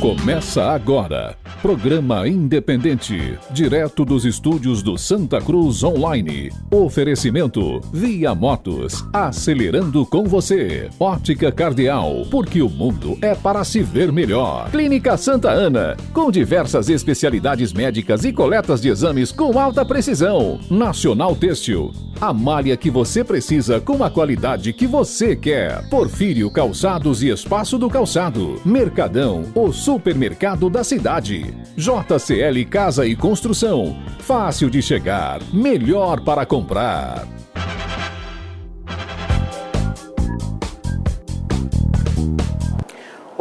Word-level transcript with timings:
Começa 0.00 0.64
agora. 0.64 1.43
Programa 1.64 2.28
independente, 2.28 3.38
direto 3.50 4.04
dos 4.04 4.26
estúdios 4.26 4.82
do 4.82 4.98
Santa 4.98 5.40
Cruz 5.40 5.82
Online. 5.82 6.52
Oferecimento 6.70 7.80
Via 7.90 8.34
Motos, 8.34 9.02
acelerando 9.10 10.04
com 10.04 10.24
você. 10.24 10.90
Ótica 11.00 11.50
Cardeal, 11.50 12.26
porque 12.30 12.60
o 12.60 12.68
mundo 12.68 13.16
é 13.22 13.34
para 13.34 13.64
se 13.64 13.80
ver 13.80 14.12
melhor. 14.12 14.70
Clínica 14.70 15.16
Santa 15.16 15.48
Ana, 15.48 15.96
com 16.12 16.30
diversas 16.30 16.90
especialidades 16.90 17.72
médicas 17.72 18.26
e 18.26 18.32
coletas 18.34 18.82
de 18.82 18.90
exames 18.90 19.32
com 19.32 19.58
alta 19.58 19.86
precisão. 19.86 20.60
Nacional 20.70 21.34
Têxtil, 21.34 21.94
a 22.20 22.30
malha 22.30 22.76
que 22.76 22.90
você 22.90 23.24
precisa 23.24 23.80
com 23.80 24.04
a 24.04 24.10
qualidade 24.10 24.70
que 24.74 24.86
você 24.86 25.34
quer. 25.34 25.88
Porfírio 25.88 26.50
Calçados 26.50 27.22
e 27.22 27.30
Espaço 27.30 27.78
do 27.78 27.88
Calçado. 27.88 28.60
Mercadão, 28.66 29.44
o 29.54 29.72
supermercado 29.72 30.68
da 30.68 30.84
cidade. 30.84 31.53
JCL 31.76 32.64
Casa 32.66 33.06
e 33.06 33.16
Construção. 33.16 33.96
Fácil 34.20 34.70
de 34.70 34.80
chegar, 34.80 35.40
melhor 35.52 36.20
para 36.20 36.46
comprar. 36.46 37.26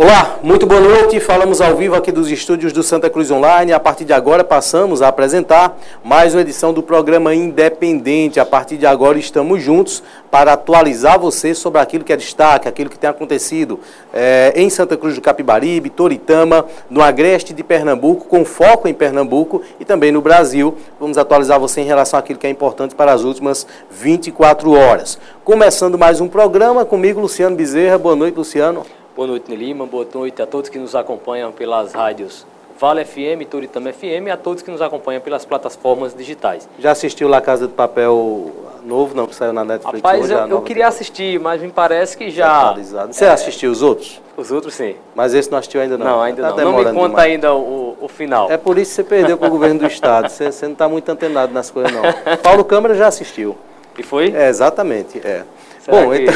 Olá, 0.03 0.37
muito 0.43 0.65
boa 0.65 0.81
noite. 0.81 1.17
Falamos 1.21 1.61
ao 1.61 1.77
vivo 1.77 1.95
aqui 1.95 2.11
dos 2.11 2.29
estúdios 2.29 2.73
do 2.73 2.83
Santa 2.83 3.09
Cruz 3.09 3.31
Online. 3.31 3.71
A 3.71 3.79
partir 3.79 4.03
de 4.03 4.11
agora 4.11 4.43
passamos 4.43 5.01
a 5.01 5.07
apresentar 5.07 5.79
mais 6.03 6.35
uma 6.35 6.41
edição 6.41 6.73
do 6.73 6.83
programa 6.83 7.33
Independente. 7.33 8.37
A 8.37 8.45
partir 8.45 8.75
de 8.75 8.85
agora 8.85 9.17
estamos 9.17 9.63
juntos 9.63 10.03
para 10.29 10.51
atualizar 10.51 11.17
você 11.17 11.55
sobre 11.55 11.79
aquilo 11.79 12.03
que 12.03 12.11
é 12.11 12.17
destaque, 12.17 12.67
aquilo 12.67 12.89
que 12.89 12.99
tem 12.99 13.09
acontecido 13.09 13.79
é, 14.13 14.51
em 14.57 14.69
Santa 14.69 14.97
Cruz 14.97 15.15
do 15.15 15.21
Capibaribe, 15.21 15.89
Toritama, 15.89 16.65
no 16.89 17.01
Agreste 17.01 17.53
de 17.53 17.63
Pernambuco, 17.63 18.27
com 18.27 18.43
foco 18.43 18.89
em 18.89 18.93
Pernambuco 18.93 19.61
e 19.79 19.85
também 19.85 20.11
no 20.11 20.19
Brasil. 20.19 20.75
Vamos 20.99 21.17
atualizar 21.17 21.57
você 21.61 21.79
em 21.79 21.85
relação 21.85 22.19
àquilo 22.19 22.37
que 22.37 22.45
é 22.45 22.49
importante 22.49 22.93
para 22.93 23.13
as 23.13 23.23
últimas 23.23 23.65
24 23.89 24.69
horas. 24.69 25.17
Começando 25.45 25.97
mais 25.97 26.19
um 26.19 26.27
programa 26.27 26.83
comigo, 26.83 27.21
Luciano 27.21 27.55
Bezerra. 27.55 27.97
Boa 27.97 28.17
noite, 28.17 28.35
Luciano. 28.35 28.85
Boa 29.15 29.27
noite, 29.27 29.47
Nelima. 29.47 29.85
Boa 29.85 30.07
noite 30.11 30.41
a 30.41 30.47
todos 30.47 30.71
que 30.71 30.79
nos 30.79 30.95
acompanham 30.95 31.51
pelas 31.51 31.93
rádios 31.93 32.47
Vale 32.79 33.05
FM, 33.05 33.47
Turitama 33.47 33.93
FM 33.93 34.27
e 34.27 34.31
a 34.31 34.37
todos 34.37 34.63
que 34.63 34.71
nos 34.71 34.81
acompanham 34.81 35.21
pelas 35.21 35.45
plataformas 35.45 36.15
digitais. 36.15 36.67
Já 36.79 36.91
assistiu 36.91 37.27
La 37.27 37.39
Casa 37.39 37.67
de 37.67 37.73
Papel 37.73 38.51
novo, 38.83 39.15
não, 39.15 39.27
que 39.27 39.35
saiu 39.35 39.53
na 39.53 39.63
Netflix 39.63 39.97
Rapaz, 39.97 40.23
hoje? 40.23 40.33
eu, 40.33 40.47
eu 40.47 40.61
queria 40.63 40.87
assistir, 40.87 41.39
mas 41.39 41.61
me 41.61 41.69
parece 41.69 42.17
que 42.17 42.31
já... 42.31 42.73
Você 42.73 43.25
é... 43.25 43.29
assistiu 43.29 43.71
os 43.71 43.83
outros? 43.83 44.19
Os 44.35 44.51
outros, 44.51 44.73
sim. 44.73 44.95
Mas 45.13 45.35
esse 45.35 45.49
não 45.51 45.59
assistiu 45.59 45.79
ainda 45.79 45.95
não? 45.95 46.05
Não, 46.07 46.21
ainda 46.21 46.41
tá 46.41 46.63
não. 46.63 46.71
Não 46.71 46.79
me 46.79 46.85
conta 46.85 47.09
demais. 47.09 47.31
ainda 47.31 47.53
o, 47.53 47.95
o, 48.01 48.07
final. 48.07 48.51
É 48.51 48.57
por 48.57 48.79
isso 48.79 48.89
que 48.89 48.95
você 48.95 49.03
perdeu 49.03 49.37
com 49.37 49.45
o 49.45 49.49
governo 49.49 49.79
do 49.79 49.85
Estado. 49.85 50.27
Você, 50.27 50.51
você 50.51 50.65
não 50.65 50.73
está 50.73 50.89
muito 50.89 51.07
antenado 51.07 51.53
nas 51.53 51.69
coisas, 51.69 51.91
não. 51.93 52.01
Paulo 52.41 52.65
Câmara 52.65 52.95
já 52.95 53.07
assistiu. 53.07 53.55
E 53.97 54.01
foi? 54.01 54.33
É, 54.35 54.49
exatamente, 54.49 55.19
é. 55.19 55.43
Bom, 55.87 56.11
que... 56.11 56.23
então, 56.23 56.33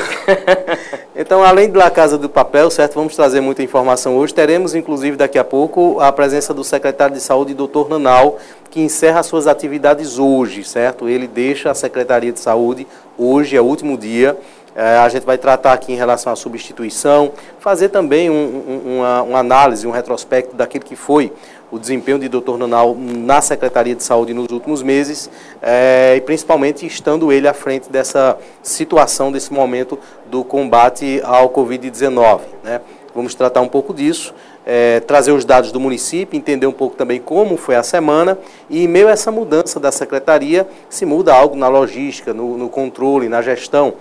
então, 1.15 1.43
além 1.43 1.69
da 1.69 1.89
Casa 1.89 2.17
do 2.17 2.27
Papel, 2.27 2.69
certo, 2.69 2.95
vamos 2.95 3.15
trazer 3.15 3.39
muita 3.39 3.63
informação 3.63 4.17
hoje. 4.17 4.33
Teremos, 4.33 4.75
inclusive, 4.75 5.15
daqui 5.15 5.39
a 5.39 5.43
pouco, 5.43 5.99
a 5.99 6.11
presença 6.11 6.53
do 6.53 6.63
secretário 6.63 7.15
de 7.15 7.21
Saúde, 7.21 7.53
doutor 7.53 7.89
Nanal, 7.89 8.37
que 8.69 8.81
encerra 8.81 9.23
suas 9.23 9.47
atividades 9.47 10.19
hoje, 10.19 10.63
certo? 10.63 11.07
Ele 11.07 11.27
deixa 11.27 11.71
a 11.71 11.73
Secretaria 11.73 12.31
de 12.31 12.39
Saúde, 12.39 12.85
hoje 13.17 13.55
é 13.55 13.61
o 13.61 13.65
último 13.65 13.97
dia. 13.97 14.37
É, 14.75 14.97
a 14.97 15.09
gente 15.09 15.25
vai 15.25 15.39
tratar 15.39 15.73
aqui 15.73 15.91
em 15.91 15.95
relação 15.95 16.31
à 16.31 16.35
substituição, 16.35 17.31
fazer 17.59 17.89
também 17.89 18.29
um, 18.29 18.33
um, 18.33 18.97
uma, 18.97 19.21
uma 19.23 19.39
análise, 19.39 19.87
um 19.87 19.91
retrospecto 19.91 20.55
daquilo 20.55 20.85
que 20.85 20.95
foi 20.95 21.33
o 21.71 21.77
desempenho 21.77 22.17
de 22.19 22.29
Dr. 22.29 22.57
Nanal 22.57 22.95
na 22.97 23.41
Secretaria 23.41 23.95
de 23.95 24.03
Saúde 24.03 24.33
nos 24.33 24.49
últimos 24.51 24.81
meses, 24.81 25.29
é, 25.61 26.15
e 26.15 26.21
principalmente 26.21 26.85
estando 26.85 27.31
ele 27.31 27.47
à 27.47 27.53
frente 27.53 27.89
dessa 27.89 28.37
situação, 28.63 29.31
desse 29.31 29.51
momento 29.51 29.99
do 30.27 30.43
combate 30.43 31.21
ao 31.23 31.49
Covid-19. 31.49 32.41
Né? 32.63 32.81
Vamos 33.13 33.35
tratar 33.35 33.61
um 33.61 33.67
pouco 33.67 33.93
disso, 33.93 34.33
é, 34.65 34.99
trazer 34.99 35.31
os 35.31 35.43
dados 35.43 35.71
do 35.71 35.79
município, 35.79 36.37
entender 36.37 36.67
um 36.67 36.73
pouco 36.73 36.95
também 36.95 37.19
como 37.19 37.57
foi 37.57 37.75
a 37.75 37.83
semana 37.83 38.37
e, 38.69 38.83
em 38.83 38.87
meio 38.87 39.07
a 39.07 39.11
essa 39.11 39.31
mudança 39.31 39.79
da 39.79 39.91
secretaria, 39.91 40.67
se 40.89 41.05
muda 41.05 41.33
algo 41.33 41.55
na 41.55 41.67
logística, 41.67 42.33
no, 42.33 42.57
no 42.57 42.69
controle, 42.69 43.27
na 43.27 43.41
gestão 43.41 43.93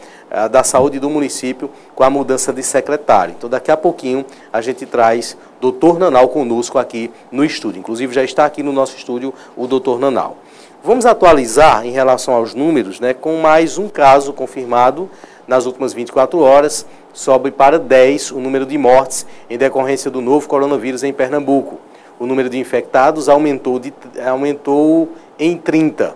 da 0.51 0.63
saúde 0.63 1.01
do 1.01 1.09
município 1.09 1.71
com 1.95 2.05
a 2.05 2.11
mudança 2.11 2.53
de 2.53 2.63
secretário. 2.63 3.35
Então, 3.37 3.49
daqui 3.49 3.71
a 3.71 3.77
pouquinho, 3.77 4.23
a 4.53 4.61
gente 4.61 4.85
traz 4.85 5.35
doutor 5.59 5.99
Nanal 5.99 6.29
conosco 6.29 6.79
aqui 6.79 7.11
no 7.33 7.43
estúdio. 7.43 7.81
Inclusive, 7.81 8.13
já 8.13 8.23
está 8.23 8.45
aqui 8.45 8.63
no 8.63 8.71
nosso 8.71 8.95
estúdio 8.97 9.33
o 9.57 9.67
doutor 9.67 9.99
Nanal. 9.99 10.37
Vamos 10.85 11.07
atualizar 11.07 11.87
em 11.87 11.91
relação 11.91 12.35
aos 12.35 12.55
números, 12.55 13.01
né, 13.01 13.15
com 13.15 13.39
mais 13.39 13.79
um 13.79 13.89
caso 13.89 14.33
confirmado 14.33 15.09
nas 15.49 15.65
últimas 15.65 15.95
24 15.95 16.39
horas, 16.39 16.87
sobe 17.15 17.51
para 17.51 17.79
10 17.79 18.33
o 18.33 18.39
número 18.39 18.67
de 18.67 18.77
mortes 18.77 19.27
em 19.49 19.57
decorrência 19.57 20.11
do 20.11 20.21
novo 20.21 20.47
coronavírus 20.47 21.03
em 21.03 21.13
Pernambuco. 21.15 21.81
O 22.21 22.27
número 22.27 22.51
de 22.51 22.59
infectados 22.59 23.29
aumentou, 23.29 23.79
de, 23.79 23.93
aumentou 24.25 25.09
em 25.39 25.57
30. 25.57 26.15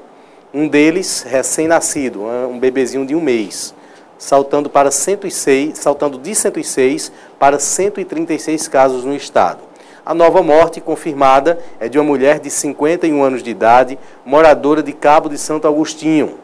Um 0.52 0.68
deles 0.68 1.22
recém-nascido, 1.22 2.22
um 2.24 2.58
bebezinho 2.58 3.06
de 3.06 3.14
um 3.14 3.20
mês 3.20 3.74
saltando 4.20 4.68
para 4.68 4.90
106, 4.90 5.78
saltando 5.78 6.18
de 6.18 6.34
106 6.34 7.10
para 7.38 7.58
136 7.58 8.68
casos 8.68 9.02
no 9.02 9.16
estado. 9.16 9.60
A 10.04 10.12
nova 10.12 10.42
morte 10.42 10.78
confirmada 10.78 11.58
é 11.80 11.88
de 11.88 11.98
uma 11.98 12.04
mulher 12.04 12.38
de 12.38 12.50
51 12.50 13.22
anos 13.22 13.42
de 13.42 13.50
idade, 13.50 13.98
moradora 14.24 14.82
de 14.82 14.92
Cabo 14.92 15.30
de 15.30 15.38
Santo 15.38 15.66
Agostinho. 15.66 16.38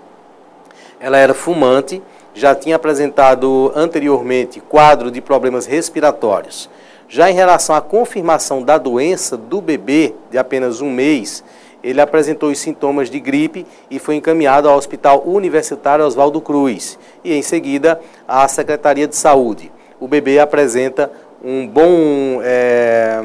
Ela 0.99 1.19
era 1.19 1.35
fumante, 1.35 2.03
já 2.35 2.55
tinha 2.55 2.77
apresentado 2.77 3.71
anteriormente 3.75 4.59
quadro 4.59 5.11
de 5.11 5.21
problemas 5.21 5.67
respiratórios. 5.67 6.71
Já 7.09 7.31
em 7.31 7.35
relação 7.35 7.77
à 7.77 7.81
confirmação 7.83 8.63
da 8.63 8.79
doença 8.79 9.37
do 9.37 9.61
bebê 9.61 10.15
de 10.31 10.39
apenas 10.39 10.81
um 10.81 10.91
mês, 10.91 11.45
ele 11.87 12.01
apresentou 12.01 12.51
os 12.51 12.59
sintomas 12.59 13.09
de 13.09 13.21
gripe 13.21 13.65
e 13.89 14.01
foi 14.01 14.17
encaminhado 14.17 14.69
ao 14.69 14.77
Hospital 14.77 15.23
Universitário 15.25 16.05
Oswaldo 16.05 16.41
Cruz 16.41 16.99
e, 17.23 17.33
em 17.33 17.43
seguida, 17.43 18.01
à 18.27 18.49
Secretaria 18.49 19.07
de 19.07 19.15
Saúde. 19.15 19.71
O 20.01 20.09
bebê 20.09 20.41
apresenta 20.41 21.09
um 21.45 21.65
bom 21.65 22.41
é, 22.43 23.23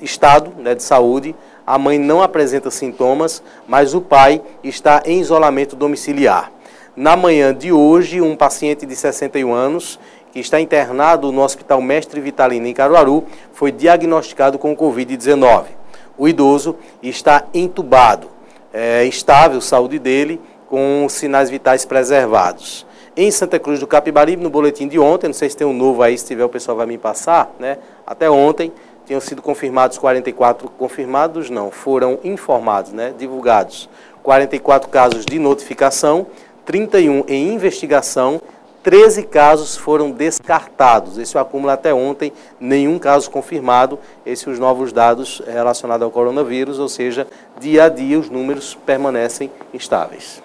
estado 0.00 0.50
né, 0.58 0.74
de 0.74 0.82
saúde, 0.82 1.36
a 1.66 1.76
mãe 1.76 1.98
não 1.98 2.22
apresenta 2.22 2.70
sintomas, 2.70 3.42
mas 3.66 3.92
o 3.92 4.00
pai 4.00 4.40
está 4.64 5.02
em 5.04 5.20
isolamento 5.20 5.76
domiciliar. 5.76 6.50
Na 6.96 7.14
manhã 7.14 7.54
de 7.54 7.70
hoje, 7.72 8.22
um 8.22 8.34
paciente 8.34 8.86
de 8.86 8.96
61 8.96 9.52
anos, 9.52 10.00
que 10.32 10.40
está 10.40 10.58
internado 10.58 11.30
no 11.30 11.42
Hospital 11.42 11.82
Mestre 11.82 12.22
Vitalino, 12.22 12.66
em 12.66 12.72
Caruaru, 12.72 13.24
foi 13.52 13.70
diagnosticado 13.70 14.58
com 14.58 14.74
Covid-19 14.74 15.77
o 16.18 16.28
idoso 16.28 16.76
está 17.02 17.44
entubado, 17.54 18.28
é, 18.72 19.04
estável, 19.04 19.60
saúde 19.60 19.98
dele, 19.98 20.40
com 20.68 21.06
sinais 21.08 21.48
vitais 21.48 21.84
preservados. 21.84 22.86
Em 23.16 23.30
Santa 23.30 23.58
Cruz 23.58 23.80
do 23.80 23.86
Capibaribe, 23.86 24.42
no 24.42 24.50
boletim 24.50 24.86
de 24.86 24.98
ontem, 24.98 25.28
não 25.28 25.34
sei 25.34 25.48
se 25.48 25.56
tem 25.56 25.66
um 25.66 25.72
novo 25.72 26.02
aí, 26.02 26.16
se 26.16 26.26
tiver 26.26 26.44
o 26.44 26.48
pessoal 26.48 26.76
vai 26.76 26.86
me 26.86 26.98
passar, 26.98 27.50
né? 27.58 27.78
Até 28.06 28.30
ontem 28.30 28.72
tinham 29.06 29.20
sido 29.20 29.40
confirmados 29.40 29.96
44, 29.96 30.68
confirmados 30.76 31.48
não, 31.48 31.70
foram 31.70 32.18
informados, 32.22 32.92
né? 32.92 33.14
Divulgados 33.16 33.88
44 34.22 34.90
casos 34.90 35.24
de 35.24 35.38
notificação, 35.38 36.26
31 36.66 37.24
em 37.26 37.54
investigação 37.54 38.40
13 38.82 39.24
casos 39.24 39.76
foram 39.76 40.10
descartados. 40.10 41.18
Esse 41.18 41.36
é 41.36 41.40
o 41.40 41.42
acúmulo 41.42 41.70
até 41.70 41.92
ontem, 41.92 42.32
nenhum 42.60 42.98
caso 42.98 43.30
confirmado. 43.30 43.98
Esses 44.24 44.46
os 44.46 44.58
novos 44.58 44.92
dados 44.92 45.42
relacionados 45.46 46.04
ao 46.04 46.10
coronavírus, 46.10 46.78
ou 46.78 46.88
seja, 46.88 47.26
dia 47.60 47.84
a 47.84 47.88
dia 47.88 48.18
os 48.18 48.30
números 48.30 48.78
permanecem 48.86 49.50
estáveis. 49.74 50.42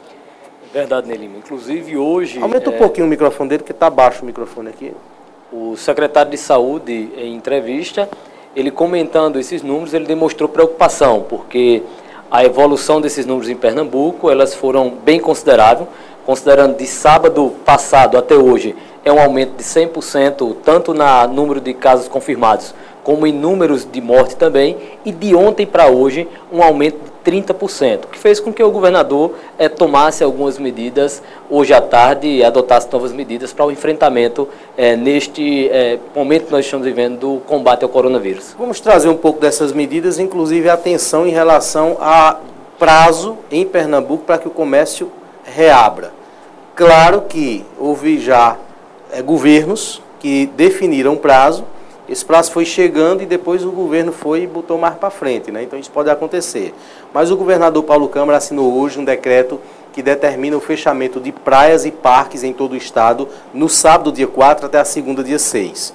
Verdade, 0.73 1.07
Nelima. 1.07 1.37
Inclusive 1.37 1.97
hoje. 1.97 2.41
Aumenta 2.41 2.69
é... 2.69 2.73
um 2.73 2.77
pouquinho 2.77 3.05
o 3.05 3.09
microfone 3.09 3.49
dele, 3.49 3.63
que 3.63 3.71
está 3.71 3.89
baixo 3.89 4.23
o 4.23 4.25
microfone 4.25 4.69
aqui. 4.69 4.91
O 5.51 5.77
secretário 5.77 6.31
de 6.31 6.37
Saúde, 6.37 7.11
em 7.15 7.35
entrevista, 7.35 8.09
ele 8.55 8.71
comentando 8.71 9.39
esses 9.39 9.61
números, 9.61 9.93
ele 9.93 10.05
demonstrou 10.05 10.49
preocupação, 10.49 11.25
porque 11.29 11.83
a 12.31 12.43
evolução 12.43 12.99
desses 12.99 13.27
números 13.27 13.49
em 13.49 13.55
Pernambuco, 13.55 14.31
elas 14.31 14.55
foram 14.55 14.89
bem 14.89 15.19
consideráveis 15.19 15.87
considerando 16.25 16.77
de 16.77 16.85
sábado 16.85 17.53
passado 17.65 18.17
até 18.17 18.35
hoje, 18.35 18.75
é 19.05 19.11
um 19.11 19.19
aumento 19.19 19.57
de 19.57 19.63
100%, 19.63 20.55
tanto 20.63 20.93
no 20.93 21.27
número 21.27 21.59
de 21.59 21.73
casos 21.73 22.07
confirmados, 22.07 22.73
como 23.03 23.27
em 23.27 23.33
números 23.33 23.85
de 23.89 23.99
morte 23.99 24.35
também, 24.35 24.77
e 25.03 25.11
de 25.11 25.35
ontem 25.35 25.65
para 25.65 25.87
hoje, 25.87 26.27
um 26.51 26.63
aumento 26.63 26.99
de 27.03 27.31
30%, 27.31 28.07
que 28.11 28.17
fez 28.17 28.39
com 28.39 28.51
que 28.53 28.63
o 28.63 28.71
governador 28.71 29.35
é, 29.57 29.67
tomasse 29.67 30.23
algumas 30.23 30.57
medidas 30.57 31.21
hoje 31.49 31.73
à 31.73 31.81
tarde 31.81 32.27
e 32.27 32.43
adotasse 32.43 32.87
novas 32.91 33.11
medidas 33.11 33.51
para 33.51 33.65
o 33.65 33.71
enfrentamento 33.71 34.47
é, 34.77 34.95
neste 34.95 35.69
é, 35.69 35.99
momento 36.15 36.45
que 36.45 36.51
nós 36.51 36.65
estamos 36.65 36.85
vivendo 36.85 37.19
do 37.19 37.41
combate 37.41 37.83
ao 37.83 37.89
coronavírus. 37.89 38.55
Vamos 38.57 38.79
trazer 38.79 39.09
um 39.09 39.17
pouco 39.17 39.39
dessas 39.39 39.73
medidas, 39.73 40.17
inclusive 40.17 40.69
atenção 40.69 41.27
em 41.27 41.31
relação 41.31 41.97
a 41.99 42.37
prazo 42.79 43.37
em 43.51 43.65
Pernambuco 43.65 44.23
para 44.25 44.37
que 44.37 44.47
o 44.47 44.51
comércio 44.51 45.11
reabra. 45.43 46.13
Claro 46.75 47.21
que 47.21 47.65
houve 47.77 48.19
já 48.19 48.57
governos 49.25 50.01
que 50.19 50.47
definiram 50.55 51.15
prazo, 51.15 51.65
esse 52.07 52.25
prazo 52.25 52.51
foi 52.51 52.65
chegando 52.65 53.23
e 53.23 53.25
depois 53.25 53.63
o 53.63 53.71
governo 53.71 54.11
foi 54.11 54.43
e 54.43 54.47
botou 54.47 54.77
mais 54.77 54.95
para 54.95 55.09
frente, 55.09 55.51
né? 55.51 55.63
Então 55.63 55.79
isso 55.79 55.91
pode 55.91 56.09
acontecer. 56.09 56.73
Mas 57.13 57.31
o 57.31 57.37
governador 57.37 57.83
Paulo 57.83 58.09
Câmara 58.09 58.37
assinou 58.37 58.73
hoje 58.77 58.99
um 58.99 59.05
decreto 59.05 59.59
que 59.93 60.01
determina 60.01 60.57
o 60.57 60.59
fechamento 60.59 61.19
de 61.19 61.31
praias 61.31 61.85
e 61.85 61.91
parques 61.91 62.43
em 62.43 62.51
todo 62.51 62.73
o 62.73 62.75
estado 62.75 63.29
no 63.53 63.69
sábado, 63.69 64.11
dia 64.11 64.27
4, 64.27 64.65
até 64.65 64.79
a 64.79 64.85
segunda, 64.85 65.23
dia 65.23 65.39
6. 65.39 65.93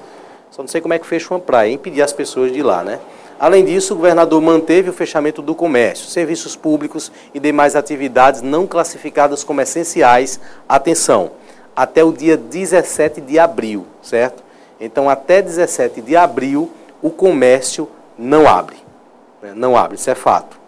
Só 0.51 0.63
não 0.63 0.69
sei 0.69 0.81
como 0.81 0.95
é 0.95 0.99
que 0.99 1.07
fecha 1.07 1.33
uma 1.35 1.41
praia, 1.41 1.71
impedir 1.73 2.01
as 2.01 2.13
pessoas 2.13 2.53
de 2.53 2.61
ir 2.61 2.63
lá, 2.63 2.83
né? 2.83 3.01
Além 3.39 3.65
disso, 3.65 3.95
o 3.95 3.97
governador 3.97 4.41
manteve 4.43 4.91
o 4.91 4.93
fechamento 4.93 5.41
do 5.41 5.55
comércio, 5.55 6.09
serviços 6.09 6.57
públicos 6.57 7.13
e 7.33 7.39
demais 7.39 7.77
atividades 7.77 8.43
não 8.43 8.67
classificadas 8.67 9.45
como 9.45 9.61
essenciais. 9.61 10.41
Atenção, 10.69 11.31
até 11.77 12.03
o 12.03 12.13
dia 12.13 12.37
17 12.37 13.21
de 13.21 13.39
abril, 13.39 13.87
certo? 14.03 14.43
Então, 14.81 15.09
até 15.09 15.41
17 15.41 16.01
de 16.01 16.17
abril, 16.17 16.71
o 17.01 17.11
comércio 17.11 17.89
não 18.19 18.49
abre. 18.49 18.77
Né? 19.41 19.53
Não 19.55 19.77
abre, 19.77 19.97
isso 19.97 20.11
é 20.11 20.17
fato. 20.17 20.59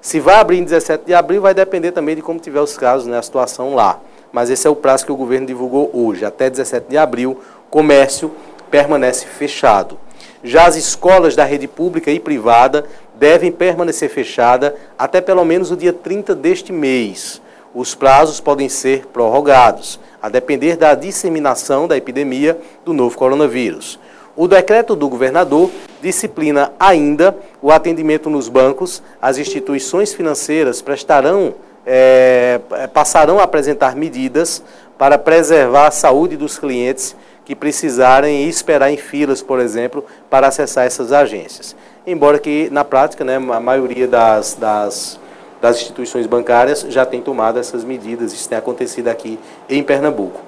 Se 0.00 0.18
vai 0.18 0.36
abrir 0.36 0.58
em 0.58 0.64
17 0.64 1.04
de 1.04 1.14
abril, 1.14 1.40
vai 1.40 1.54
depender 1.54 1.92
também 1.92 2.16
de 2.16 2.22
como 2.22 2.40
tiver 2.40 2.60
os 2.60 2.76
casos, 2.76 3.06
né, 3.06 3.18
a 3.18 3.22
situação 3.22 3.74
lá. 3.74 4.00
Mas 4.32 4.50
esse 4.50 4.66
é 4.66 4.70
o 4.70 4.76
prazo 4.76 5.06
que 5.06 5.12
o 5.12 5.16
governo 5.16 5.46
divulgou 5.46 5.90
hoje. 5.92 6.24
Até 6.24 6.50
17 6.50 6.88
de 6.88 6.98
abril, 6.98 7.40
comércio 7.70 8.32
permanece 8.70 9.26
fechado. 9.26 9.98
Já 10.42 10.66
as 10.66 10.76
escolas 10.76 11.34
da 11.34 11.44
rede 11.44 11.66
pública 11.66 12.10
e 12.10 12.20
privada 12.20 12.84
devem 13.14 13.50
permanecer 13.50 14.08
fechadas 14.08 14.72
até 14.96 15.20
pelo 15.20 15.44
menos 15.44 15.70
o 15.70 15.76
dia 15.76 15.92
30 15.92 16.34
deste 16.34 16.72
mês. 16.72 17.42
Os 17.74 17.94
prazos 17.94 18.40
podem 18.40 18.68
ser 18.68 19.06
prorrogados 19.06 20.00
a 20.22 20.28
depender 20.28 20.76
da 20.76 20.94
disseminação 20.94 21.86
da 21.86 21.96
epidemia 21.96 22.58
do 22.84 22.92
novo 22.92 23.16
coronavírus. 23.16 23.98
O 24.36 24.46
decreto 24.46 24.94
do 24.94 25.08
governador 25.08 25.70
disciplina 26.00 26.72
ainda 26.78 27.36
o 27.60 27.72
atendimento 27.72 28.30
nos 28.30 28.48
bancos. 28.48 29.02
As 29.20 29.36
instituições 29.36 30.14
financeiras 30.14 30.80
prestarão, 30.80 31.54
é, 31.84 32.60
passarão 32.92 33.40
a 33.40 33.42
apresentar 33.42 33.96
medidas 33.96 34.62
para 34.96 35.18
preservar 35.18 35.88
a 35.88 35.90
saúde 35.90 36.36
dos 36.36 36.58
clientes 36.58 37.16
que 37.48 37.54
precisarem 37.54 38.46
esperar 38.46 38.92
em 38.92 38.98
filas, 38.98 39.40
por 39.40 39.58
exemplo, 39.58 40.04
para 40.28 40.48
acessar 40.48 40.84
essas 40.84 41.12
agências. 41.12 41.74
Embora 42.06 42.38
que, 42.38 42.68
na 42.70 42.84
prática, 42.84 43.24
né, 43.24 43.36
a 43.36 43.58
maioria 43.58 44.06
das, 44.06 44.54
das 44.54 45.18
das 45.60 45.80
instituições 45.80 46.26
bancárias 46.26 46.86
já 46.88 47.04
tem 47.04 47.20
tomado 47.20 47.58
essas 47.58 47.82
medidas, 47.84 48.32
isso 48.32 48.48
tem 48.48 48.58
acontecido 48.58 49.08
aqui 49.08 49.40
em 49.68 49.82
Pernambuco. 49.82 50.40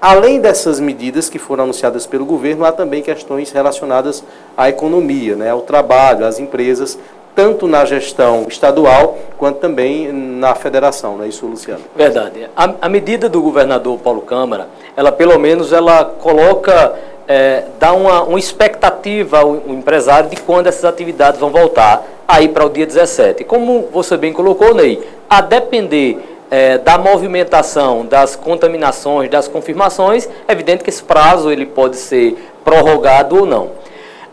Além 0.00 0.40
dessas 0.40 0.78
medidas 0.78 1.30
que 1.30 1.38
foram 1.38 1.64
anunciadas 1.64 2.06
pelo 2.06 2.26
governo, 2.26 2.64
há 2.64 2.72
também 2.72 3.02
questões 3.02 3.50
relacionadas 3.50 4.22
à 4.56 4.68
economia, 4.68 5.36
né, 5.36 5.50
ao 5.50 5.62
trabalho, 5.62 6.26
às 6.26 6.38
empresas, 6.38 6.98
tanto 7.38 7.68
na 7.68 7.84
gestão 7.84 8.46
estadual 8.48 9.16
quanto 9.36 9.60
também 9.60 10.10
na 10.10 10.56
federação, 10.56 11.16
não 11.16 11.24
é 11.24 11.28
isso, 11.28 11.46
Luciano? 11.46 11.84
Verdade. 11.94 12.48
A, 12.56 12.74
a 12.82 12.88
medida 12.88 13.28
do 13.28 13.40
governador 13.40 13.96
Paulo 14.00 14.22
Câmara, 14.22 14.66
ela 14.96 15.12
pelo 15.12 15.38
menos 15.38 15.72
ela 15.72 16.04
coloca, 16.04 16.96
é, 17.28 17.62
dá 17.78 17.92
uma, 17.92 18.24
uma 18.24 18.40
expectativa 18.40 19.38
ao, 19.38 19.50
ao 19.50 19.68
empresário 19.68 20.28
de 20.28 20.34
quando 20.34 20.66
essas 20.66 20.84
atividades 20.84 21.38
vão 21.38 21.50
voltar 21.50 22.04
aí 22.26 22.48
para 22.48 22.66
o 22.66 22.68
dia 22.68 22.84
17. 22.84 23.44
Como 23.44 23.88
você 23.92 24.16
bem 24.16 24.32
colocou, 24.32 24.74
Ney, 24.74 25.00
a 25.30 25.40
depender 25.40 26.18
é, 26.50 26.76
da 26.78 26.98
movimentação, 26.98 28.04
das 28.04 28.34
contaminações, 28.34 29.30
das 29.30 29.46
confirmações, 29.46 30.28
é 30.48 30.50
evidente 30.50 30.82
que 30.82 30.90
esse 30.90 31.04
prazo 31.04 31.52
ele 31.52 31.66
pode 31.66 31.98
ser 31.98 32.36
prorrogado 32.64 33.36
ou 33.36 33.46
não. 33.46 33.70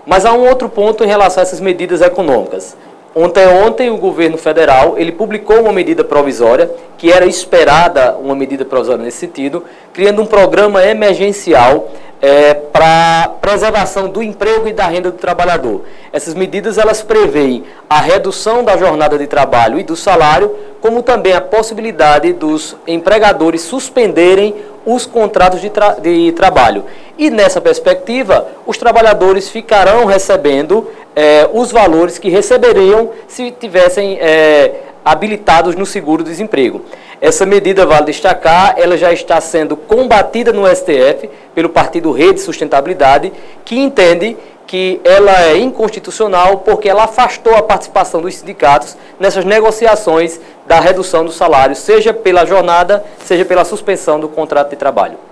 Mas 0.07 0.25
há 0.25 0.34
um 0.34 0.48
outro 0.48 0.68
ponto 0.69 1.04
em 1.04 1.07
relação 1.07 1.42
a 1.42 1.44
essas 1.44 1.60
medidas 1.60 2.02
econômicas. 2.02 2.75
Ontem, 3.18 3.48
ontem 3.48 3.90
o 3.90 3.96
governo 3.96 4.38
federal 4.38 4.96
ele 4.98 5.14
publicou 5.14 5.62
uma 5.62 5.72
medida 5.72 6.04
provisória 6.04 6.70
que 6.98 7.10
era 7.10 7.26
esperada 7.26 8.14
uma 8.18 8.36
medida 8.36 8.66
provisória 8.66 9.06
nesse 9.06 9.20
sentido, 9.20 9.64
criando 9.94 10.22
um 10.22 10.26
programa 10.26 10.86
emergencial 10.86 11.90
é, 12.22 12.54
para 12.54 13.30
preservação 13.42 14.10
do 14.10 14.24
emprego 14.24 14.68
e 14.68 14.74
da 14.74 14.88
renda 14.88 15.12
do 15.12 15.18
trabalhador. 15.18 15.84
Essas 16.12 16.34
medidas 16.34 16.78
elas 16.78 17.02
preveem 17.02 17.64
a 17.90 18.00
redução 18.00 18.64
da 18.64 18.78
jornada 18.78 19.18
de 19.18 19.28
trabalho 19.28 19.80
e 19.80 19.84
do 19.84 19.96
salário, 19.96 20.56
como 20.82 21.04
também 21.04 21.34
a 21.34 21.42
possibilidade 21.42 22.34
dos 22.34 22.76
empregadores 22.88 23.62
suspenderem 23.62 24.56
os 24.86 25.06
contratos 25.06 25.62
de, 25.62 25.70
tra 25.70 25.92
de 25.92 26.32
trabalho. 26.34 26.86
E 27.18 27.30
nessa 27.30 27.60
perspectiva, 27.60 28.48
os 28.66 28.78
trabalhadores 28.78 29.50
ficarão 29.50 30.06
recebendo 30.06 30.90
é, 31.16 31.50
os 31.54 31.72
valores 31.72 32.20
que 32.20 32.30
receberiam 32.30 33.10
se 33.28 33.52
tivessem 33.52 34.18
é, 34.20 34.72
habilitados 35.06 35.75
no 35.75 35.86
seguro-desemprego. 35.86 36.81
Essa 37.22 37.46
medida, 37.46 37.86
vale 37.86 38.07
destacar, 38.07 38.74
ela 38.78 38.98
já 38.98 39.13
está 39.13 39.40
sendo 39.40 39.78
combatida 39.78 40.52
no 40.52 40.68
STF 40.68 41.30
pelo 41.54 41.69
Partido 41.69 42.12
Rede 42.12 42.42
Sustentabilidade, 42.42 43.31
que 43.63 43.78
entende 43.78 44.36
que 44.66 45.00
ela 45.04 45.44
é 45.44 45.57
inconstitucional 45.57 46.57
porque 46.60 46.90
ela 46.90 47.04
afastou 47.04 47.56
a 47.56 47.62
participação 47.62 48.19
dos 48.19 48.36
sindicatos 48.36 48.98
nessas 49.19 49.46
negociações 49.46 50.40
da 50.66 50.80
redução 50.80 51.24
do 51.24 51.31
salário, 51.31 51.75
seja 51.75 52.12
pela 52.12 52.46
jornada, 52.46 53.06
seja 53.24 53.46
pela 53.46 53.63
suspensão 53.63 54.19
do 54.19 54.28
contrato 54.28 54.72
de 54.72 54.75
trabalho. 54.75 55.25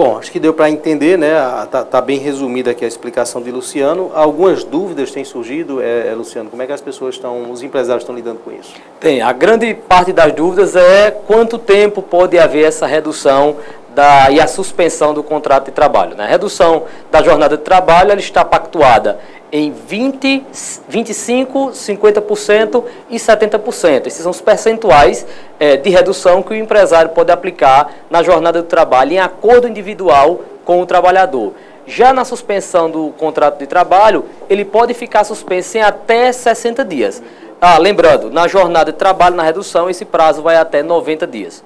Bom, 0.00 0.16
acho 0.16 0.32
que 0.32 0.40
deu 0.40 0.54
para 0.54 0.70
entender, 0.70 1.18
né? 1.18 1.34
Está 1.62 1.84
tá 1.84 2.00
bem 2.00 2.18
resumida 2.18 2.70
aqui 2.70 2.86
a 2.86 2.88
explicação 2.88 3.42
de 3.42 3.50
Luciano. 3.50 4.10
Algumas 4.14 4.64
dúvidas 4.64 5.10
têm 5.10 5.24
surgido, 5.24 5.82
é, 5.82 6.08
é, 6.08 6.14
Luciano. 6.14 6.48
Como 6.48 6.62
é 6.62 6.66
que 6.66 6.72
as 6.72 6.80
pessoas 6.80 7.16
estão, 7.16 7.50
os 7.50 7.62
empresários 7.62 8.02
estão 8.02 8.14
lidando 8.14 8.38
com 8.38 8.50
isso? 8.50 8.72
Tem. 8.98 9.20
A 9.20 9.30
grande 9.30 9.74
parte 9.74 10.10
das 10.10 10.32
dúvidas 10.32 10.74
é 10.74 11.10
quanto 11.10 11.58
tempo 11.58 12.00
pode 12.00 12.38
haver 12.38 12.64
essa 12.64 12.86
redução 12.86 13.56
da, 13.94 14.30
e 14.30 14.40
a 14.40 14.46
suspensão 14.46 15.12
do 15.12 15.22
contrato 15.22 15.66
de 15.66 15.72
trabalho. 15.72 16.16
Né? 16.16 16.24
A 16.24 16.28
redução 16.28 16.84
da 17.10 17.22
jornada 17.22 17.56
de 17.56 17.62
trabalho 17.62 18.10
ela 18.12 18.20
está 18.20 18.44
pactuada 18.44 19.18
em 19.52 19.72
20, 19.72 20.44
25, 20.88 21.70
50% 21.70 22.84
e 23.10 23.16
70%. 23.16 24.06
Esses 24.06 24.22
são 24.22 24.30
os 24.30 24.40
percentuais 24.40 25.26
é, 25.58 25.76
de 25.76 25.90
redução 25.90 26.42
que 26.42 26.52
o 26.52 26.56
empresário 26.56 27.10
pode 27.10 27.32
aplicar 27.32 27.92
na 28.08 28.22
jornada 28.22 28.62
de 28.62 28.68
trabalho 28.68 29.12
em 29.12 29.18
acordo 29.18 29.66
individual 29.66 30.40
com 30.64 30.80
o 30.80 30.86
trabalhador. 30.86 31.52
Já 31.86 32.12
na 32.12 32.24
suspensão 32.24 32.88
do 32.88 33.10
contrato 33.18 33.58
de 33.58 33.66
trabalho, 33.66 34.24
ele 34.48 34.64
pode 34.64 34.94
ficar 34.94 35.24
suspenso 35.24 35.78
em 35.78 35.82
até 35.82 36.30
60 36.30 36.84
dias. 36.84 37.20
Ah, 37.60 37.76
lembrando, 37.78 38.30
na 38.30 38.46
jornada 38.46 38.92
de 38.92 38.98
trabalho, 38.98 39.34
na 39.34 39.42
redução, 39.42 39.90
esse 39.90 40.04
prazo 40.04 40.40
vai 40.40 40.56
até 40.56 40.82
90 40.82 41.26
dias. 41.26 41.64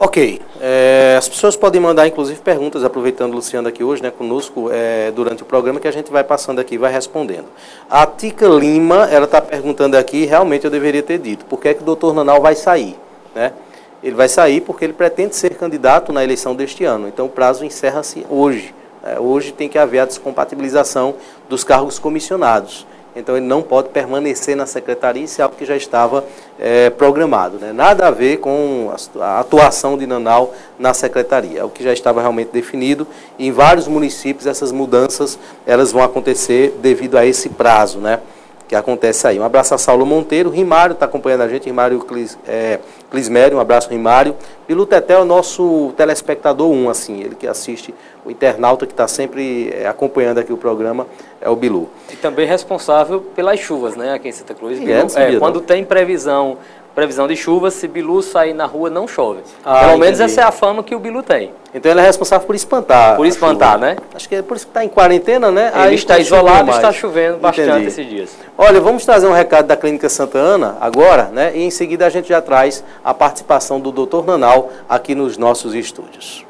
Ok. 0.00 0.40
É, 0.60 1.16
as 1.18 1.28
pessoas 1.28 1.56
podem 1.56 1.80
mandar, 1.80 2.06
inclusive, 2.06 2.38
perguntas, 2.40 2.84
aproveitando 2.84 3.32
o 3.32 3.34
Luciano 3.34 3.66
aqui 3.66 3.82
hoje, 3.82 4.00
né, 4.00 4.12
conosco, 4.12 4.70
é, 4.70 5.10
durante 5.10 5.42
o 5.42 5.46
programa, 5.46 5.80
que 5.80 5.88
a 5.88 5.92
gente 5.92 6.08
vai 6.08 6.22
passando 6.22 6.60
aqui 6.60 6.78
vai 6.78 6.92
respondendo. 6.92 7.46
A 7.90 8.06
Tica 8.06 8.46
Lima, 8.46 9.08
ela 9.10 9.24
está 9.24 9.40
perguntando 9.42 9.96
aqui, 9.96 10.24
realmente 10.24 10.64
eu 10.64 10.70
deveria 10.70 11.02
ter 11.02 11.18
dito, 11.18 11.44
por 11.46 11.60
que, 11.60 11.68
é 11.68 11.74
que 11.74 11.82
o 11.82 11.84
doutor 11.84 12.14
Nanal 12.14 12.40
vai 12.40 12.54
sair? 12.54 12.96
Né? 13.34 13.52
Ele 14.00 14.14
vai 14.14 14.28
sair 14.28 14.60
porque 14.60 14.84
ele 14.84 14.92
pretende 14.92 15.34
ser 15.34 15.56
candidato 15.56 16.12
na 16.12 16.22
eleição 16.22 16.54
deste 16.54 16.84
ano. 16.84 17.08
Então, 17.08 17.26
o 17.26 17.28
prazo 17.28 17.64
encerra-se 17.64 18.24
hoje. 18.30 18.72
Né? 19.02 19.18
Hoje 19.18 19.50
tem 19.50 19.68
que 19.68 19.78
haver 19.78 19.98
a 19.98 20.04
descompatibilização 20.04 21.16
dos 21.48 21.64
cargos 21.64 21.98
comissionados. 21.98 22.86
Então 23.16 23.36
ele 23.36 23.46
não 23.46 23.62
pode 23.62 23.88
permanecer 23.88 24.56
na 24.56 24.66
secretaria, 24.66 25.24
isso 25.24 25.40
é 25.40 25.44
algo 25.44 25.56
que 25.56 25.64
já 25.64 25.76
estava 25.76 26.24
é, 26.58 26.90
programado. 26.90 27.58
Né? 27.58 27.72
Nada 27.72 28.06
a 28.06 28.10
ver 28.10 28.38
com 28.38 28.92
a 29.20 29.40
atuação 29.40 29.98
de 29.98 30.06
Nanal 30.06 30.54
na 30.78 30.94
secretaria, 30.94 31.60
é 31.60 31.64
o 31.64 31.68
que 31.68 31.82
já 31.82 31.92
estava 31.92 32.20
realmente 32.20 32.50
definido. 32.52 33.06
Em 33.38 33.50
vários 33.50 33.88
municípios 33.88 34.46
essas 34.46 34.72
mudanças 34.72 35.38
elas 35.66 35.92
vão 35.92 36.02
acontecer 36.02 36.78
devido 36.80 37.16
a 37.16 37.26
esse 37.26 37.48
prazo. 37.48 37.98
Né? 37.98 38.20
Que 38.68 38.76
acontece 38.76 39.26
aí. 39.26 39.40
Um 39.40 39.44
abraço 39.44 39.74
a 39.74 39.78
Saulo 39.78 40.04
Monteiro, 40.04 40.50
Rimário 40.50 40.92
está 40.92 41.06
acompanhando 41.06 41.40
a 41.40 41.48
gente, 41.48 41.64
Rimário 41.64 41.98
Clis, 42.00 42.38
é, 42.46 42.78
Clismério, 43.10 43.56
um 43.56 43.60
abraço 43.60 43.88
Rimário. 43.88 44.36
Bilu 44.68 44.84
Teté 44.84 45.14
é 45.14 45.18
o 45.18 45.24
nosso 45.24 45.94
telespectador 45.96 46.70
1, 46.70 46.90
assim, 46.90 47.20
ele 47.22 47.34
que 47.34 47.46
assiste, 47.46 47.94
o 48.26 48.30
internauta 48.30 48.86
que 48.86 48.92
está 48.92 49.08
sempre 49.08 49.70
é, 49.70 49.88
acompanhando 49.88 50.38
aqui 50.38 50.52
o 50.52 50.58
programa, 50.58 51.06
é 51.40 51.48
o 51.48 51.56
Bilu. 51.56 51.88
E 52.12 52.16
também 52.16 52.46
responsável 52.46 53.22
pelas 53.34 53.58
chuvas, 53.58 53.96
né, 53.96 54.12
aqui 54.12 54.28
em 54.28 54.32
Santa 54.32 54.52
Cruz. 54.54 54.78
Bilu, 54.78 54.92
é, 54.92 55.34
é, 55.34 55.38
quando 55.38 55.62
tem 55.62 55.82
previsão 55.82 56.58
previsão 56.98 57.28
de 57.28 57.36
chuva, 57.36 57.70
se 57.70 57.86
Bilu 57.86 58.20
sair 58.20 58.52
na 58.52 58.66
rua, 58.66 58.90
não 58.90 59.06
chove. 59.06 59.42
Ah, 59.64 59.84
Pelo 59.84 59.98
menos 59.98 60.18
essa 60.18 60.40
é 60.40 60.44
a 60.44 60.50
fama 60.50 60.82
que 60.82 60.96
o 60.96 60.98
Bilu 60.98 61.22
tem. 61.22 61.52
Então 61.72 61.92
ele 61.92 62.00
é 62.00 62.02
responsável 62.02 62.44
por 62.44 62.56
espantar. 62.56 63.14
Por 63.14 63.24
espantar, 63.24 63.74
chuva. 63.74 63.86
né? 63.86 63.96
Acho 64.12 64.28
que 64.28 64.34
é 64.34 64.42
por 64.42 64.56
isso 64.56 64.66
que 64.66 64.70
está 64.72 64.84
em 64.84 64.88
quarentena, 64.88 65.48
né? 65.52 65.70
Ele 65.72 65.80
Aí 65.80 65.94
está 65.94 66.18
isolado 66.18 66.68
e 66.68 66.74
está 66.74 66.90
chovendo 66.90 67.38
bastante 67.38 67.68
entendi. 67.70 67.86
esses 67.86 68.04
dias. 68.08 68.30
Olha, 68.56 68.80
vamos 68.80 69.04
trazer 69.04 69.28
um 69.28 69.32
recado 69.32 69.66
da 69.66 69.76
Clínica 69.76 70.08
Santa 70.08 70.38
Ana 70.38 70.76
agora, 70.80 71.30
né? 71.32 71.52
E 71.54 71.62
em 71.62 71.70
seguida 71.70 72.04
a 72.04 72.10
gente 72.10 72.28
já 72.30 72.42
traz 72.42 72.82
a 73.04 73.14
participação 73.14 73.78
do 73.78 73.92
Dr. 73.92 74.24
Nanal 74.26 74.72
aqui 74.88 75.14
nos 75.14 75.38
nossos 75.38 75.74
estúdios. 75.74 76.44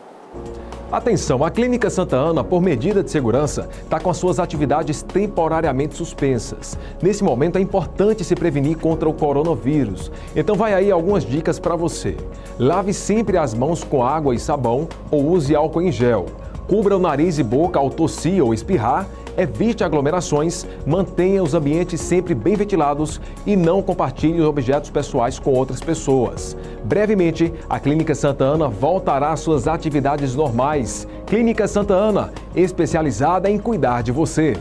Atenção, 0.90 1.44
a 1.44 1.50
Clínica 1.50 1.90
Santa 1.90 2.16
Ana, 2.16 2.42
por 2.42 2.62
medida 2.62 3.02
de 3.02 3.10
segurança, 3.10 3.68
está 3.82 4.00
com 4.00 4.08
as 4.08 4.16
suas 4.16 4.38
atividades 4.38 5.02
temporariamente 5.02 5.94
suspensas. 5.94 6.78
Nesse 7.02 7.22
momento 7.22 7.58
é 7.58 7.60
importante 7.60 8.24
se 8.24 8.34
prevenir 8.34 8.78
contra 8.78 9.06
o 9.06 9.12
coronavírus. 9.12 10.10
Então 10.34 10.56
vai 10.56 10.72
aí 10.72 10.90
algumas 10.90 11.26
dicas 11.26 11.58
para 11.58 11.76
você. 11.76 12.16
Lave 12.58 12.94
sempre 12.94 13.36
as 13.36 13.52
mãos 13.52 13.84
com 13.84 14.02
água 14.02 14.34
e 14.34 14.38
sabão 14.38 14.88
ou 15.10 15.28
use 15.28 15.54
álcool 15.54 15.82
em 15.82 15.92
gel. 15.92 16.24
Cubra 16.66 16.96
o 16.96 16.98
nariz 16.98 17.38
e 17.38 17.42
boca 17.42 17.78
ao 17.78 17.90
tossir 17.90 18.42
ou 18.42 18.54
espirrar 18.54 19.06
evite 19.38 19.84
aglomerações, 19.84 20.66
mantenha 20.84 21.42
os 21.42 21.54
ambientes 21.54 22.00
sempre 22.00 22.34
bem 22.34 22.56
ventilados 22.56 23.20
e 23.46 23.56
não 23.56 23.80
compartilhe 23.80 24.40
os 24.40 24.46
objetos 24.46 24.90
pessoais 24.90 25.38
com 25.38 25.52
outras 25.52 25.80
pessoas. 25.80 26.56
Brevemente, 26.84 27.54
a 27.70 27.78
Clínica 27.78 28.14
Santa 28.14 28.44
Ana 28.44 28.68
voltará 28.68 29.30
às 29.30 29.40
suas 29.40 29.68
atividades 29.68 30.34
normais. 30.34 31.06
Clínica 31.26 31.68
Santa 31.68 31.94
Ana, 31.94 32.32
especializada 32.54 33.48
em 33.48 33.58
cuidar 33.58 34.02
de 34.02 34.12
você. 34.12 34.56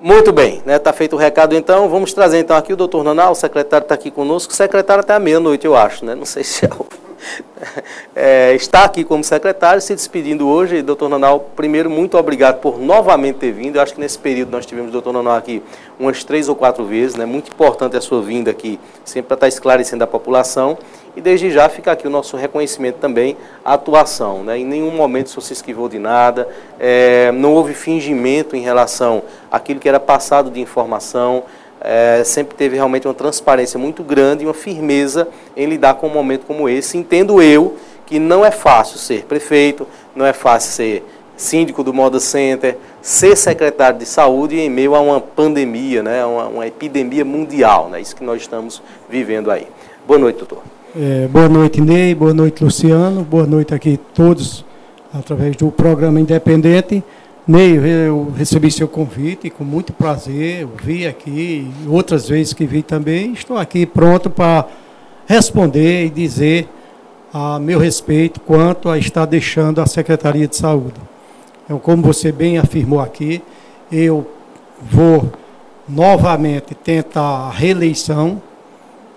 Muito 0.00 0.32
bem, 0.32 0.62
né? 0.64 0.78
Tá 0.78 0.94
feito 0.94 1.14
o 1.14 1.18
recado 1.18 1.54
então. 1.54 1.86
Vamos 1.88 2.14
trazer 2.14 2.38
então 2.38 2.56
aqui 2.56 2.72
o 2.72 2.76
doutor 2.76 3.04
Nanal, 3.04 3.32
o 3.32 3.34
secretário 3.34 3.84
está 3.84 3.94
aqui 3.94 4.10
conosco. 4.10 4.50
O 4.52 4.56
secretário 4.56 5.02
até 5.02 5.12
a 5.12 5.18
meia-noite, 5.18 5.66
eu 5.66 5.76
acho, 5.76 6.06
né? 6.06 6.14
Não 6.14 6.24
sei 6.24 6.42
se 6.42 6.64
é 6.64 6.68
o 6.68 6.86
é, 8.14 8.54
está 8.54 8.84
aqui 8.84 9.04
como 9.04 9.22
secretário, 9.22 9.80
se 9.80 9.94
despedindo 9.94 10.48
hoje. 10.48 10.82
Doutor 10.82 11.08
Nanal, 11.08 11.50
primeiro, 11.54 11.90
muito 11.90 12.16
obrigado 12.16 12.60
por 12.60 12.78
novamente 12.78 13.36
ter 13.36 13.52
vindo. 13.52 13.76
Eu 13.76 13.82
acho 13.82 13.94
que 13.94 14.00
nesse 14.00 14.18
período 14.18 14.50
nós 14.50 14.66
tivemos 14.66 14.90
o 14.90 14.92
doutor 14.92 15.12
Nanal 15.12 15.36
aqui 15.36 15.62
umas 15.98 16.24
três 16.24 16.48
ou 16.48 16.54
quatro 16.54 16.84
vezes. 16.84 17.16
Né? 17.16 17.26
Muito 17.26 17.50
importante 17.50 17.96
a 17.96 18.00
sua 18.00 18.22
vinda 18.22 18.50
aqui, 18.50 18.78
sempre 19.04 19.28
para 19.28 19.34
estar 19.34 19.48
esclarecendo 19.48 20.04
a 20.04 20.06
população. 20.06 20.78
E 21.16 21.20
desde 21.20 21.50
já 21.50 21.68
fica 21.68 21.90
aqui 21.92 22.06
o 22.06 22.10
nosso 22.10 22.36
reconhecimento 22.36 22.96
também 22.96 23.36
à 23.64 23.74
atuação. 23.74 24.44
Né? 24.44 24.58
Em 24.58 24.64
nenhum 24.64 24.90
momento 24.90 25.26
o 25.26 25.30
senhor 25.30 25.42
se 25.42 25.52
esquivou 25.52 25.88
de 25.88 25.98
nada, 25.98 26.48
é, 26.78 27.32
não 27.32 27.52
houve 27.54 27.74
fingimento 27.74 28.54
em 28.54 28.60
relação 28.60 29.22
àquilo 29.50 29.80
que 29.80 29.88
era 29.88 29.98
passado 29.98 30.50
de 30.50 30.60
informação 30.60 31.44
é, 31.80 32.22
sempre 32.24 32.56
teve 32.56 32.76
realmente 32.76 33.06
uma 33.06 33.14
transparência 33.14 33.78
muito 33.78 34.02
grande 34.02 34.44
e 34.44 34.46
uma 34.46 34.54
firmeza 34.54 35.28
em 35.56 35.66
lidar 35.66 35.94
com 35.94 36.06
um 36.06 36.12
momento 36.12 36.44
como 36.46 36.68
esse. 36.68 36.98
Entendo 36.98 37.40
eu 37.42 37.76
que 38.06 38.18
não 38.18 38.44
é 38.44 38.50
fácil 38.50 38.98
ser 38.98 39.24
prefeito, 39.24 39.86
não 40.14 40.26
é 40.26 40.32
fácil 40.32 40.72
ser 40.72 41.04
síndico 41.36 41.82
do 41.82 41.94
Moda 41.94 42.20
Center, 42.20 42.76
ser 43.00 43.34
secretário 43.36 43.98
de 43.98 44.04
saúde 44.04 44.58
em 44.58 44.68
meio 44.68 44.94
a 44.94 45.00
uma 45.00 45.20
pandemia, 45.20 46.02
né, 46.02 46.24
uma, 46.24 46.46
uma 46.48 46.66
epidemia 46.66 47.24
mundial, 47.24 47.88
né, 47.88 48.00
isso 48.00 48.14
que 48.14 48.22
nós 48.22 48.42
estamos 48.42 48.82
vivendo 49.08 49.50
aí. 49.50 49.66
Boa 50.06 50.18
noite, 50.18 50.36
doutor. 50.36 50.62
É, 50.94 51.28
boa 51.28 51.48
noite, 51.48 51.80
Ney, 51.80 52.14
boa 52.14 52.34
noite, 52.34 52.62
Luciano, 52.62 53.22
boa 53.22 53.46
noite 53.46 53.72
aqui 53.74 53.98
todos 54.12 54.64
através 55.14 55.56
do 55.56 55.70
programa 55.70 56.20
Independente. 56.20 57.02
Ney, 57.50 57.80
eu 58.06 58.32
recebi 58.36 58.70
seu 58.70 58.86
convite 58.86 59.50
com 59.50 59.64
muito 59.64 59.92
prazer, 59.92 60.60
eu 60.60 60.70
vi 60.80 61.04
aqui, 61.04 61.68
outras 61.88 62.28
vezes 62.28 62.52
que 62.52 62.64
vi 62.64 62.80
também, 62.80 63.32
estou 63.32 63.58
aqui 63.58 63.84
pronto 63.84 64.30
para 64.30 64.68
responder 65.26 66.06
e 66.06 66.10
dizer 66.10 66.68
a 67.34 67.58
meu 67.58 67.80
respeito 67.80 68.38
quanto 68.38 68.88
a 68.88 68.96
estar 68.96 69.26
deixando 69.26 69.80
a 69.80 69.86
Secretaria 69.86 70.46
de 70.46 70.54
Saúde. 70.54 70.94
Então, 71.64 71.80
como 71.80 72.04
você 72.04 72.30
bem 72.30 72.56
afirmou 72.56 73.00
aqui, 73.00 73.42
eu 73.90 74.24
vou 74.80 75.32
novamente 75.88 76.72
tentar 76.72 77.48
a 77.48 77.50
reeleição, 77.50 78.40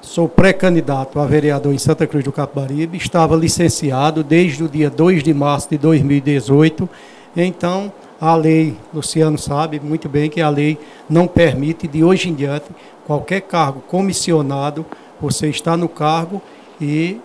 sou 0.01 0.27
pré-candidato 0.27 1.19
a 1.19 1.25
vereador 1.27 1.71
em 1.71 1.77
Santa 1.77 2.07
Cruz 2.07 2.25
do 2.25 2.31
Capibaribe, 2.31 2.97
estava 2.97 3.35
licenciado 3.35 4.23
desde 4.23 4.63
o 4.63 4.67
dia 4.67 4.89
2 4.89 5.21
de 5.21 5.35
março 5.35 5.69
de 5.69 5.77
2018, 5.77 6.89
então 7.35 7.91
a 8.19 8.35
lei, 8.35 8.77
Luciano 8.93 9.37
sabe 9.37 9.79
muito 9.79 10.07
bem 10.07 10.29
que 10.29 10.39
a 10.39 10.49
lei 10.49 10.77
não 11.09 11.27
permite, 11.27 11.87
de 11.87 12.03
hoje 12.03 12.29
em 12.29 12.33
diante, 12.33 12.67
qualquer 13.05 13.41
cargo 13.41 13.81
comissionado, 13.81 14.85
você 15.19 15.49
está 15.49 15.75
no 15.75 15.89
cargo 15.89 16.41
e 16.79 17.19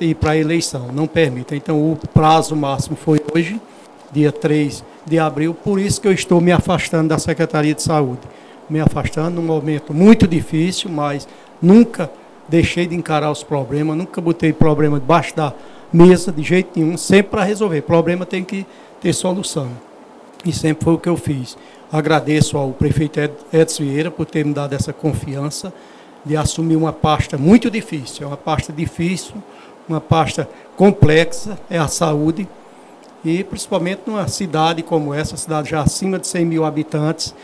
ir 0.00 0.14
para 0.14 0.32
a 0.32 0.36
eleição. 0.36 0.88
Não 0.92 1.06
permite. 1.06 1.54
Então, 1.54 1.78
o 1.78 1.96
prazo 2.12 2.54
máximo 2.54 2.96
foi 2.96 3.20
hoje, 3.34 3.60
dia 4.12 4.30
3 4.30 4.84
de 5.06 5.18
abril, 5.18 5.54
por 5.54 5.78
isso 5.78 6.00
que 6.00 6.08
eu 6.08 6.12
estou 6.12 6.40
me 6.40 6.52
afastando 6.52 7.08
da 7.08 7.18
Secretaria 7.18 7.74
de 7.74 7.82
Saúde. 7.82 8.20
Me 8.68 8.80
afastando 8.80 9.40
num 9.40 9.46
momento 9.46 9.92
muito 9.92 10.26
difícil, 10.26 10.90
mas 10.90 11.28
nunca 11.60 12.10
deixei 12.48 12.86
de 12.86 12.94
encarar 12.94 13.30
os 13.30 13.42
problemas, 13.42 13.96
nunca 13.96 14.20
botei 14.20 14.52
problema 14.52 14.98
debaixo 14.98 15.34
da 15.34 15.52
mesa 15.92 16.32
de 16.32 16.42
jeito 16.42 16.78
nenhum, 16.78 16.96
sempre 16.96 17.30
para 17.32 17.44
resolver. 17.44 17.82
Problema 17.82 18.26
tem 18.26 18.42
que 18.42 18.66
ter 19.04 19.12
solução 19.12 19.68
e 20.46 20.52
sempre 20.52 20.82
foi 20.82 20.94
o 20.94 20.98
que 20.98 21.10
eu 21.10 21.16
fiz. 21.16 21.58
Agradeço 21.92 22.56
ao 22.56 22.70
prefeito 22.70 23.20
Edson 23.52 23.82
Vieira 23.82 24.10
por 24.10 24.24
ter 24.24 24.46
me 24.46 24.54
dado 24.54 24.72
essa 24.72 24.94
confiança 24.94 25.70
de 26.24 26.34
assumir 26.34 26.76
uma 26.76 26.92
pasta 26.92 27.36
muito 27.36 27.70
difícil. 27.70 28.24
É 28.24 28.26
uma 28.26 28.36
pasta 28.36 28.72
difícil, 28.72 29.34
uma 29.86 30.00
pasta 30.00 30.48
complexa, 30.74 31.58
é 31.68 31.78
a 31.78 31.86
saúde. 31.86 32.48
E 33.22 33.44
principalmente 33.44 34.02
numa 34.06 34.26
cidade 34.26 34.82
como 34.82 35.12
essa, 35.12 35.36
cidade 35.36 35.68
já 35.68 35.82
acima 35.82 36.18
de 36.18 36.26
100 36.26 36.46
mil 36.46 36.64
habitantes, 36.64 37.34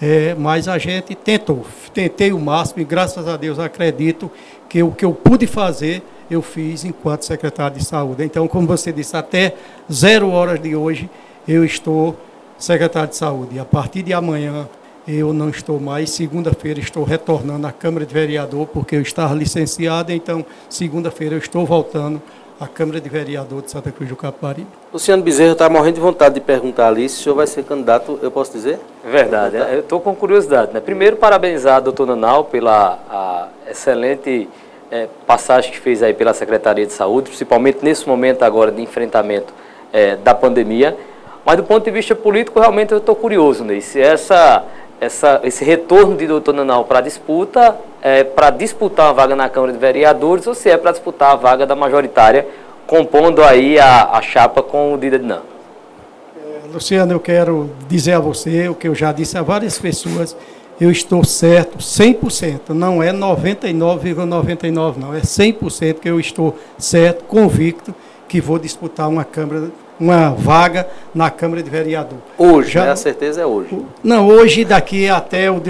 é, 0.00 0.34
mas 0.34 0.68
a 0.68 0.76
gente 0.76 1.14
tentou, 1.14 1.64
tentei 1.94 2.30
o 2.30 2.38
máximo 2.38 2.82
e 2.82 2.84
graças 2.84 3.26
a 3.26 3.38
Deus 3.38 3.58
acredito 3.58 4.30
que 4.68 4.82
o 4.82 4.92
que 4.92 5.06
eu 5.06 5.14
pude 5.14 5.46
fazer, 5.46 6.02
eu 6.30 6.42
fiz 6.42 6.84
enquanto 6.84 7.24
secretário 7.24 7.76
de 7.76 7.84
saúde. 7.84 8.24
Então, 8.24 8.46
como 8.48 8.66
você 8.66 8.92
disse, 8.92 9.16
até 9.16 9.54
zero 9.90 10.30
horas 10.30 10.60
de 10.60 10.74
hoje 10.74 11.08
eu 11.46 11.64
estou 11.64 12.16
secretário 12.58 13.08
de 13.08 13.16
Saúde. 13.16 13.56
E 13.56 13.58
a 13.58 13.64
partir 13.64 14.02
de 14.02 14.12
amanhã 14.12 14.68
eu 15.06 15.32
não 15.32 15.48
estou 15.48 15.78
mais. 15.78 16.10
Segunda-feira 16.10 16.80
estou 16.80 17.04
retornando 17.04 17.66
à 17.66 17.72
Câmara 17.72 18.04
de 18.04 18.12
Vereador, 18.12 18.66
porque 18.66 18.96
eu 18.96 19.02
estava 19.02 19.34
licenciado, 19.34 20.12
então 20.12 20.44
segunda-feira 20.68 21.34
eu 21.34 21.38
estou 21.38 21.64
voltando 21.64 22.20
à 22.58 22.66
Câmara 22.66 23.00
de 23.00 23.08
Vereador 23.08 23.62
de 23.62 23.70
Santa 23.70 23.92
Cruz 23.92 24.08
do 24.08 24.16
Capibaribe. 24.16 24.66
Luciano 24.92 25.22
Bezerra 25.22 25.52
está 25.52 25.68
morrendo 25.68 25.96
de 25.96 26.00
vontade 26.00 26.36
de 26.36 26.40
perguntar 26.40 26.88
ali 26.88 27.08
se 27.08 27.20
o 27.20 27.22
senhor 27.22 27.34
vai 27.36 27.46
ser 27.46 27.62
candidato, 27.64 28.18
eu 28.22 28.30
posso 28.30 28.52
dizer? 28.52 28.80
Verdade, 29.04 29.56
eu 29.56 29.80
estou 29.80 30.00
com 30.00 30.14
curiosidade. 30.14 30.72
Né? 30.72 30.80
Primeiro, 30.80 31.16
parabenizar 31.16 31.76
a 31.76 31.80
doutor 31.80 32.06
Nanal 32.06 32.44
pela 32.44 33.50
excelente 33.70 34.48
é, 34.90 35.08
passagem 35.26 35.70
que 35.70 35.78
fez 35.78 36.02
aí 36.02 36.14
pela 36.14 36.32
Secretaria 36.32 36.86
de 36.86 36.92
Saúde, 36.92 37.28
principalmente 37.28 37.78
nesse 37.82 38.08
momento 38.08 38.42
agora 38.42 38.70
de 38.70 38.82
enfrentamento 38.82 39.52
é, 39.92 40.16
da 40.16 40.34
pandemia. 40.34 40.96
Mas 41.44 41.56
do 41.56 41.64
ponto 41.64 41.84
de 41.84 41.90
vista 41.90 42.14
político, 42.14 42.58
realmente 42.58 42.92
eu 42.92 42.98
estou 42.98 43.14
curioso, 43.14 43.64
Ney, 43.64 43.80
se 43.80 44.00
essa, 44.00 44.64
essa, 45.00 45.40
esse 45.44 45.64
retorno 45.64 46.16
de 46.16 46.26
doutor 46.26 46.52
Nanal 46.52 46.84
para 46.84 46.98
a 46.98 47.02
disputa 47.02 47.76
é 48.02 48.24
para 48.24 48.50
disputar 48.50 49.06
uma 49.06 49.14
vaga 49.14 49.36
na 49.36 49.48
Câmara 49.48 49.72
de 49.72 49.78
Vereadores 49.78 50.46
ou 50.46 50.54
se 50.54 50.68
é 50.68 50.76
para 50.76 50.90
disputar 50.90 51.32
a 51.32 51.36
vaga 51.36 51.64
da 51.64 51.76
majoritária, 51.76 52.46
compondo 52.86 53.42
aí 53.42 53.78
a, 53.78 54.10
a 54.12 54.22
chapa 54.22 54.62
com 54.62 54.92
o 54.92 54.98
Dida 54.98 55.18
Dinan. 55.18 55.42
É, 56.36 56.72
Luciano, 56.72 57.12
eu 57.12 57.20
quero 57.20 57.70
dizer 57.88 58.12
a 58.12 58.20
você 58.20 58.68
o 58.68 58.74
que 58.74 58.88
eu 58.88 58.94
já 58.94 59.12
disse 59.12 59.36
a 59.38 59.42
várias 59.42 59.78
pessoas, 59.78 60.36
eu 60.80 60.90
estou 60.90 61.24
certo 61.24 61.78
100%, 61.78 62.70
não 62.70 63.02
é 63.02 63.12
99,99 63.12 64.14
,99, 64.26 64.96
não, 64.98 65.14
é 65.14 65.20
100% 65.20 65.94
que 66.00 66.08
eu 66.08 66.20
estou 66.20 66.56
certo, 66.78 67.24
convicto 67.24 67.94
que 68.28 68.40
vou 68.40 68.58
disputar 68.58 69.08
uma 69.08 69.24
Câmara 69.24 69.70
uma 69.98 70.30
vaga 70.30 70.86
na 71.14 71.30
Câmara 71.30 71.62
de 71.62 71.70
Vereador. 71.70 72.18
Hoje, 72.36 72.72
Já, 72.72 72.84
né? 72.84 72.90
a 72.92 72.96
certeza 72.96 73.40
é 73.40 73.46
hoje. 73.46 73.78
Não, 74.02 74.28
hoje 74.28 74.62
daqui 74.64 75.08
até 75.08 75.50
o, 75.50 75.60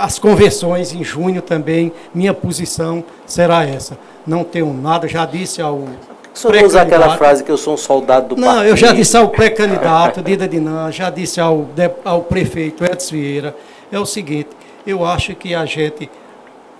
as 0.00 0.18
convenções 0.18 0.94
em 0.94 1.04
junho 1.04 1.42
também, 1.42 1.92
minha 2.14 2.32
posição 2.32 3.04
será 3.26 3.66
essa. 3.66 3.98
Não 4.26 4.42
tenho 4.42 4.72
nada, 4.72 5.06
já 5.06 5.26
disse 5.26 5.60
ao 5.60 5.84
senhor 6.32 6.64
usa 6.64 6.82
aquela 6.82 7.16
frase 7.16 7.42
que 7.42 7.50
eu 7.50 7.56
sou 7.56 7.74
um 7.74 7.76
soldado 7.76 8.34
do 8.34 8.40
Não, 8.40 8.48
partido. 8.48 8.68
eu 8.68 8.76
já 8.76 8.92
disse 8.92 9.16
ao 9.16 9.28
pré-candidato, 9.28 10.22
Dida 10.22 10.46
Dinan, 10.46 10.92
já 10.92 11.10
disse 11.10 11.40
ao, 11.40 11.66
ao 12.04 12.22
prefeito 12.22 12.84
Edson 12.84 13.16
Vieira, 13.16 13.56
é 13.90 13.98
o 13.98 14.06
seguinte, 14.06 14.50
eu 14.86 15.04
acho 15.04 15.34
que 15.34 15.54
a 15.54 15.64
gente, 15.64 16.10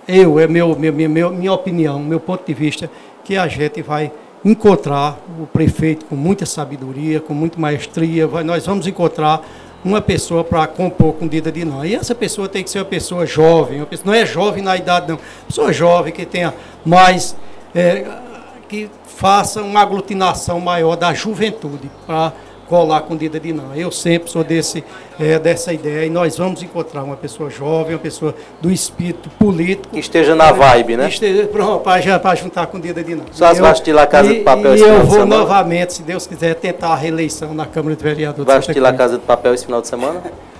eu, 0.07 0.39
é 0.39 0.47
meu, 0.47 0.75
meu, 0.75 0.93
meu, 0.93 1.31
minha 1.31 1.53
opinião, 1.53 1.99
meu 1.99 2.19
ponto 2.19 2.45
de 2.45 2.53
vista, 2.53 2.89
que 3.23 3.37
a 3.37 3.47
gente 3.47 3.81
vai 3.81 4.11
encontrar 4.43 5.19
o 5.39 5.45
prefeito 5.45 6.05
com 6.05 6.15
muita 6.15 6.45
sabedoria, 6.45 7.19
com 7.19 7.33
muita 7.33 7.59
maestria, 7.59 8.25
vai, 8.25 8.43
nós 8.43 8.65
vamos 8.65 8.87
encontrar 8.87 9.41
uma 9.83 10.01
pessoa 10.01 10.43
para 10.43 10.67
compor 10.67 11.13
com 11.13 11.27
Dida 11.27 11.51
de 11.51 11.63
não. 11.63 11.85
E 11.85 11.95
essa 11.95 12.13
pessoa 12.13 12.49
tem 12.49 12.63
que 12.63 12.69
ser 12.69 12.79
uma 12.79 12.85
pessoa 12.85 13.25
jovem, 13.25 13.79
uma 13.79 13.85
pessoa, 13.85 14.07
não 14.07 14.13
é 14.13 14.25
jovem 14.25 14.63
na 14.63 14.75
idade, 14.75 15.07
não. 15.07 15.19
Pessoa 15.47 15.71
jovem 15.71 16.11
que 16.11 16.25
tenha 16.25 16.53
mais. 16.85 17.35
É, 17.73 18.05
que 18.67 18.89
faça 19.05 19.61
uma 19.61 19.81
aglutinação 19.81 20.59
maior 20.59 20.95
da 20.95 21.13
juventude 21.13 21.89
para 22.05 22.31
colar 22.69 23.01
com 23.01 23.17
Dida 23.17 23.39
de 23.39 23.51
não. 23.51 23.75
Eu 23.75 23.91
sempre 23.91 24.29
sou 24.29 24.43
desse, 24.43 24.83
é, 25.19 25.39
dessa 25.39 25.73
ideia 25.73 26.05
e 26.05 26.09
nós 26.09 26.37
vamos 26.37 26.61
encontrar 26.61 27.03
uma 27.03 27.17
pessoa 27.17 27.49
jovem, 27.49 27.95
uma 27.95 27.99
pessoa 27.99 28.35
do 28.61 28.71
espírito 28.71 29.29
político. 29.31 29.89
Que 29.89 29.99
esteja 29.99 30.35
na 30.35 30.51
vibe, 30.51 30.95
né? 30.95 31.09
Esteja, 31.09 31.47
pronto, 31.47 31.83
para 31.83 32.35
juntar 32.35 32.67
com 32.67 32.79
Dida 32.79 33.03
de 33.03 33.15
não. 33.15 33.25
Só 33.31 33.53
vai 33.55 33.71
estilar 33.71 34.03
a 34.03 34.07
Casa 34.07 34.31
e, 34.31 34.37
de 34.37 34.43
Papel 34.43 34.75
E 34.77 34.81
eu 34.81 35.03
vou 35.03 35.25
novamente, 35.25 35.93
se 35.93 36.03
Deus 36.03 36.27
quiser, 36.27 36.53
tentar 36.53 36.89
a 36.89 36.95
reeleição 36.95 37.53
na 37.53 37.65
Câmara 37.65 37.95
de 37.95 38.03
Vereadores. 38.03 38.45
Vai 38.45 38.59
estilar 38.59 38.93
a 38.93 38.97
Casa 38.97 39.17
de 39.17 39.23
Papel 39.23 39.53
esse 39.55 39.65
final 39.65 39.81
de 39.81 39.87
semana? 39.87 40.21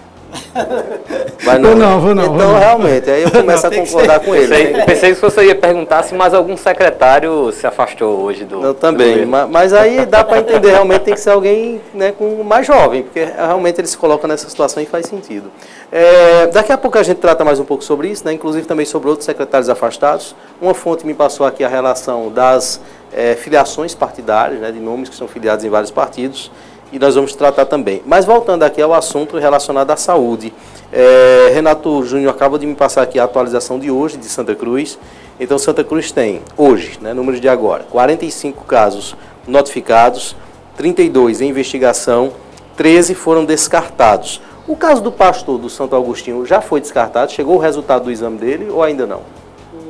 Vai 1.44 1.58
não. 1.58 1.70
Vou 1.70 1.80
não, 1.80 2.00
vou 2.00 2.16
não. 2.16 2.24
Então, 2.24 2.38
vou 2.38 2.48
não. 2.48 2.60
realmente, 2.60 3.10
aí 3.10 3.24
eu 3.24 3.32
começo 3.32 3.70
não, 3.70 3.72
a 3.72 3.76
concordar 3.76 4.20
com 4.20 4.36
ele. 4.36 4.48
Pensei, 4.48 4.86
pensei 4.86 5.16
que 5.16 5.22
você 5.22 5.46
ia 5.46 5.56
perguntar 5.56 6.04
se 6.04 6.14
mais 6.14 6.34
algum 6.34 6.56
secretário 6.58 7.52
se 7.52 7.66
afastou 7.66 8.20
hoje 8.22 8.46
do. 8.46 8.64
Eu 8.64 8.74
também, 8.74 9.22
do 9.22 9.28
mas, 9.28 9.50
mas, 9.50 9.74
aí 9.74 10.06
dá 10.06 10.24
para 10.24 10.40
entender, 10.40 10.72
realmente 10.72 11.02
tem 11.02 11.14
que 11.14 11.20
ser 11.20 11.32
alguém 11.32 11.82
né, 11.94 12.12
com 12.12 12.44
mais 12.44 12.68
jovem, 12.68 13.04
porque 13.04 13.24
realmente 13.24 13.80
ele 13.80 13.88
se 13.88 13.98
coloca 13.98 14.28
nessa 14.28 14.50
situação 14.50 14.82
e 14.82 14.86
faz 14.86 15.06
sentido. 15.06 15.52
É, 15.92 16.48
daqui 16.48 16.72
a 16.72 16.78
pouco 16.78 16.98
a 16.98 17.04
gente 17.04 17.18
trata 17.18 17.44
mais 17.44 17.60
um 17.60 17.66
pouco 17.66 17.84
sobre 17.84 18.10
isso, 18.10 18.26
né, 18.26 18.34
inclusive 18.34 18.68
também 18.68 18.86
sobre 18.86 19.10
outros 19.10 19.26
secretários 19.26 19.70
afastados. 19.70 20.36
Uma 20.62 20.74
fonte 20.74 21.06
me 21.06 21.14
passou 21.14 21.46
aqui 21.46 21.64
a 21.64 21.68
relação 21.68 22.30
das 22.30 22.80
é, 23.12 23.36
filiações 23.36 23.96
partidárias, 23.96 24.60
né, 24.60 24.72
de 24.72 24.80
nomes 24.80 25.10
que 25.10 25.16
são 25.16 25.28
filiados 25.28 25.66
em 25.66 25.70
vários 25.70 25.92
partidos 25.92 26.52
e 26.92 27.00
nós 27.00 27.16
vamos 27.16 27.34
tratar 27.36 27.66
também. 27.66 28.02
Mas 28.06 28.26
voltando 28.26 28.64
aqui 28.64 28.82
ao 28.82 28.94
assunto 28.94 29.38
relacionado 29.38 29.92
à 29.92 29.96
saúde, 29.96 30.54
é, 30.92 31.52
Renato 31.54 32.04
Júnior 32.04 32.34
acaba 32.34 32.58
de 32.58 32.66
me 32.66 32.76
passar 32.76 33.04
aqui 33.04 33.20
a 33.20 33.24
atualização 33.24 33.80
de 33.80 33.92
hoje 33.92 34.18
de 34.18 34.26
Santa 34.26 34.56
Cruz. 34.56 34.98
Então 35.40 35.58
Santa 35.58 35.84
Cruz 35.84 36.12
tem 36.12 36.42
hoje, 36.58 36.98
né, 37.02 37.14
número 37.14 37.40
de 37.40 37.48
agora, 37.48 37.84
45 37.90 38.66
casos 38.66 39.16
notificados, 39.48 40.36
32 40.76 41.42
em 41.42 41.50
investigação, 41.50 42.32
13 42.76 43.14
foram 43.14 43.46
descartados. 43.46 44.42
O 44.68 44.76
caso 44.76 45.02
do 45.02 45.12
pastor 45.12 45.58
do 45.58 45.70
Santo 45.70 45.96
Agostinho 45.96 46.46
já 46.46 46.62
foi 46.62 46.80
descartado? 46.80 47.32
Chegou 47.32 47.56
o 47.56 47.60
resultado 47.60 48.06
do 48.06 48.12
exame 48.12 48.38
dele 48.38 48.70
ou 48.70 48.84
ainda 48.84 49.06
não? 49.06 49.22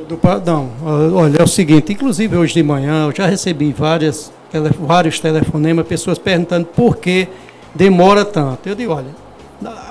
Do, 0.08 0.20
não, 0.44 0.70
olha, 1.16 1.38
é 1.38 1.44
o 1.44 1.48
seguinte, 1.48 1.94
inclusive 1.94 2.36
hoje 2.36 2.54
de 2.56 2.64
manhã 2.64 3.06
eu 3.06 3.16
já 3.16 3.28
recebi 3.28 3.72
várias 3.72 4.32
tele, 4.52 4.70
vários 4.80 5.20
telefonemas, 5.20 5.88
pessoas 5.88 6.18
perguntando 6.18 6.66
por 6.66 6.98
que 6.98 7.28
demora 7.74 8.26
tanto. 8.26 8.68
Eu 8.68 8.76
digo, 8.76 8.94
olha, 8.94 9.14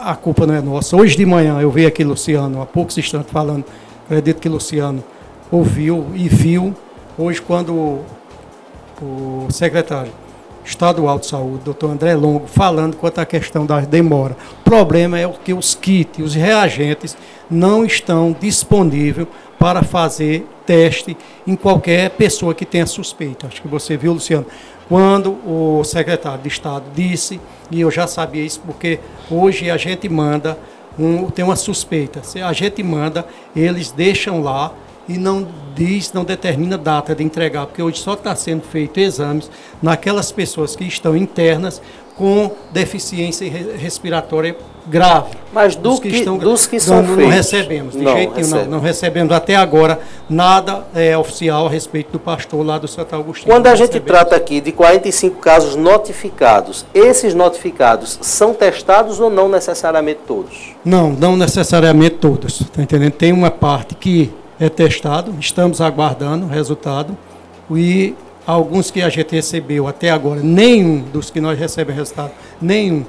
a 0.02 0.14
culpa 0.14 0.46
não 0.46 0.54
é 0.54 0.60
nossa. 0.60 0.96
Hoje 0.96 1.16
de 1.16 1.26
manhã 1.26 1.60
eu 1.60 1.70
vi 1.70 1.86
aqui 1.86 2.04
Luciano, 2.04 2.62
há 2.62 2.66
poucos 2.66 2.96
instantes 2.98 3.30
falando, 3.30 3.64
acredito 4.06 4.40
que 4.40 4.48
Luciano 4.48 5.02
ouviu 5.50 6.06
e 6.14 6.28
viu, 6.28 6.74
hoje 7.16 7.40
quando 7.40 7.72
o, 7.72 8.04
o 9.00 9.46
secretário 9.50 10.12
estadual 10.64 11.18
de 11.18 11.26
saúde, 11.26 11.62
doutor 11.64 11.90
André 11.90 12.14
Longo, 12.14 12.46
falando 12.46 12.96
quanto 12.96 13.18
à 13.18 13.26
questão 13.26 13.64
da 13.64 13.80
demora. 13.80 14.36
O 14.60 14.64
problema 14.64 15.18
é 15.18 15.26
que 15.42 15.54
os 15.54 15.74
kits, 15.74 16.18
os 16.18 16.34
reagentes, 16.34 17.16
não 17.50 17.84
estão 17.84 18.36
disponíveis 18.38 19.26
para 19.58 19.82
fazer 19.82 20.46
teste 20.64 21.16
em 21.46 21.56
qualquer 21.56 22.10
pessoa 22.10 22.54
que 22.54 22.64
tenha 22.64 22.86
suspeita. 22.86 23.46
Acho 23.46 23.60
que 23.60 23.68
você 23.68 23.96
viu, 23.96 24.12
Luciano, 24.12 24.46
quando 24.88 25.32
o 25.46 25.82
secretário 25.84 26.42
de 26.42 26.48
Estado 26.48 26.84
disse, 26.94 27.40
e 27.70 27.80
eu 27.80 27.90
já 27.90 28.06
sabia 28.06 28.42
isso 28.42 28.60
porque 28.64 29.00
hoje 29.30 29.70
a 29.70 29.76
gente 29.76 30.08
manda, 30.08 30.58
um, 30.98 31.30
tem 31.30 31.44
uma 31.44 31.56
suspeita, 31.56 32.22
a 32.44 32.52
gente 32.52 32.82
manda, 32.82 33.26
eles 33.54 33.90
deixam 33.90 34.40
lá 34.40 34.72
e 35.08 35.16
não 35.16 35.46
diz, 35.74 36.12
não 36.12 36.24
determina 36.24 36.76
data 36.76 37.14
de 37.14 37.24
entregar, 37.24 37.66
porque 37.66 37.82
hoje 37.82 37.98
só 37.98 38.14
está 38.14 38.34
sendo 38.36 38.62
feito 38.62 38.98
exames 38.98 39.50
naquelas 39.82 40.30
pessoas 40.30 40.76
que 40.76 40.84
estão 40.84 41.16
internas 41.16 41.80
com 42.16 42.50
deficiência 42.72 43.50
respiratória 43.78 44.56
grave. 44.88 45.36
Mas 45.52 45.74
do 45.74 45.90
dos 45.90 46.00
que, 46.00 46.10
que, 46.10 46.16
estão, 46.16 46.36
dos 46.36 46.66
que 46.66 46.78
são 46.78 47.02
não, 47.02 47.04
feitos, 47.04 47.24
não 47.24 47.30
recebemos, 47.30 47.94
de 47.94 48.02
não 48.02 48.12
jeito 48.12 48.34
nenhum, 48.34 48.50
não, 48.50 48.64
não 48.66 48.80
recebemos 48.80 49.32
até 49.32 49.56
agora 49.56 49.98
nada 50.28 50.84
é, 50.94 51.16
oficial 51.16 51.66
a 51.66 51.70
respeito 51.70 52.12
do 52.12 52.18
pastor 52.18 52.64
lá 52.64 52.78
do 52.78 52.86
Santo 52.86 53.14
Agostinho. 53.16 53.52
Quando 53.52 53.66
a 53.66 53.74
gente 53.74 53.92
recebemos. 53.92 54.06
trata 54.06 54.36
aqui 54.36 54.60
de 54.60 54.72
45 54.72 55.40
casos 55.40 55.74
notificados, 55.74 56.84
esses 56.92 57.34
notificados 57.34 58.18
são 58.20 58.52
testados 58.52 59.20
ou 59.20 59.30
não 59.30 59.48
necessariamente 59.48 60.20
todos? 60.26 60.74
Não, 60.84 61.12
não 61.12 61.36
necessariamente 61.36 62.16
todos. 62.16 62.60
Está 62.60 62.82
entendendo? 62.82 63.12
Tem 63.12 63.32
uma 63.32 63.50
parte 63.50 63.94
que 63.94 64.30
é 64.60 64.68
testado, 64.68 65.34
estamos 65.40 65.80
aguardando 65.80 66.46
o 66.46 66.48
resultado 66.48 67.16
e 67.70 68.14
alguns 68.46 68.90
que 68.90 69.02
a 69.02 69.08
gente 69.08 69.34
recebeu 69.34 69.86
até 69.86 70.10
agora, 70.10 70.40
nenhum 70.42 71.00
dos 71.00 71.30
que 71.30 71.40
nós 71.40 71.58
recebemos 71.58 71.98
resultado, 71.98 72.32
nenhum 72.60 73.04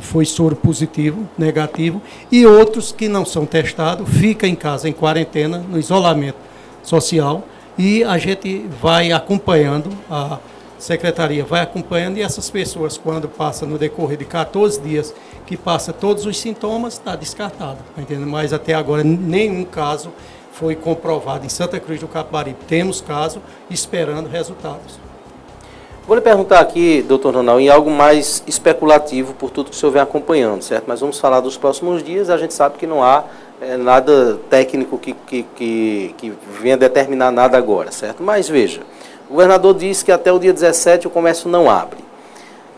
foi 0.00 0.24
soro 0.24 0.56
positivo, 0.56 1.28
negativo, 1.36 2.00
e 2.30 2.46
outros 2.46 2.92
que 2.92 3.08
não 3.08 3.24
são 3.24 3.46
testados, 3.46 4.08
ficam 4.08 4.48
em 4.48 4.54
casa 4.54 4.88
em 4.88 4.92
quarentena, 4.92 5.58
no 5.58 5.78
isolamento 5.78 6.38
social, 6.82 7.44
e 7.78 8.02
a 8.04 8.18
gente 8.18 8.66
vai 8.80 9.12
acompanhando, 9.12 9.90
a 10.10 10.38
secretaria 10.78 11.44
vai 11.44 11.62
acompanhando, 11.62 12.18
e 12.18 12.22
essas 12.22 12.48
pessoas, 12.50 12.96
quando 12.96 13.28
passam 13.28 13.68
no 13.68 13.78
decorrer 13.78 14.18
de 14.18 14.24
14 14.24 14.80
dias, 14.80 15.14
que 15.46 15.56
passa 15.56 15.92
todos 15.92 16.26
os 16.26 16.38
sintomas, 16.38 16.94
está 16.94 17.14
descartado, 17.16 17.78
tá 17.94 18.02
entendendo? 18.02 18.26
Mas 18.26 18.52
até 18.52 18.74
agora 18.74 19.04
nenhum 19.04 19.64
caso 19.64 20.12
foi 20.52 20.74
comprovado 20.74 21.44
em 21.44 21.50
Santa 21.50 21.78
Cruz 21.78 22.00
do 22.00 22.08
Capibaribe. 22.08 22.58
Temos 22.66 23.00
caso 23.00 23.42
esperando 23.70 24.28
resultados. 24.28 25.05
Vou 26.06 26.14
lhe 26.14 26.22
perguntar 26.22 26.60
aqui, 26.60 27.02
doutor 27.02 27.34
Ronaldo, 27.34 27.60
em 27.60 27.68
algo 27.68 27.90
mais 27.90 28.40
especulativo 28.46 29.34
por 29.34 29.50
tudo 29.50 29.70
que 29.70 29.76
o 29.76 29.78
senhor 29.78 29.90
vem 29.90 30.00
acompanhando, 30.00 30.62
certo? 30.62 30.84
Mas 30.86 31.00
vamos 31.00 31.18
falar 31.18 31.40
dos 31.40 31.56
próximos 31.56 32.00
dias. 32.00 32.30
A 32.30 32.36
gente 32.38 32.54
sabe 32.54 32.78
que 32.78 32.86
não 32.86 33.02
há 33.02 33.24
é, 33.60 33.76
nada 33.76 34.38
técnico 34.48 34.98
que, 34.98 35.14
que, 35.26 35.44
que, 35.56 36.14
que 36.16 36.32
venha 36.60 36.76
determinar 36.76 37.32
nada 37.32 37.58
agora, 37.58 37.90
certo? 37.90 38.22
Mas 38.22 38.48
veja, 38.48 38.82
o 39.28 39.32
governador 39.32 39.74
disse 39.74 40.04
que 40.04 40.12
até 40.12 40.30
o 40.30 40.38
dia 40.38 40.52
17 40.52 41.08
o 41.08 41.10
comércio 41.10 41.50
não 41.50 41.68
abre. 41.68 41.98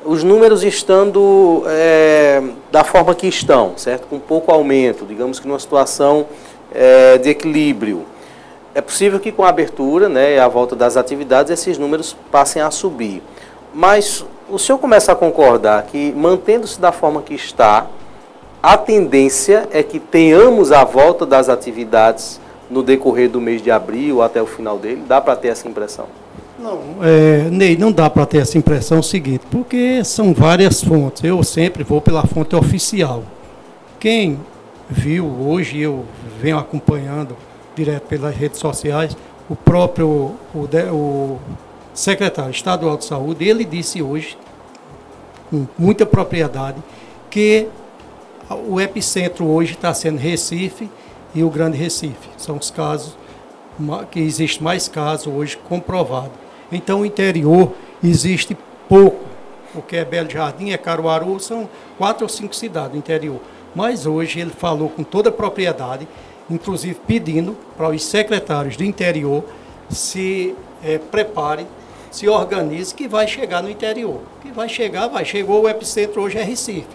Os 0.06 0.24
números 0.24 0.64
estando 0.64 1.64
é, 1.66 2.42
da 2.72 2.82
forma 2.82 3.14
que 3.14 3.26
estão, 3.26 3.74
certo? 3.76 4.06
Com 4.06 4.18
pouco 4.18 4.50
aumento, 4.50 5.04
digamos 5.04 5.38
que 5.38 5.46
numa 5.46 5.58
situação 5.58 6.24
é, 6.74 7.18
de 7.18 7.28
equilíbrio. 7.28 8.06
É 8.74 8.80
possível 8.80 9.18
que 9.18 9.32
com 9.32 9.44
a 9.44 9.48
abertura 9.48 10.08
né, 10.08 10.38
a 10.38 10.48
volta 10.48 10.76
das 10.76 10.96
atividades 10.96 11.50
esses 11.50 11.78
números 11.78 12.16
passem 12.30 12.62
a 12.62 12.70
subir. 12.70 13.22
Mas 13.74 14.24
o 14.48 14.58
senhor 14.58 14.78
começa 14.78 15.12
a 15.12 15.14
concordar 15.14 15.82
que, 15.84 16.12
mantendo-se 16.12 16.80
da 16.80 16.92
forma 16.92 17.22
que 17.22 17.34
está, 17.34 17.86
a 18.62 18.76
tendência 18.76 19.68
é 19.70 19.82
que 19.82 19.98
tenhamos 19.98 20.72
a 20.72 20.84
volta 20.84 21.24
das 21.24 21.48
atividades 21.48 22.40
no 22.70 22.82
decorrer 22.82 23.30
do 23.30 23.40
mês 23.40 23.62
de 23.62 23.70
abril 23.70 24.22
até 24.22 24.42
o 24.42 24.46
final 24.46 24.78
dele? 24.78 25.02
Dá 25.06 25.20
para 25.20 25.36
ter 25.36 25.48
essa 25.48 25.68
impressão? 25.68 26.06
Não, 26.58 26.80
é, 27.02 27.48
Ney, 27.50 27.76
não 27.76 27.92
dá 27.92 28.10
para 28.10 28.26
ter 28.26 28.38
essa 28.38 28.58
impressão 28.58 29.00
seguinte, 29.00 29.44
porque 29.48 30.02
são 30.04 30.34
várias 30.34 30.82
fontes. 30.82 31.22
Eu 31.22 31.42
sempre 31.44 31.84
vou 31.84 32.00
pela 32.00 32.26
fonte 32.26 32.56
oficial. 32.56 33.22
Quem 34.00 34.38
viu, 34.90 35.24
hoje 35.24 35.80
eu 35.80 36.04
venho 36.40 36.58
acompanhando 36.58 37.36
direto 37.78 38.08
pelas 38.08 38.34
redes 38.34 38.58
sociais, 38.58 39.16
o 39.48 39.54
próprio 39.54 40.08
o, 40.08 40.68
o 40.92 41.38
secretário 41.94 42.50
estadual 42.50 42.96
de 42.96 43.04
saúde, 43.04 43.48
ele 43.48 43.64
disse 43.64 44.02
hoje, 44.02 44.36
com 45.48 45.66
muita 45.78 46.04
propriedade, 46.04 46.82
que 47.30 47.68
o 48.66 48.80
epicentro 48.80 49.46
hoje 49.46 49.74
está 49.74 49.94
sendo 49.94 50.18
Recife 50.18 50.90
e 51.34 51.44
o 51.44 51.50
Grande 51.50 51.76
Recife. 51.76 52.28
São 52.36 52.56
os 52.56 52.70
casos 52.70 53.16
que 54.10 54.18
existe 54.18 54.62
mais 54.62 54.88
casos 54.88 55.32
hoje 55.32 55.56
comprovado. 55.56 56.32
Então 56.72 57.02
o 57.02 57.06
interior 57.06 57.72
existe 58.02 58.56
pouco, 58.88 59.24
porque 59.72 59.96
é 59.96 60.04
Belo 60.04 60.28
Jardim, 60.28 60.70
é 60.70 60.76
Caruaru, 60.76 61.38
são 61.38 61.68
quatro 61.96 62.24
ou 62.24 62.28
cinco 62.28 62.56
cidades 62.56 62.92
do 62.92 62.98
interior. 62.98 63.40
Mas 63.74 64.06
hoje 64.06 64.40
ele 64.40 64.50
falou 64.50 64.88
com 64.88 65.04
toda 65.04 65.28
a 65.28 65.32
propriedade, 65.32 66.08
inclusive 66.50 66.98
pedindo 67.06 67.56
para 67.76 67.88
os 67.88 68.04
secretários 68.04 68.76
do 68.76 68.84
interior 68.84 69.44
se 69.90 70.54
é, 70.82 70.98
preparem, 70.98 71.66
se 72.10 72.28
organizem, 72.28 72.96
que 72.96 73.06
vai 73.06 73.26
chegar 73.26 73.62
no 73.62 73.70
interior. 73.70 74.20
Que 74.42 74.50
vai 74.50 74.68
chegar, 74.68 75.08
vai. 75.08 75.24
Chegou 75.24 75.62
o 75.62 75.68
epicentro 75.68 76.22
hoje 76.22 76.38
é 76.38 76.42
Recife. 76.42 76.86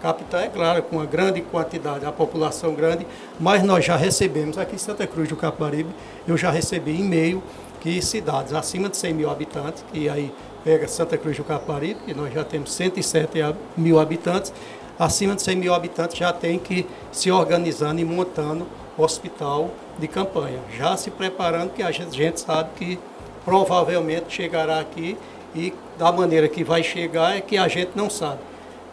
capital, 0.00 0.40
é 0.40 0.48
claro, 0.48 0.82
com 0.82 0.96
uma 0.96 1.06
grande 1.06 1.40
quantidade, 1.40 2.06
a 2.06 2.12
população 2.12 2.74
grande, 2.74 3.06
mas 3.38 3.62
nós 3.62 3.84
já 3.84 3.96
recebemos, 3.96 4.56
aqui 4.56 4.76
em 4.76 4.78
Santa 4.78 5.06
Cruz 5.06 5.28
do 5.28 5.36
Capibaribe, 5.36 5.90
eu 6.26 6.36
já 6.36 6.50
recebi 6.50 6.98
e-mail 6.98 7.42
que 7.80 8.00
cidades 8.00 8.52
acima 8.52 8.88
de 8.88 8.96
100 8.96 9.14
mil 9.14 9.30
habitantes, 9.30 9.84
e 9.92 10.08
aí 10.08 10.32
pega 10.64 10.88
Santa 10.88 11.18
Cruz 11.18 11.36
do 11.36 11.44
Capibaribe, 11.44 12.00
que 12.06 12.14
nós 12.14 12.32
já 12.32 12.44
temos 12.44 12.72
107 12.72 13.54
mil 13.76 13.98
habitantes, 13.98 14.52
acima 14.98 15.34
de 15.34 15.42
100 15.42 15.56
mil 15.56 15.74
habitantes 15.74 16.18
já 16.18 16.32
tem 16.32 16.58
que 16.58 16.86
se 17.10 17.30
organizando 17.30 18.00
e 18.00 18.04
montando 18.04 18.66
hospital 19.00 19.70
de 19.98 20.08
campanha, 20.08 20.58
já 20.76 20.96
se 20.96 21.10
preparando, 21.10 21.72
que 21.72 21.82
a 21.82 21.90
gente 21.90 22.40
sabe 22.40 22.70
que 22.76 22.98
provavelmente 23.44 24.26
chegará 24.28 24.80
aqui 24.80 25.16
e 25.54 25.72
da 25.98 26.12
maneira 26.12 26.48
que 26.48 26.62
vai 26.62 26.82
chegar 26.82 27.36
é 27.36 27.40
que 27.40 27.56
a 27.56 27.68
gente 27.68 27.90
não 27.94 28.08
sabe. 28.08 28.40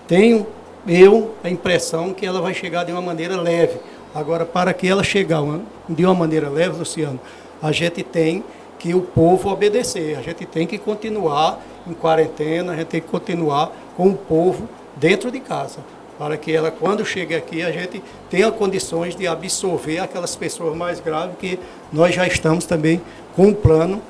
Tenho 0.07 0.47
eu 0.87 1.35
a 1.43 1.49
impressão 1.49 2.13
que 2.13 2.25
ela 2.25 2.41
vai 2.41 2.53
chegar 2.53 2.83
de 2.83 2.91
uma 2.91 3.01
maneira 3.01 3.39
leve. 3.39 3.79
Agora, 4.15 4.45
para 4.45 4.73
que 4.73 4.87
ela 4.87 5.03
chegar 5.03 5.41
de 5.87 6.05
uma 6.05 6.15
maneira 6.15 6.49
leve, 6.49 6.77
Luciano, 6.77 7.19
a 7.61 7.71
gente 7.71 8.03
tem 8.03 8.43
que 8.79 8.93
o 8.93 9.01
povo 9.01 9.49
obedecer. 9.49 10.17
A 10.17 10.21
gente 10.21 10.45
tem 10.45 10.65
que 10.65 10.77
continuar 10.77 11.59
em 11.85 11.93
quarentena, 11.93 12.73
a 12.73 12.75
gente 12.75 12.87
tem 12.87 13.01
que 13.01 13.07
continuar 13.07 13.71
com 13.95 14.09
o 14.09 14.15
povo 14.15 14.67
dentro 14.95 15.31
de 15.31 15.39
casa, 15.39 15.79
para 16.17 16.35
que 16.37 16.51
ela, 16.51 16.71
quando 16.71 17.05
chegue 17.05 17.35
aqui, 17.35 17.61
a 17.61 17.71
gente 17.71 18.01
tenha 18.29 18.51
condições 18.51 19.15
de 19.15 19.27
absorver 19.27 19.99
aquelas 19.99 20.35
pessoas 20.35 20.75
mais 20.75 20.99
graves, 20.99 21.35
que 21.39 21.59
nós 21.91 22.13
já 22.13 22.25
estamos 22.25 22.65
também 22.65 23.01
com 23.35 23.47
um 23.47 23.53
plano 23.53 24.01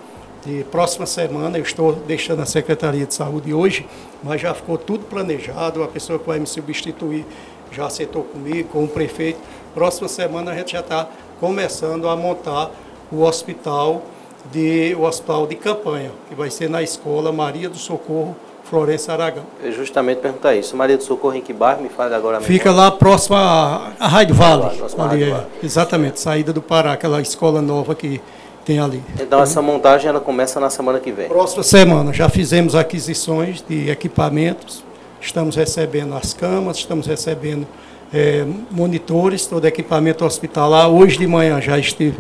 de 0.46 0.64
próxima 0.66 1.06
semana, 1.06 1.58
eu 1.58 1.64
estou 1.64 1.94
deixando 1.94 2.42
a 2.42 2.46
Secretaria 2.46 3.06
de 3.06 3.14
Saúde 3.14 3.54
hoje, 3.54 3.86
mas 4.24 4.40
já 4.40 4.54
ficou 4.54 4.78
tudo 4.78 5.04
planejado, 5.06 5.84
a 5.84 5.88
pessoa 5.88 6.18
que 6.18 6.26
vai 6.26 6.40
me 6.40 6.48
substituir 6.48 7.26
já 7.72 7.88
aceitou 7.88 8.24
comigo, 8.24 8.70
com 8.70 8.86
o 8.86 8.88
prefeito. 8.88 9.40
Próxima 9.74 10.08
semana 10.08 10.52
a 10.52 10.56
gente 10.56 10.72
já 10.72 10.80
está 10.80 11.10
começando 11.40 12.08
a 12.08 12.16
montar 12.16 12.72
o 13.12 13.24
hospital 13.24 14.04
de 14.52 14.96
o 14.98 15.02
hospital 15.02 15.46
de 15.46 15.56
campanha, 15.56 16.12
que 16.30 16.36
vai 16.36 16.50
ser 16.50 16.70
na 16.70 16.82
escola 16.82 17.32
Maria 17.32 17.70
do 17.70 17.78
Socorro 17.78 18.36
Florença 18.70 19.14
Aragão. 19.14 19.44
Eu 19.64 19.72
justamente 19.72 20.20
perguntar 20.20 20.56
isso. 20.56 20.76
Maria 20.76 20.98
do 20.98 21.04
Socorro 21.04 21.36
em 21.36 21.42
que 21.42 21.54
bairro? 21.54 21.82
Me 21.82 21.90
fale 21.90 22.14
agora 22.14 22.38
mesmo. 22.38 22.52
Fica 22.52 22.72
lá 22.72 22.92
próximo 22.92 23.36
à 23.36 23.94
Rádio 24.00 24.36
Vale. 24.36 24.66
Ali, 24.98 25.32
é, 25.32 25.46
exatamente, 25.64 26.20
saída 26.20 26.52
do 26.52 26.62
Pará, 26.62 26.94
aquela 26.94 27.22
escola 27.22 27.62
nova 27.62 27.96
que 27.96 28.22
tem 28.66 28.80
ali. 28.80 29.02
Então 29.20 29.42
essa 29.42 29.62
montagem 29.62 30.10
ela 30.10 30.20
começa 30.20 30.60
na 30.60 30.70
semana 30.70 31.00
que 31.00 31.12
vem? 31.12 31.30
Próxima 31.30 31.64
semana. 31.64 32.12
Já 32.12 32.28
fizemos 32.28 32.76
aquisições 32.76 33.64
de 33.68 33.90
equipamentos, 33.90 34.84
estamos 35.22 35.56
recebendo 35.56 36.14
as 36.16 36.34
camas, 36.34 36.78
estamos 36.78 37.08
recebendo 37.08 37.66
é, 38.14 38.46
monitores, 38.70 39.46
todo 39.46 39.66
equipamento 39.66 40.26
hospitalar. 40.26 40.90
Hoje 40.90 41.18
de 41.18 41.26
manhã 41.26 41.62
já 41.62 41.80
estive 41.80 42.18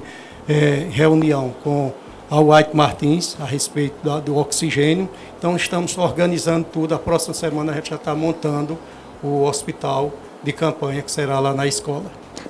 é, 0.47 0.87
reunião 0.89 1.53
com 1.61 1.91
a 2.29 2.39
White 2.39 2.75
Martins 2.75 3.37
a 3.39 3.45
respeito 3.45 3.95
da, 4.03 4.19
do 4.19 4.37
oxigênio. 4.37 5.09
Então 5.37 5.55
estamos 5.55 5.97
organizando 5.97 6.65
tudo. 6.71 6.93
A 6.93 6.99
próxima 6.99 7.33
semana 7.33 7.71
a 7.71 7.75
gente 7.75 7.89
já 7.89 7.95
está 7.95 8.13
montando 8.13 8.77
o 9.23 9.43
hospital 9.43 10.11
de 10.43 10.51
campanha 10.51 11.01
que 11.01 11.11
será 11.11 11.39
lá 11.39 11.53
na 11.53 11.65
escola. 11.65 12.05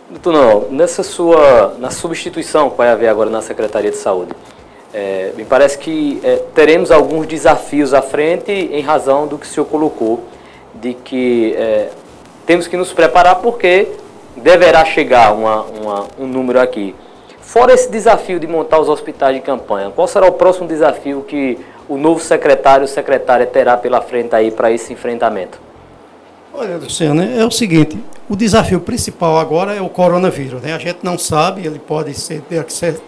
Doutor 0.10 0.34
Noel, 0.34 0.68
nessa 0.72 1.04
sua, 1.04 1.76
na 1.80 1.92
substituição 1.92 2.70
que 2.70 2.78
vai 2.78 2.90
haver 2.90 3.08
agora 3.08 3.30
na 3.30 3.42
Secretaria 3.42 3.92
de 3.92 3.98
Saúde, 3.98 4.32
é, 4.94 5.32
me 5.36 5.46
parece 5.46 5.78
que 5.78 6.20
é, 6.24 6.38
teremos 6.54 6.92
alguns 6.92 7.28
desafios 7.28 7.94
à 7.94 8.02
frente 8.02 8.52
em 8.52 8.82
razão 8.82 9.28
do 9.28 9.38
que 9.38 9.46
o 9.46 9.50
senhor 9.50 9.66
colocou, 9.66 10.24
de 10.74 10.94
que 10.94 11.54
é, 11.56 11.90
temos 12.46 12.68
que 12.68 12.78
nos 12.78 12.94
preparar 12.94 13.36
porque 13.36 13.88
deverá 14.36 14.86
chegar 14.86 15.34
uma, 15.34 15.63
uma, 15.63 16.08
um 16.18 16.28
número 16.28 16.60
aqui. 16.60 16.96
Fora 17.58 17.74
esse 17.74 17.89
desafio 17.89 18.39
de 18.39 18.46
montar 18.46 18.80
os 18.80 18.88
hospitais 18.88 19.36
de 19.36 19.41
campanha, 19.41 19.89
qual 19.89 20.08
será 20.08 20.28
o 20.28 20.34
próximo 20.34 20.67
desafio 20.67 21.26
que 21.28 21.58
o 21.89 21.98
novo 21.98 22.20
secretário 22.20 22.84
ou 22.84 22.88
secretária 22.88 23.48
terá 23.48 23.76
pela 23.76 24.00
frente 24.00 24.36
aí 24.36 24.52
para 24.52 24.72
esse 24.72 24.93
enfrentamento? 24.93 25.60
Olha, 26.54 26.78
Luciano, 26.78 27.24
é 27.24 27.43
o 27.43 27.50
seguinte, 27.50 27.98
o 28.30 28.36
desafio 28.36 28.80
principal 28.80 29.39
agora 29.39 29.74
é 29.74 29.82
o 29.82 29.89
coronavírus, 29.89 30.62
né? 30.62 30.76
A 30.76 30.78
gente 30.78 31.00
não 31.02 31.17
sabe, 31.17 31.65
ele 31.65 31.80
pode 31.80 32.13
ser 32.13 32.43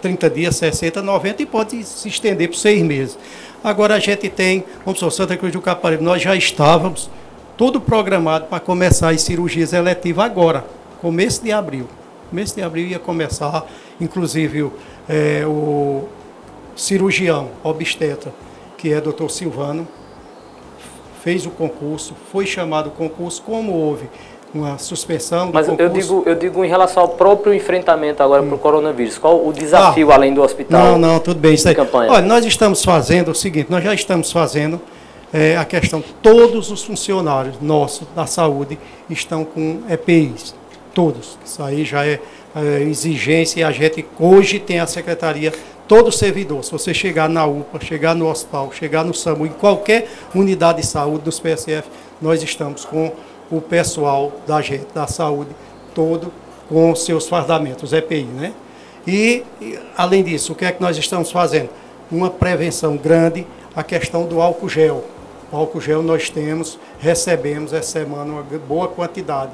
30 0.02 0.28
dias, 0.28 0.56
60, 0.56 1.00
90 1.00 1.42
e 1.44 1.46
pode 1.46 1.84
se 1.84 2.08
estender 2.08 2.48
por 2.48 2.56
seis 2.56 2.82
meses. 2.82 3.16
Agora 3.62 3.94
a 3.94 4.00
gente 4.00 4.28
tem, 4.28 4.64
vamos 4.84 4.98
supor, 4.98 5.12
Santa 5.12 5.36
Cruz 5.36 5.52
do 5.52 5.60
Caparibe, 5.60 6.02
nós 6.02 6.20
já 6.20 6.34
estávamos 6.34 7.08
tudo 7.56 7.80
programado 7.80 8.46
para 8.46 8.58
começar 8.58 9.10
as 9.10 9.22
cirurgias 9.22 9.72
eletivas 9.72 10.24
agora, 10.24 10.64
começo 11.00 11.40
de 11.40 11.52
abril. 11.52 11.86
Começo 12.30 12.54
de 12.54 12.62
abril 12.62 12.86
ia 12.86 12.98
começar, 12.98 13.66
inclusive 14.00 14.70
é, 15.08 15.44
o 15.44 16.04
cirurgião 16.76 17.48
obstetra, 17.62 18.32
que 18.78 18.92
é 18.92 19.00
doutor 19.00 19.30
Silvano, 19.30 19.86
fez 21.22 21.44
o 21.44 21.50
concurso, 21.50 22.14
foi 22.30 22.46
chamado 22.46 22.86
o 22.86 22.90
concurso, 22.92 23.42
como 23.42 23.72
houve 23.72 24.08
uma 24.54 24.78
suspensão 24.78 25.48
do 25.48 25.54
Mas 25.54 25.66
concurso. 25.66 25.82
eu 25.82 26.00
digo, 26.00 26.22
eu 26.26 26.34
digo 26.34 26.64
em 26.64 26.68
relação 26.68 27.02
ao 27.02 27.08
próprio 27.10 27.52
enfrentamento 27.52 28.22
agora 28.22 28.42
hum. 28.42 28.46
para 28.46 28.54
o 28.54 28.58
coronavírus. 28.58 29.18
Qual 29.18 29.46
o 29.46 29.52
desafio 29.52 30.10
ah, 30.10 30.14
além 30.14 30.32
do 30.32 30.42
hospital? 30.42 30.80
Não, 30.80 30.98
não, 30.98 31.20
tudo 31.20 31.38
bem. 31.38 31.54
Isso 31.54 31.68
aí. 31.68 31.74
Campanha? 31.74 32.12
Olha, 32.12 32.26
nós 32.26 32.44
estamos 32.44 32.84
fazendo 32.84 33.32
o 33.32 33.34
seguinte, 33.34 33.70
nós 33.70 33.82
já 33.82 33.92
estamos 33.92 34.32
fazendo 34.32 34.80
é, 35.32 35.56
a 35.56 35.64
questão, 35.64 36.02
todos 36.22 36.70
os 36.70 36.82
funcionários 36.82 37.56
nossos 37.60 38.06
da 38.14 38.26
saúde 38.26 38.78
estão 39.08 39.44
com 39.44 39.80
EPIs, 39.88 40.54
todos. 40.94 41.38
Isso 41.44 41.62
aí 41.62 41.84
já 41.84 42.04
é, 42.04 42.20
é 42.54 42.82
exigência 42.82 43.60
e 43.60 43.64
a 43.64 43.70
gente 43.70 44.04
hoje 44.18 44.58
tem 44.58 44.80
a 44.80 44.86
secretaria 44.86 45.52
todo 45.90 46.12
servidor, 46.12 46.62
se 46.62 46.70
você 46.70 46.94
chegar 46.94 47.28
na 47.28 47.44
UPA, 47.44 47.84
chegar 47.84 48.14
no 48.14 48.30
hospital, 48.30 48.70
chegar 48.72 49.04
no 49.04 49.12
SAMU, 49.12 49.46
em 49.46 49.50
qualquer 49.50 50.08
unidade 50.32 50.82
de 50.82 50.86
saúde 50.86 51.24
dos 51.24 51.40
PSF, 51.40 51.88
nós 52.22 52.40
estamos 52.44 52.84
com 52.84 53.12
o 53.50 53.60
pessoal 53.60 54.30
da 54.46 54.62
gente, 54.62 54.86
da 54.94 55.08
saúde, 55.08 55.50
todo 55.92 56.32
com 56.68 56.94
seus 56.94 57.28
fardamentos, 57.28 57.92
EPI, 57.92 58.22
né? 58.22 58.52
E, 59.04 59.42
além 59.96 60.22
disso, 60.22 60.52
o 60.52 60.54
que 60.54 60.64
é 60.64 60.70
que 60.70 60.80
nós 60.80 60.96
estamos 60.96 61.32
fazendo? 61.32 61.70
Uma 62.08 62.30
prevenção 62.30 62.96
grande, 62.96 63.44
a 63.74 63.82
questão 63.82 64.26
do 64.26 64.40
álcool 64.40 64.68
gel. 64.68 65.04
O 65.50 65.56
álcool 65.56 65.80
gel 65.80 66.04
nós 66.04 66.30
temos, 66.30 66.78
recebemos 67.00 67.72
essa 67.72 67.98
semana 67.98 68.32
uma 68.32 68.42
boa 68.42 68.86
quantidade. 68.86 69.50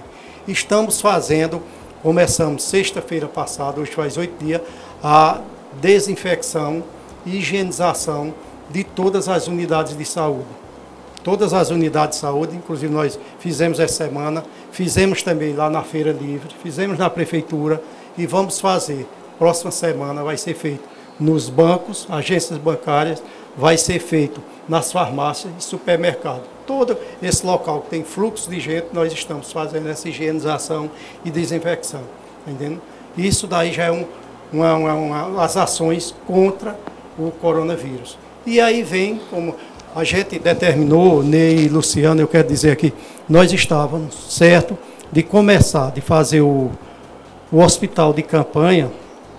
Estamos 0.47 1.01
fazendo, 1.01 1.63
começamos 2.03 2.63
sexta-feira 2.63 3.27
passada, 3.27 3.81
hoje 3.81 3.93
faz 3.93 4.17
oito 4.17 4.45
dias, 4.45 4.61
a 5.03 5.41
desinfecção 5.81 6.83
higienização 7.27 8.33
de 8.71 8.85
todas 8.85 9.29
as 9.29 9.49
unidades 9.49 9.97
de 9.97 10.05
saúde. 10.05 10.47
Todas 11.25 11.53
as 11.53 11.71
unidades 11.71 12.19
de 12.19 12.21
saúde, 12.21 12.57
inclusive 12.57 12.93
nós 12.93 13.19
fizemos 13.41 13.81
essa 13.81 14.05
semana, 14.05 14.45
fizemos 14.71 15.23
também 15.23 15.55
lá 15.55 15.69
na 15.69 15.83
Feira 15.83 16.13
Livre, 16.13 16.55
fizemos 16.63 16.97
na 16.97 17.11
Prefeitura 17.11 17.83
e 18.17 18.27
vamos 18.27 18.61
fazer. 18.61 19.07
Próxima 19.39 19.73
semana 19.73 20.23
vai 20.23 20.37
ser 20.37 20.55
feito 20.55 20.85
nos 21.19 21.49
bancos, 21.49 22.07
agências 22.09 22.59
bancárias, 22.59 23.21
vai 23.57 23.77
ser 23.77 23.99
feito 23.99 24.41
nas 24.69 24.93
farmácias 24.93 25.53
e 25.59 25.63
supermercados. 25.63 26.56
Todo 26.67 26.97
esse 27.23 27.47
local 27.47 27.83
que 27.83 27.91
tem 27.91 28.03
fluxo 28.03 28.51
de 28.51 28.59
gente, 28.59 28.89
nós 28.93 29.13
estamos 29.13 29.53
fazendo 29.53 29.89
essa 29.89 30.09
higienização 30.09 30.91
e 31.25 31.31
desinfecção. 31.31 32.03
Tá 32.45 32.51
entendendo? 32.51 32.81
Isso 33.17 33.47
daí 33.47 33.73
já 33.73 33.85
é 33.85 33.93
um, 33.93 34.05
uma, 34.53 34.75
uma, 34.75 34.95
uma, 34.95 35.45
as 35.45 35.57
ações 35.57 36.15
contra 36.27 36.79
o 37.19 37.31
coronavírus. 37.31 38.19
E 38.45 38.61
aí 38.61 38.83
vem, 38.83 39.21
como 39.31 39.55
a 39.95 40.05
gente 40.05 40.39
determinou, 40.39 41.23
Ney 41.23 41.65
e 41.65 41.69
Luciano, 41.69 42.21
eu 42.21 42.29
quero 42.29 42.47
dizer 42.47 42.71
aqui, 42.71 42.93
nós 43.29 43.53
estávamos 43.53 44.15
certo 44.29 44.77
de 45.11 45.23
começar, 45.23 45.91
de 45.91 46.01
fazer 46.01 46.43
o, 46.43 46.71
o 47.51 47.61
hospital 47.61 48.13
de 48.13 48.23
campanha 48.23 48.91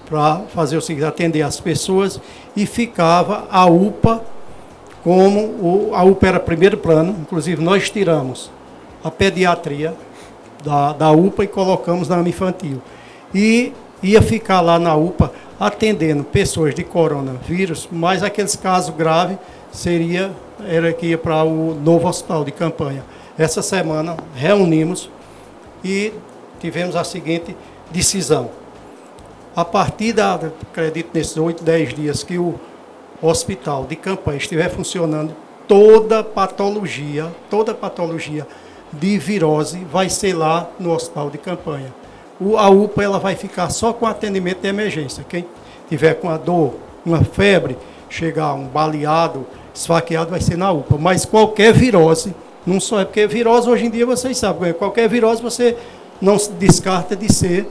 para 0.10 0.42
fazer 0.54 0.78
o 0.78 0.82
seguinte, 0.82 1.06
atender 1.06 1.42
as 1.42 1.60
pessoas 1.60 2.20
e 2.56 2.66
ficava 2.66 3.48
a 3.52 3.66
UPA 3.66 4.24
como 5.08 5.39
o, 5.39 5.91
a 5.96 6.04
UPA 6.04 6.38
primeiro 6.38 6.76
plano, 6.76 7.15
inclusive 7.22 7.63
nós 7.63 7.89
tiramos 7.89 8.52
a 9.02 9.10
pediatria 9.10 9.96
da, 10.62 10.91
da 10.91 11.12
UPA 11.12 11.46
e 11.46 11.48
colocamos 11.48 12.10
na 12.10 12.20
infantil. 12.20 12.82
E 13.34 13.72
ia 14.04 14.22
ficar 14.22 14.60
lá 14.60 14.78
na 14.78 14.93
UPA 14.98 15.32
atendendo 15.58 16.26
pessoas 16.26 16.76
de 16.76 16.84
coronavírus, 16.84 17.88
mas 17.89 18.22
aqueles 18.22 18.58
casos 18.58 18.93
graves 18.93 19.38
seria 19.72 20.30
era 20.67 20.91
que 20.91 21.06
ia 21.06 21.17
para 21.17 21.41
o 21.41 21.74
novo 21.74 22.06
hospital 22.06 22.43
de 22.43 22.52
campanha. 22.52 23.06
Essa 23.38 23.62
semana 23.62 24.17
reunimos 24.36 25.10
e 25.86 26.12
tivemos 26.60 26.98
a 26.98 27.06
seguinte 27.06 27.56
decisão. 27.89 28.50
A 29.56 29.63
partir 29.63 30.12
da, 30.12 30.34
acredito 30.36 31.12
nesses 31.13 31.38
8, 31.38 31.63
10 31.63 31.93
dias 31.93 32.24
que 32.24 32.38
o 32.38 32.60
hospital 33.22 33.86
de 33.86 33.96
campanha 33.96 34.38
estiver 34.38 34.70
funcionando, 34.70 35.34
toda 35.68 36.24
patologia, 36.24 37.32
toda 37.50 37.74
patologia 37.74 38.48
de 38.92 39.18
virose 39.18 39.80
vai 39.92 40.10
ser 40.10 40.34
lá 40.34 40.70
no 40.80 40.94
hospital 40.94 41.30
de 41.30 41.38
campanha. 41.38 41.94
O, 42.40 42.58
a 42.58 42.70
UPA 42.70 43.04
ela 43.04 43.20
vai 43.20 43.36
ficar 43.36 43.70
só 43.70 43.92
com 43.92 44.06
atendimento 44.06 44.62
de 44.62 44.68
emergência. 44.68 45.26
Quem 45.28 45.46
tiver 45.90 46.14
com 46.16 46.30
a 46.30 46.38
dor, 46.38 46.76
uma 47.06 47.24
febre, 47.24 47.78
chegar 48.10 48.54
um 48.54 48.68
baleado, 48.68 49.46
esfaqueado, 49.74 50.30
vai 50.30 50.40
ser 50.40 50.58
na 50.58 50.72
UPA. 50.72 50.98
Mas 50.98 51.26
qualquer 51.26 51.74
virose, 51.74 52.34
não 52.66 52.80
só 52.80 53.00
é 53.00 53.06
porque 53.06 53.28
virose 53.28 53.70
hoje 53.70 53.86
em 53.86 53.90
dia 53.90 54.06
vocês 54.06 54.38
sabem, 54.38 54.74
qualquer 54.74 55.10
virose 55.10 55.42
você 55.42 55.76
não 56.22 56.38
se 56.38 56.52
descarta 56.52 57.16
de 57.16 57.32
ser 57.32 57.68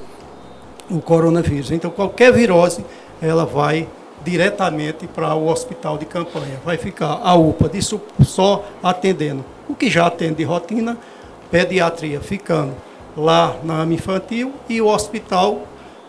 o 0.90 1.00
coronavírus. 1.00 1.70
Então 1.70 1.90
qualquer 1.90 2.32
virose 2.32 2.84
ela 3.20 3.44
vai 3.44 3.88
diretamente 4.26 5.06
para 5.06 5.34
o 5.36 5.48
hospital 5.48 5.96
de 5.96 6.04
campanha. 6.04 6.60
Vai 6.64 6.76
ficar 6.76 7.20
a 7.22 7.34
UPA 7.36 7.68
de 7.68 7.80
só 7.80 8.64
atendendo 8.82 9.44
o 9.68 9.74
que 9.74 9.88
já 9.88 10.06
atende 10.06 10.34
de 10.34 10.44
rotina, 10.44 10.98
pediatria 11.48 12.20
ficando 12.20 12.74
lá 13.16 13.56
na 13.62 13.82
AMA 13.82 13.94
infantil 13.94 14.52
e 14.68 14.82
o 14.82 14.88
hospital 14.88 15.62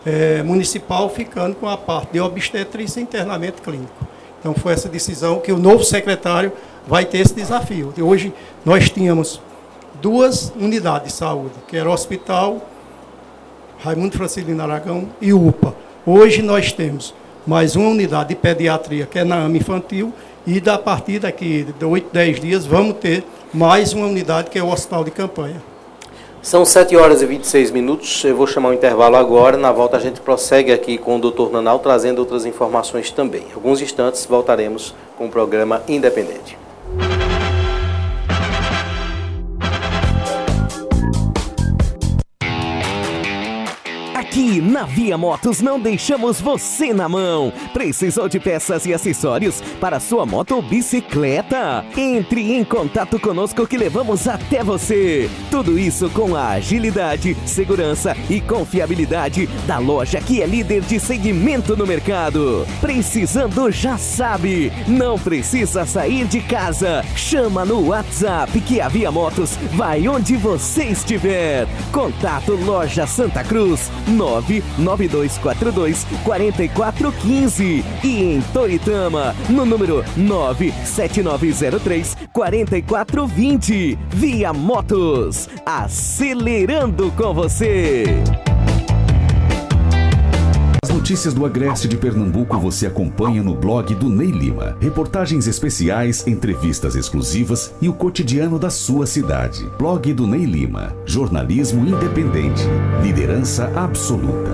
é, 0.04 0.42
municipal 0.42 1.08
ficando 1.08 1.54
com 1.54 1.68
a 1.68 1.76
parte 1.76 2.12
de 2.12 2.20
obstetrícia 2.20 2.98
e 2.98 3.04
internamento 3.04 3.62
clínico. 3.62 4.06
Então 4.40 4.52
foi 4.52 4.72
essa 4.72 4.88
decisão 4.88 5.38
que 5.38 5.52
o 5.52 5.58
novo 5.58 5.84
secretário 5.84 6.52
vai 6.86 7.04
ter 7.04 7.18
esse 7.18 7.34
desafio. 7.34 7.94
E 7.96 8.02
hoje 8.02 8.32
nós 8.64 8.90
tínhamos 8.90 9.40
duas 10.02 10.52
unidades 10.56 11.12
de 11.12 11.18
saúde, 11.18 11.54
que 11.68 11.76
era 11.76 11.88
o 11.88 11.92
hospital 11.92 12.60
Raimundo 13.78 14.16
Francilino 14.16 14.62
Aragão 14.62 15.08
e 15.20 15.32
UPA. 15.32 15.74
Hoje 16.04 16.42
nós 16.42 16.72
temos 16.72 17.14
mais 17.48 17.74
uma 17.74 17.88
unidade 17.88 18.28
de 18.28 18.34
pediatria, 18.34 19.06
que 19.06 19.18
é 19.18 19.24
na 19.24 19.36
AMA 19.36 19.56
infantil, 19.56 20.12
e 20.46 20.60
da 20.60 20.76
partir 20.76 21.18
daqui 21.18 21.66
de 21.78 21.84
8, 21.84 22.10
10 22.12 22.40
dias 22.40 22.66
vamos 22.66 22.98
ter 22.98 23.24
mais 23.54 23.94
uma 23.94 24.06
unidade 24.06 24.50
que 24.50 24.58
é 24.58 24.62
o 24.62 24.70
hospital 24.70 25.02
de 25.02 25.10
campanha. 25.10 25.56
São 26.42 26.62
7 26.62 26.94
horas 26.94 27.22
e 27.22 27.26
26 27.26 27.70
minutos. 27.70 28.22
Eu 28.22 28.36
vou 28.36 28.46
chamar 28.46 28.68
o 28.68 28.74
intervalo 28.74 29.16
agora. 29.16 29.56
Na 29.56 29.72
volta 29.72 29.96
a 29.96 30.00
gente 30.00 30.20
prossegue 30.20 30.70
aqui 30.70 30.98
com 30.98 31.16
o 31.16 31.30
Dr. 31.30 31.50
Nanal 31.50 31.78
trazendo 31.78 32.18
outras 32.18 32.44
informações 32.44 33.10
também. 33.10 33.44
Em 33.50 33.54
alguns 33.54 33.80
instantes 33.80 34.26
voltaremos 34.26 34.94
com 35.16 35.26
o 35.26 35.30
programa 35.30 35.82
Independente. 35.88 36.67
Na 44.60 44.84
Via 44.84 45.16
Motos 45.16 45.60
não 45.60 45.78
deixamos 45.78 46.40
você 46.40 46.92
na 46.92 47.08
mão. 47.08 47.52
Precisou 47.72 48.28
de 48.28 48.40
peças 48.40 48.86
e 48.86 48.94
acessórios 48.94 49.60
para 49.80 50.00
sua 50.00 50.26
moto 50.26 50.56
ou 50.56 50.62
bicicleta? 50.62 51.84
Entre 51.96 52.52
em 52.52 52.64
contato 52.64 53.18
conosco 53.18 53.66
que 53.66 53.76
levamos 53.76 54.26
até 54.26 54.62
você. 54.62 55.30
Tudo 55.50 55.78
isso 55.78 56.10
com 56.10 56.34
a 56.34 56.50
agilidade, 56.50 57.36
segurança 57.46 58.16
e 58.28 58.40
confiabilidade 58.40 59.46
da 59.66 59.78
loja 59.78 60.20
que 60.20 60.42
é 60.42 60.46
líder 60.46 60.82
de 60.82 60.98
segmento 60.98 61.76
no 61.76 61.86
mercado. 61.86 62.66
Precisando 62.80 63.70
já 63.70 63.96
sabe, 63.96 64.72
não 64.86 65.18
precisa 65.18 65.84
sair 65.84 66.26
de 66.26 66.40
casa. 66.40 67.04
Chama 67.14 67.64
no 67.64 67.88
WhatsApp 67.88 68.60
que 68.60 68.80
a 68.80 68.88
Via 68.88 69.10
Motos 69.10 69.56
vai 69.74 70.08
onde 70.08 70.36
você 70.36 70.84
estiver. 70.84 71.66
Contato 71.92 72.52
Loja 72.52 73.06
Santa 73.06 73.44
Cruz 73.44 73.90
99242 74.78 76.06
4415 76.24 77.84
e 78.02 78.22
em 78.22 78.40
Toritama 78.52 79.34
no 79.48 79.64
número 79.64 80.04
97903 80.16 82.16
4420. 82.32 83.98
Via 84.10 84.52
Motos, 84.52 85.48
acelerando 85.64 87.12
com 87.12 87.34
você. 87.34 88.04
As 91.08 91.12
notícias 91.12 91.32
do 91.32 91.46
Agreste 91.46 91.88
de 91.88 91.96
Pernambuco 91.96 92.58
você 92.58 92.86
acompanha 92.86 93.42
no 93.42 93.54
blog 93.54 93.94
do 93.94 94.10
Ney 94.10 94.30
Lima. 94.30 94.76
Reportagens 94.78 95.46
especiais, 95.46 96.26
entrevistas 96.26 96.94
exclusivas 96.94 97.72
e 97.80 97.88
o 97.88 97.94
cotidiano 97.94 98.58
da 98.58 98.68
sua 98.68 99.06
cidade. 99.06 99.66
Blog 99.78 100.12
do 100.12 100.26
Ney 100.26 100.44
Lima. 100.44 100.94
Jornalismo 101.06 101.86
independente. 101.86 102.62
Liderança 103.02 103.72
absoluta. 103.74 104.50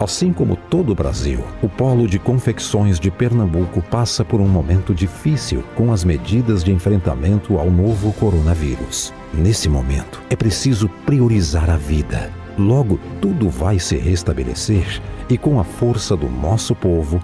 Assim 0.00 0.32
como 0.32 0.56
todo 0.56 0.92
o 0.92 0.94
Brasil, 0.94 1.44
o 1.62 1.68
polo 1.68 2.08
de 2.08 2.18
confecções 2.18 2.98
de 2.98 3.10
Pernambuco 3.10 3.82
passa 3.90 4.24
por 4.24 4.40
um 4.40 4.48
momento 4.48 4.94
difícil 4.94 5.62
com 5.74 5.92
as 5.92 6.02
medidas 6.02 6.64
de 6.64 6.72
enfrentamento 6.72 7.58
ao 7.58 7.70
novo 7.70 8.10
coronavírus. 8.14 9.12
Nesse 9.34 9.68
momento, 9.68 10.22
é 10.30 10.34
preciso 10.34 10.88
priorizar 11.04 11.68
a 11.68 11.76
vida 11.76 12.32
Logo, 12.58 12.98
tudo 13.20 13.50
vai 13.50 13.78
se 13.78 13.96
restabelecer 13.96 15.02
e, 15.28 15.36
com 15.36 15.58
a 15.58 15.64
força 15.64 16.16
do 16.16 16.28
nosso 16.28 16.74
povo, 16.74 17.22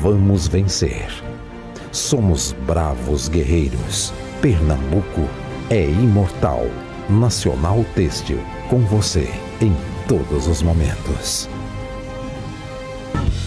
vamos 0.00 0.48
vencer. 0.48 1.08
Somos 1.92 2.54
bravos 2.66 3.28
guerreiros. 3.28 4.12
Pernambuco 4.40 5.22
é 5.70 5.84
imortal. 5.84 6.66
Nacional 7.08 7.84
Têxtil, 7.94 8.40
com 8.68 8.80
você 8.80 9.28
em 9.60 9.72
todos 10.08 10.48
os 10.48 10.60
momentos. 10.60 11.48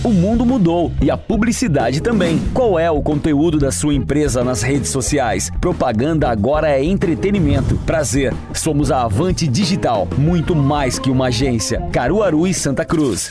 O 0.01 0.11
mundo 0.11 0.45
mudou 0.45 0.93
e 1.01 1.11
a 1.11 1.17
publicidade 1.17 2.01
também. 2.01 2.39
Qual 2.53 2.79
é 2.79 2.89
o 2.89 3.01
conteúdo 3.01 3.59
da 3.59 3.69
sua 3.69 3.93
empresa 3.93 4.43
nas 4.43 4.61
redes 4.61 4.89
sociais? 4.89 5.51
Propaganda 5.59 6.29
agora 6.29 6.69
é 6.69 6.83
entretenimento. 6.83 7.75
Prazer, 7.85 8.33
somos 8.53 8.91
a 8.91 9.03
Avante 9.03 9.45
Digital, 9.45 10.07
muito 10.17 10.55
mais 10.55 10.97
que 10.97 11.11
uma 11.11 11.27
agência. 11.27 11.81
Caruaru 11.91 12.47
e 12.47 12.53
Santa 12.53 12.85
Cruz. 12.85 13.29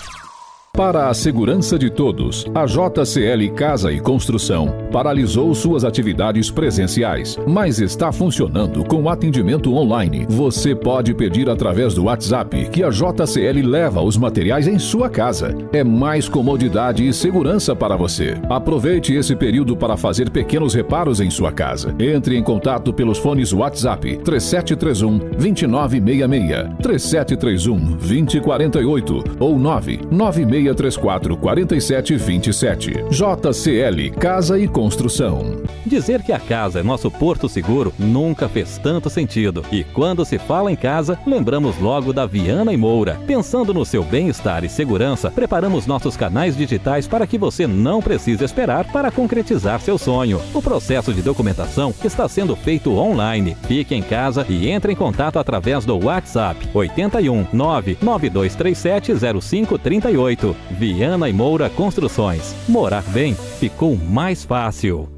Para 0.78 1.08
a 1.08 1.12
segurança 1.12 1.76
de 1.76 1.90
todos, 1.90 2.46
a 2.54 2.64
JCL 2.64 3.50
Casa 3.56 3.90
e 3.90 3.98
Construção 3.98 4.72
paralisou 4.92 5.52
suas 5.52 5.82
atividades 5.82 6.52
presenciais, 6.52 7.36
mas 7.48 7.80
está 7.80 8.12
funcionando 8.12 8.84
com 8.84 9.10
atendimento 9.10 9.74
online. 9.74 10.24
Você 10.28 10.76
pode 10.76 11.12
pedir 11.14 11.50
através 11.50 11.94
do 11.94 12.04
WhatsApp 12.04 12.68
que 12.70 12.84
a 12.84 12.90
JCL 12.90 13.60
leva 13.66 14.00
os 14.00 14.16
materiais 14.16 14.68
em 14.68 14.78
sua 14.78 15.10
casa. 15.10 15.52
É 15.72 15.82
mais 15.82 16.28
comodidade 16.28 17.04
e 17.04 17.12
segurança 17.12 17.74
para 17.74 17.96
você. 17.96 18.36
Aproveite 18.48 19.12
esse 19.12 19.34
período 19.34 19.76
para 19.76 19.96
fazer 19.96 20.30
pequenos 20.30 20.74
reparos 20.74 21.20
em 21.20 21.28
sua 21.28 21.50
casa. 21.50 21.92
Entre 21.98 22.36
em 22.36 22.42
contato 22.44 22.92
pelos 22.92 23.18
fones 23.18 23.52
WhatsApp 23.52 24.18
3731 24.18 25.18
2966, 25.36 26.76
3731 26.80 27.96
2048 27.96 29.24
ou 29.40 29.58
996 29.58 30.67
3634 30.74 31.36
4727. 31.36 33.04
JCL 33.10 34.10
Casa 34.18 34.58
e 34.58 34.68
Construção. 34.68 35.62
Dizer 35.88 36.22
que 36.22 36.32
a 36.32 36.38
casa 36.38 36.78
é 36.78 36.82
nosso 36.82 37.10
porto 37.10 37.48
seguro 37.48 37.92
nunca 37.98 38.48
fez 38.48 38.78
tanto 38.78 39.10
sentido. 39.10 39.64
E 39.72 39.82
quando 39.82 40.24
se 40.24 40.38
fala 40.38 40.70
em 40.70 40.76
casa, 40.76 41.18
lembramos 41.26 41.76
logo 41.80 42.12
da 42.12 42.24
Viana 42.24 42.72
e 42.72 42.76
Moura. 42.76 43.18
Pensando 43.26 43.74
no 43.74 43.84
seu 43.84 44.04
bem-estar 44.04 44.64
e 44.64 44.68
segurança, 44.68 45.28
preparamos 45.28 45.86
nossos 45.86 46.16
canais 46.16 46.56
digitais 46.56 47.08
para 47.08 47.26
que 47.26 47.36
você 47.36 47.66
não 47.66 48.00
precise 48.00 48.44
esperar 48.44 48.84
para 48.92 49.10
concretizar 49.10 49.80
seu 49.80 49.98
sonho. 49.98 50.40
O 50.54 50.62
processo 50.62 51.12
de 51.12 51.20
documentação 51.20 51.92
está 52.04 52.28
sendo 52.28 52.54
feito 52.54 52.96
online. 52.96 53.56
Fique 53.66 53.94
em 53.94 54.02
casa 54.02 54.46
e 54.48 54.68
entre 54.68 54.92
em 54.92 54.96
contato 54.96 55.38
através 55.38 55.84
do 55.84 55.98
WhatsApp 56.04 56.68
81 56.72 57.48
99237 57.52 59.14
0538. 59.14 60.56
Viana 60.70 61.28
e 61.28 61.32
Moura 61.32 61.68
Construções. 61.68 62.54
Morar 62.68 63.02
bem 63.08 63.34
ficou 63.34 63.96
mais 63.96 64.44
fácil. 64.44 65.17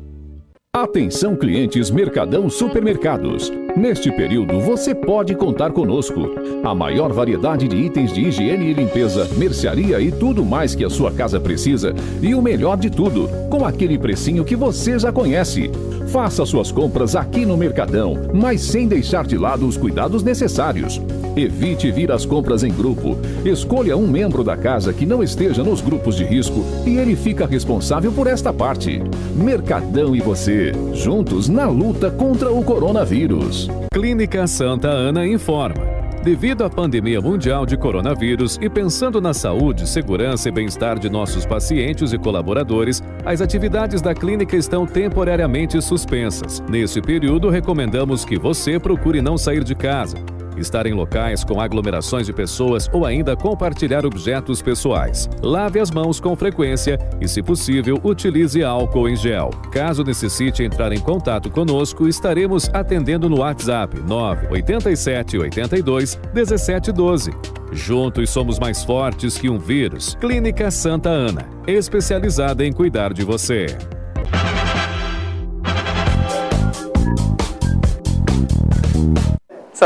Atenção 0.80 1.36
clientes 1.36 1.90
Mercadão 1.90 2.48
Supermercados. 2.48 3.52
Neste 3.76 4.10
período 4.10 4.58
você 4.60 4.94
pode 4.94 5.34
contar 5.34 5.72
conosco. 5.72 6.30
A 6.64 6.74
maior 6.74 7.12
variedade 7.12 7.68
de 7.68 7.76
itens 7.76 8.14
de 8.14 8.22
higiene 8.22 8.70
e 8.70 8.72
limpeza, 8.72 9.28
mercearia 9.36 10.00
e 10.00 10.10
tudo 10.10 10.42
mais 10.42 10.74
que 10.74 10.82
a 10.82 10.88
sua 10.88 11.12
casa 11.12 11.38
precisa. 11.38 11.94
E 12.22 12.34
o 12.34 12.40
melhor 12.40 12.78
de 12.78 12.88
tudo, 12.88 13.28
com 13.50 13.66
aquele 13.66 13.98
precinho 13.98 14.42
que 14.42 14.56
você 14.56 14.98
já 14.98 15.12
conhece. 15.12 15.70
Faça 16.08 16.46
suas 16.46 16.72
compras 16.72 17.14
aqui 17.14 17.44
no 17.44 17.58
Mercadão, 17.58 18.14
mas 18.32 18.62
sem 18.62 18.88
deixar 18.88 19.26
de 19.26 19.36
lado 19.36 19.68
os 19.68 19.76
cuidados 19.76 20.22
necessários. 20.22 20.98
Evite 21.36 21.90
vir 21.92 22.10
às 22.10 22.26
compras 22.26 22.64
em 22.64 22.72
grupo. 22.72 23.16
Escolha 23.44 23.96
um 23.96 24.06
membro 24.06 24.42
da 24.42 24.56
casa 24.56 24.92
que 24.92 25.06
não 25.06 25.22
esteja 25.22 25.62
nos 25.62 25.80
grupos 25.80 26.16
de 26.16 26.24
risco 26.24 26.64
e 26.84 26.96
ele 26.96 27.14
fica 27.14 27.46
responsável 27.46 28.10
por 28.10 28.26
esta 28.26 28.52
parte. 28.52 29.00
Mercadão 29.36 30.14
e 30.16 30.20
você, 30.20 30.69
juntos 30.92 31.48
na 31.48 31.66
luta 31.66 32.10
contra 32.10 32.50
o 32.50 32.62
coronavírus. 32.62 33.68
Clínica 33.92 34.46
Santa 34.46 34.88
Ana 34.88 35.26
informa. 35.26 36.00
Devido 36.22 36.64
à 36.64 36.68
pandemia 36.68 37.20
mundial 37.20 37.64
de 37.64 37.78
coronavírus 37.78 38.58
e 38.60 38.68
pensando 38.68 39.20
na 39.20 39.32
saúde, 39.32 39.88
segurança 39.88 40.48
e 40.48 40.52
bem-estar 40.52 40.98
de 40.98 41.08
nossos 41.08 41.46
pacientes 41.46 42.12
e 42.12 42.18
colaboradores, 42.18 43.02
as 43.24 43.40
atividades 43.40 44.02
da 44.02 44.14
clínica 44.14 44.54
estão 44.54 44.86
temporariamente 44.86 45.80
suspensas. 45.80 46.62
Nesse 46.68 47.00
período, 47.00 47.48
recomendamos 47.48 48.24
que 48.24 48.38
você 48.38 48.78
procure 48.78 49.22
não 49.22 49.38
sair 49.38 49.64
de 49.64 49.74
casa 49.74 50.16
estar 50.60 50.86
em 50.86 50.92
locais 50.92 51.42
com 51.44 51.60
aglomerações 51.60 52.26
de 52.26 52.32
pessoas 52.32 52.88
ou 52.92 53.04
ainda 53.04 53.36
compartilhar 53.36 54.04
objetos 54.06 54.62
pessoais. 54.62 55.28
Lave 55.42 55.80
as 55.80 55.90
mãos 55.90 56.20
com 56.20 56.36
frequência 56.36 56.98
e, 57.20 57.28
se 57.28 57.42
possível, 57.42 57.98
utilize 58.04 58.62
álcool 58.62 59.08
em 59.08 59.16
gel. 59.16 59.50
Caso 59.72 60.04
necessite 60.04 60.62
entrar 60.62 60.92
em 60.92 61.00
contato 61.00 61.50
conosco, 61.50 62.06
estaremos 62.06 62.68
atendendo 62.72 63.28
no 63.28 63.40
WhatsApp 63.40 64.00
987 64.00 65.38
82 65.38 66.20
1712. 66.34 67.30
Juntos 67.72 68.30
somos 68.30 68.58
mais 68.58 68.82
fortes 68.82 69.38
que 69.38 69.48
um 69.48 69.58
vírus. 69.58 70.16
Clínica 70.20 70.70
Santa 70.70 71.08
Ana, 71.08 71.46
especializada 71.66 72.64
em 72.64 72.72
cuidar 72.72 73.12
de 73.12 73.24
você. 73.24 73.66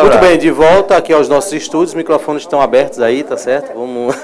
Muito 0.02 0.18
bem, 0.18 0.37
de 0.37 0.50
volta 0.50 0.96
aqui 0.96 1.12
aos 1.12 1.28
nossos 1.28 1.52
estúdios, 1.52 1.90
os 1.90 1.94
microfones 1.94 2.42
estão 2.42 2.61
abertos 2.61 3.00
aí, 3.00 3.22
tá 3.22 3.37
certo? 3.37 3.72
Vamos. 3.74 4.16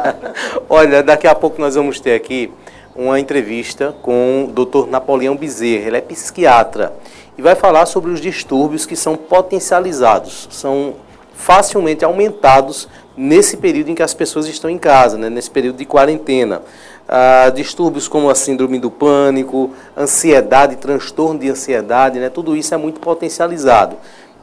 Olha, 0.68 1.02
daqui 1.02 1.26
a 1.26 1.34
pouco 1.34 1.58
nós 1.60 1.76
vamos 1.76 1.98
ter 1.98 2.14
aqui 2.14 2.52
uma 2.94 3.18
entrevista 3.18 3.94
com 4.02 4.44
o 4.44 4.52
Dr. 4.52 4.86
Napoleão 4.90 5.34
Bezerra, 5.34 5.86
ele 5.86 5.96
é 5.96 6.00
psiquiatra 6.00 6.92
e 7.38 7.42
vai 7.42 7.54
falar 7.54 7.86
sobre 7.86 8.10
os 8.10 8.20
distúrbios 8.20 8.84
que 8.84 8.96
são 8.96 9.16
potencializados, 9.16 10.48
são 10.50 10.94
facilmente 11.32 12.04
aumentados 12.04 12.88
nesse 13.16 13.56
período 13.56 13.90
em 13.90 13.94
que 13.94 14.02
as 14.02 14.12
pessoas 14.12 14.46
estão 14.46 14.68
em 14.68 14.78
casa, 14.78 15.16
né, 15.16 15.30
nesse 15.30 15.50
período 15.50 15.76
de 15.76 15.84
quarentena. 15.84 16.60
Ah, 17.08 17.50
distúrbios 17.54 18.06
como 18.06 18.28
a 18.28 18.34
síndrome 18.34 18.78
do 18.78 18.90
pânico, 18.90 19.70
ansiedade, 19.96 20.76
transtorno 20.76 21.40
de 21.40 21.48
ansiedade, 21.48 22.18
né, 22.18 22.28
tudo 22.28 22.54
isso 22.54 22.74
é 22.74 22.76
muito 22.76 23.00
potencializado. 23.00 23.96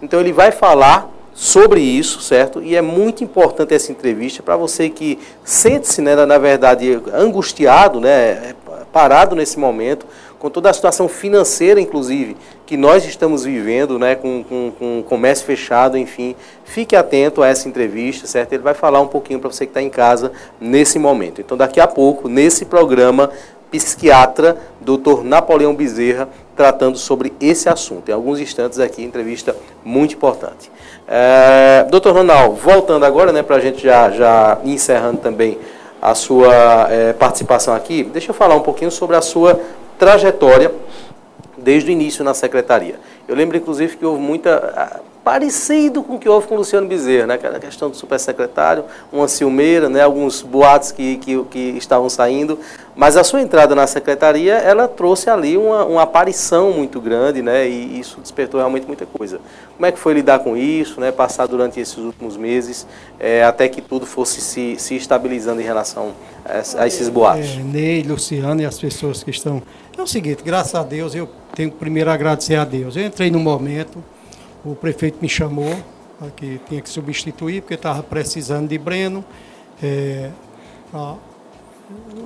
Então 0.06 0.20
ele 0.20 0.32
vai 0.32 0.52
falar 0.52 1.10
sobre 1.34 1.82
isso, 1.82 2.22
certo? 2.22 2.62
E 2.62 2.76
é 2.76 2.82
muito 2.82 3.24
importante 3.24 3.74
essa 3.74 3.92
entrevista 3.92 4.42
para 4.42 4.56
você 4.56 4.90
que 4.90 5.20
sente-se, 5.44 6.02
né, 6.02 6.16
na 6.26 6.38
verdade, 6.38 7.02
angustiado, 7.14 8.00
né, 8.00 8.54
parado 8.94 9.36
nesse 9.36 9.60
momento, 9.60 10.06
com 10.40 10.50
toda 10.50 10.70
a 10.70 10.74
situação 10.74 11.10
financeira, 11.10 11.82
inclusive, 11.82 12.38
que 12.68 12.78
nós 12.78 13.04
estamos 13.04 13.44
vivendo, 13.44 13.98
né, 13.98 14.16
com, 14.16 14.44
com, 14.44 14.72
com 14.78 15.00
o 15.00 15.04
comércio 15.04 15.44
fechado, 15.46 15.98
enfim. 15.98 16.36
Fique 16.64 16.96
atento 16.96 17.42
a 17.42 17.48
essa 17.48 17.68
entrevista, 17.68 18.28
certo? 18.28 18.54
Ele 18.54 18.62
vai 18.62 18.76
falar 18.76 19.02
um 19.02 19.08
pouquinho 19.08 19.40
para 19.40 19.52
você 19.52 19.66
que 19.66 19.72
está 19.72 19.82
em 19.82 19.90
casa 19.90 20.32
nesse 20.62 21.00
momento. 21.00 21.42
Então, 21.42 21.58
daqui 21.58 21.80
a 21.80 21.88
pouco, 21.88 22.30
nesse 22.30 22.66
programa, 22.66 23.32
psiquiatra, 23.72 24.58
Dr. 24.82 25.24
Napoleão 25.24 25.76
Bezerra, 25.76 26.30
tratando 26.56 26.98
sobre 26.98 27.34
esse 27.40 27.68
assunto. 27.68 28.10
Em 28.10 28.14
alguns 28.14 28.40
instantes 28.40 28.80
aqui, 28.80 29.04
entrevista 29.04 29.56
muito 29.84 30.16
importante. 30.16 30.72
É, 31.08 31.86
doutor 31.90 32.14
Ronaldo, 32.14 32.56
voltando 32.56 33.06
agora, 33.06 33.32
né, 33.32 33.44
para 33.44 33.58
a 33.58 33.60
gente 33.60 33.84
já, 33.84 34.10
já 34.10 34.58
encerrando 34.64 35.18
também 35.18 35.58
a 36.02 36.16
sua 36.16 36.88
é, 36.90 37.14
participação 37.14 37.74
aqui, 37.74 38.04
deixa 38.04 38.30
eu 38.30 38.36
falar 38.36 38.56
um 38.56 38.62
pouquinho 38.62 38.92
sobre 38.92 39.16
a 39.16 39.22
sua 39.22 39.60
trajetória 39.98 40.72
desde 41.58 41.90
o 41.90 41.92
início 41.92 42.24
na 42.24 42.34
secretaria. 42.34 43.00
Eu 43.28 43.36
lembro, 43.36 43.58
inclusive, 43.58 43.98
que 43.98 44.06
houve 44.06 44.22
muita 44.22 45.02
parecido 45.26 46.04
com 46.04 46.18
o 46.18 46.20
que 46.20 46.30
houve 46.30 46.46
com 46.46 46.54
o 46.54 46.58
Luciano 46.60 46.88
Bezerra, 46.88 47.26
né? 47.26 47.34
Aquela 47.34 47.60
questão 47.60 47.90
do 47.90 47.98
supersecretário, 47.98 48.86
uma 49.12 49.28
ciumeira, 49.28 49.90
né? 49.90 50.04
alguns 50.04 50.44
boatos 50.44 50.92
que, 50.92 51.18
que, 51.18 51.44
que, 51.46 51.60
estavam 51.80 52.08
saindo. 52.08 52.60
Mas 52.96 53.18
a 53.18 53.24
sua 53.24 53.42
entrada 53.42 53.74
na 53.74 53.88
secretaria, 53.88 54.54
ela 54.54 54.88
trouxe 54.88 55.28
ali 55.28 55.58
uma, 55.58 55.84
uma 55.84 56.04
aparição 56.04 56.72
muito 56.72 57.02
grande, 57.02 57.42
né? 57.42 57.68
E 57.68 58.00
isso 58.00 58.22
despertou 58.22 58.60
realmente 58.60 58.86
muita 58.86 59.08
coisa. 59.08 59.40
Como 59.76 59.88
é 59.88 59.92
que 59.92 59.98
foi 59.98 60.14
lidar 60.14 60.40
com 60.40 60.56
isso, 60.56 61.02
né? 61.02 61.12
Passar 61.12 61.48
durante 61.48 61.80
esses 61.80 61.98
últimos 61.98 62.38
meses, 62.38 62.86
é, 63.20 63.44
até 63.44 63.68
que 63.68 63.82
tudo 63.82 64.06
fosse 64.06 64.40
se, 64.40 64.76
se 64.78 64.96
estabilizando 64.96 65.60
em 65.60 65.66
relação 65.66 66.14
a, 66.46 66.84
a 66.84 66.88
esses 66.88 67.10
boatos? 67.10 67.58
É, 67.58 67.64
Ney, 67.64 68.04
Luciano 68.04 68.62
e 68.62 68.66
as 68.66 68.78
pessoas 68.78 69.24
que 69.24 69.32
estão... 69.32 69.60
É 69.98 70.02
o 70.02 70.06
seguinte, 70.06 70.44
graças 70.44 70.76
a 70.76 70.84
Deus, 70.84 71.16
eu 71.16 71.28
tenho 71.56 71.72
que 71.72 71.78
primeiro 71.78 72.12
agradecer 72.12 72.58
a 72.58 72.64
Deus. 72.64 72.96
Eu 72.96 73.04
entrei 73.08 73.32
no 73.32 73.40
momento 73.40 74.04
o 74.66 74.76
prefeito 74.76 75.20
me 75.22 75.30
chamou, 75.30 75.76
que 76.36 76.60
tinha 76.68 76.82
que 76.82 76.90
substituir, 76.90 77.62
porque 77.62 77.76
estava 77.76 78.02
precisando 78.02 78.68
de 78.68 78.78
Breno. 78.78 79.24
É, 79.82 80.32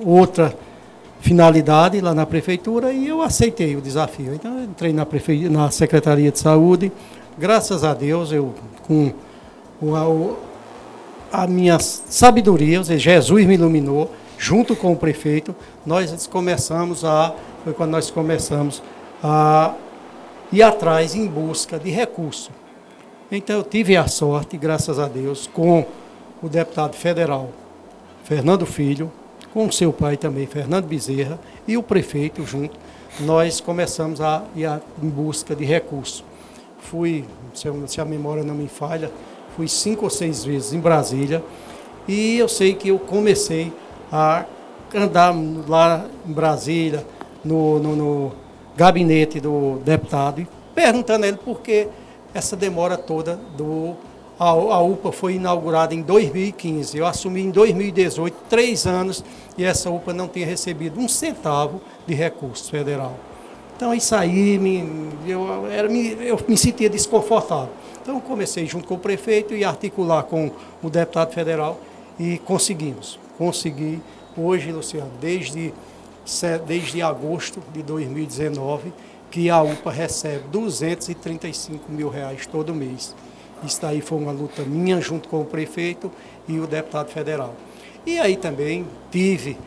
outra 0.04 0.54
finalidade 1.20 2.00
lá 2.00 2.14
na 2.14 2.24
prefeitura 2.24 2.92
e 2.92 3.06
eu 3.06 3.20
aceitei 3.20 3.76
o 3.76 3.80
desafio. 3.80 4.34
Então 4.34 4.58
eu 4.58 4.64
entrei 4.64 4.92
na, 4.92 5.04
prefe... 5.04 5.48
na 5.48 5.70
Secretaria 5.70 6.30
de 6.32 6.38
Saúde. 6.38 6.90
Graças 7.38 7.84
a 7.84 7.94
Deus, 7.94 8.32
eu 8.32 8.54
com 8.88 9.12
a, 11.32 11.42
a 11.42 11.46
minha 11.46 11.78
sabedoria, 11.78 12.78
ou 12.78 12.84
seja, 12.84 12.98
Jesus 12.98 13.46
me 13.46 13.54
iluminou, 13.54 14.10
junto 14.36 14.74
com 14.74 14.92
o 14.92 14.96
prefeito, 14.96 15.54
nós 15.86 16.26
começamos 16.26 17.04
a. 17.04 17.34
Foi 17.64 17.72
quando 17.72 17.90
nós 17.90 18.10
começamos 18.10 18.82
a 19.22 19.74
ir 20.52 20.62
atrás 20.62 21.14
em 21.14 21.26
busca 21.26 21.78
de 21.78 21.90
recurso. 21.90 22.50
Então 23.30 23.56
eu 23.56 23.62
tive 23.62 23.96
a 23.96 24.08
sorte, 24.08 24.56
graças 24.56 24.98
a 24.98 25.06
Deus, 25.06 25.46
com 25.46 25.86
o 26.42 26.48
deputado 26.48 26.94
federal 26.96 27.50
Fernando 28.24 28.66
Filho, 28.66 29.10
com 29.52 29.70
seu 29.70 29.92
pai 29.92 30.16
também, 30.16 30.46
Fernando 30.46 30.86
Bezerra, 30.86 31.38
e 31.66 31.76
o 31.76 31.82
prefeito 31.82 32.44
junto, 32.44 32.76
nós 33.20 33.60
começamos 33.60 34.20
a 34.20 34.44
ir 34.54 34.68
em 35.02 35.08
busca 35.08 35.54
de 35.54 35.64
recurso. 35.64 36.24
Fui, 36.78 37.24
se 37.54 38.00
a 38.00 38.04
memória 38.04 38.42
não 38.42 38.54
me 38.54 38.68
falha, 38.68 39.10
fui 39.56 39.68
cinco 39.68 40.04
ou 40.04 40.10
seis 40.10 40.44
vezes 40.44 40.72
em 40.72 40.80
Brasília 40.80 41.42
e 42.08 42.38
eu 42.38 42.48
sei 42.48 42.74
que 42.74 42.88
eu 42.88 42.98
comecei 42.98 43.72
a 44.10 44.44
andar 44.94 45.34
lá 45.68 46.06
em 46.26 46.32
Brasília, 46.32 47.06
no, 47.44 47.78
no, 47.78 47.96
no 47.96 48.32
gabinete 48.76 49.40
do 49.40 49.78
deputado 49.84 50.46
perguntando 50.74 51.24
a 51.24 51.28
ele 51.28 51.36
por 51.36 51.60
que 51.60 51.88
essa 52.32 52.56
demora 52.56 52.96
toda 52.96 53.36
do. 53.56 53.94
A, 54.38 54.48
a 54.48 54.80
UPA 54.80 55.12
foi 55.12 55.34
inaugurada 55.34 55.94
em 55.94 56.00
2015. 56.00 56.96
Eu 56.96 57.06
assumi 57.06 57.42
em 57.42 57.50
2018, 57.50 58.34
três 58.48 58.86
anos, 58.86 59.22
e 59.58 59.64
essa 59.64 59.90
UPA 59.90 60.14
não 60.14 60.26
tinha 60.26 60.46
recebido 60.46 60.98
um 60.98 61.06
centavo 61.06 61.82
de 62.06 62.14
recurso 62.14 62.70
federal. 62.70 63.14
Então 63.76 63.92
isso 63.94 64.14
aí 64.14 64.58
me, 64.58 65.10
eu, 65.26 65.66
era, 65.70 65.92
eu 65.92 66.40
me 66.48 66.56
sentia 66.56 66.88
desconfortável. 66.88 67.68
Então 68.00 68.18
comecei 68.20 68.64
junto 68.66 68.86
com 68.86 68.94
o 68.94 68.98
prefeito 68.98 69.54
e 69.54 69.62
articular 69.62 70.22
com 70.22 70.50
o 70.82 70.88
deputado 70.88 71.34
federal 71.34 71.78
e 72.18 72.38
conseguimos. 72.38 73.18
Consegui 73.36 74.00
hoje, 74.36 74.72
Luciano, 74.72 75.10
desde 75.20 75.72
desde 76.66 77.02
agosto 77.02 77.62
de 77.72 77.82
2019 77.82 78.92
que 79.30 79.48
a 79.48 79.62
UPA 79.62 79.90
recebe 79.90 80.44
235 80.48 81.90
mil 81.90 82.08
reais 82.08 82.46
todo 82.46 82.74
mês. 82.74 83.14
Isso 83.64 83.80
daí 83.80 84.00
foi 84.00 84.18
uma 84.18 84.32
luta 84.32 84.62
minha 84.62 85.00
junto 85.00 85.28
com 85.28 85.42
o 85.42 85.44
prefeito 85.44 86.10
e 86.48 86.58
o 86.58 86.66
deputado 86.66 87.08
federal. 87.10 87.54
E 88.06 88.18
aí 88.18 88.36
também 88.36 88.86
tive, 89.10 89.58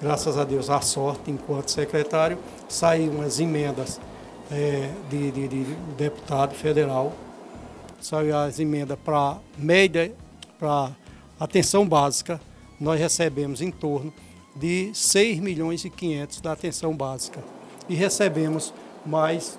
graças 0.00 0.38
a 0.38 0.44
Deus, 0.44 0.70
a 0.70 0.80
sorte, 0.80 1.30
enquanto 1.30 1.70
secretário, 1.70 2.38
saíram 2.68 3.16
umas 3.16 3.40
emendas 3.40 4.00
é, 4.50 4.88
de, 5.10 5.30
de, 5.30 5.48
de, 5.48 5.64
deputado 5.96 6.54
federal, 6.54 7.12
saiu 8.00 8.36
as 8.36 8.58
emendas 8.58 8.98
para 9.04 9.38
média, 9.58 10.12
para 10.58 10.92
atenção 11.40 11.86
básica, 11.86 12.40
nós 12.80 12.98
recebemos 13.00 13.60
em 13.60 13.70
torno 13.70 14.12
de 14.54 14.90
6 14.92 15.40
milhões 15.40 15.84
e 15.84 15.90
500 15.90 16.40
da 16.40 16.52
atenção 16.52 16.94
básica. 16.94 17.40
E 17.88 17.94
recebemos 17.94 18.72
mais 19.04 19.58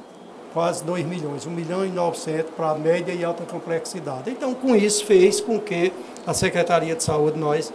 quase 0.54 0.84
2 0.84 1.06
milhões, 1.06 1.48
1 1.48 1.50
milhão 1.50 1.86
e 1.86 1.90
900 1.90 2.52
para 2.56 2.76
média 2.76 3.12
e 3.12 3.24
alta 3.24 3.44
complexidade. 3.44 4.30
Então, 4.30 4.54
com 4.54 4.76
isso, 4.76 5.04
fez 5.06 5.42
com 5.42 5.60
que 5.60 5.92
a 6.26 6.34
Secretaria 6.34 6.96
de 6.96 7.04
Saúde 7.04 7.40
nós 7.40 7.74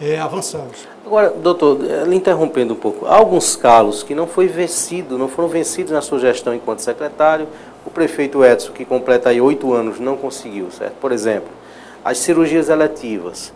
é, 0.00 0.18
avançamos. 0.18 0.88
Agora, 1.04 1.30
doutor, 1.30 1.78
lhe 2.06 2.16
interrompendo 2.16 2.72
um 2.74 2.76
pouco, 2.76 3.04
há 3.04 3.16
alguns 3.16 3.56
calos 3.56 4.02
que 4.02 4.14
não 4.14 4.26
foi 4.26 4.46
vencido, 4.46 5.18
não 5.18 5.28
foram 5.28 5.48
vencidos 5.48 5.92
na 5.92 6.00
sua 6.00 6.20
gestão 6.20 6.54
enquanto 6.54 6.78
secretário. 6.78 7.48
O 7.84 7.90
prefeito 7.90 8.44
Edson, 8.44 8.72
que 8.72 8.84
completa 8.84 9.30
aí 9.30 9.40
oito 9.40 9.72
anos, 9.72 9.98
não 9.98 10.16
conseguiu, 10.16 10.70
certo? 10.70 10.94
Por 11.00 11.12
exemplo, 11.12 11.48
as 12.04 12.18
cirurgias 12.18 12.68
eletivas 12.68 13.52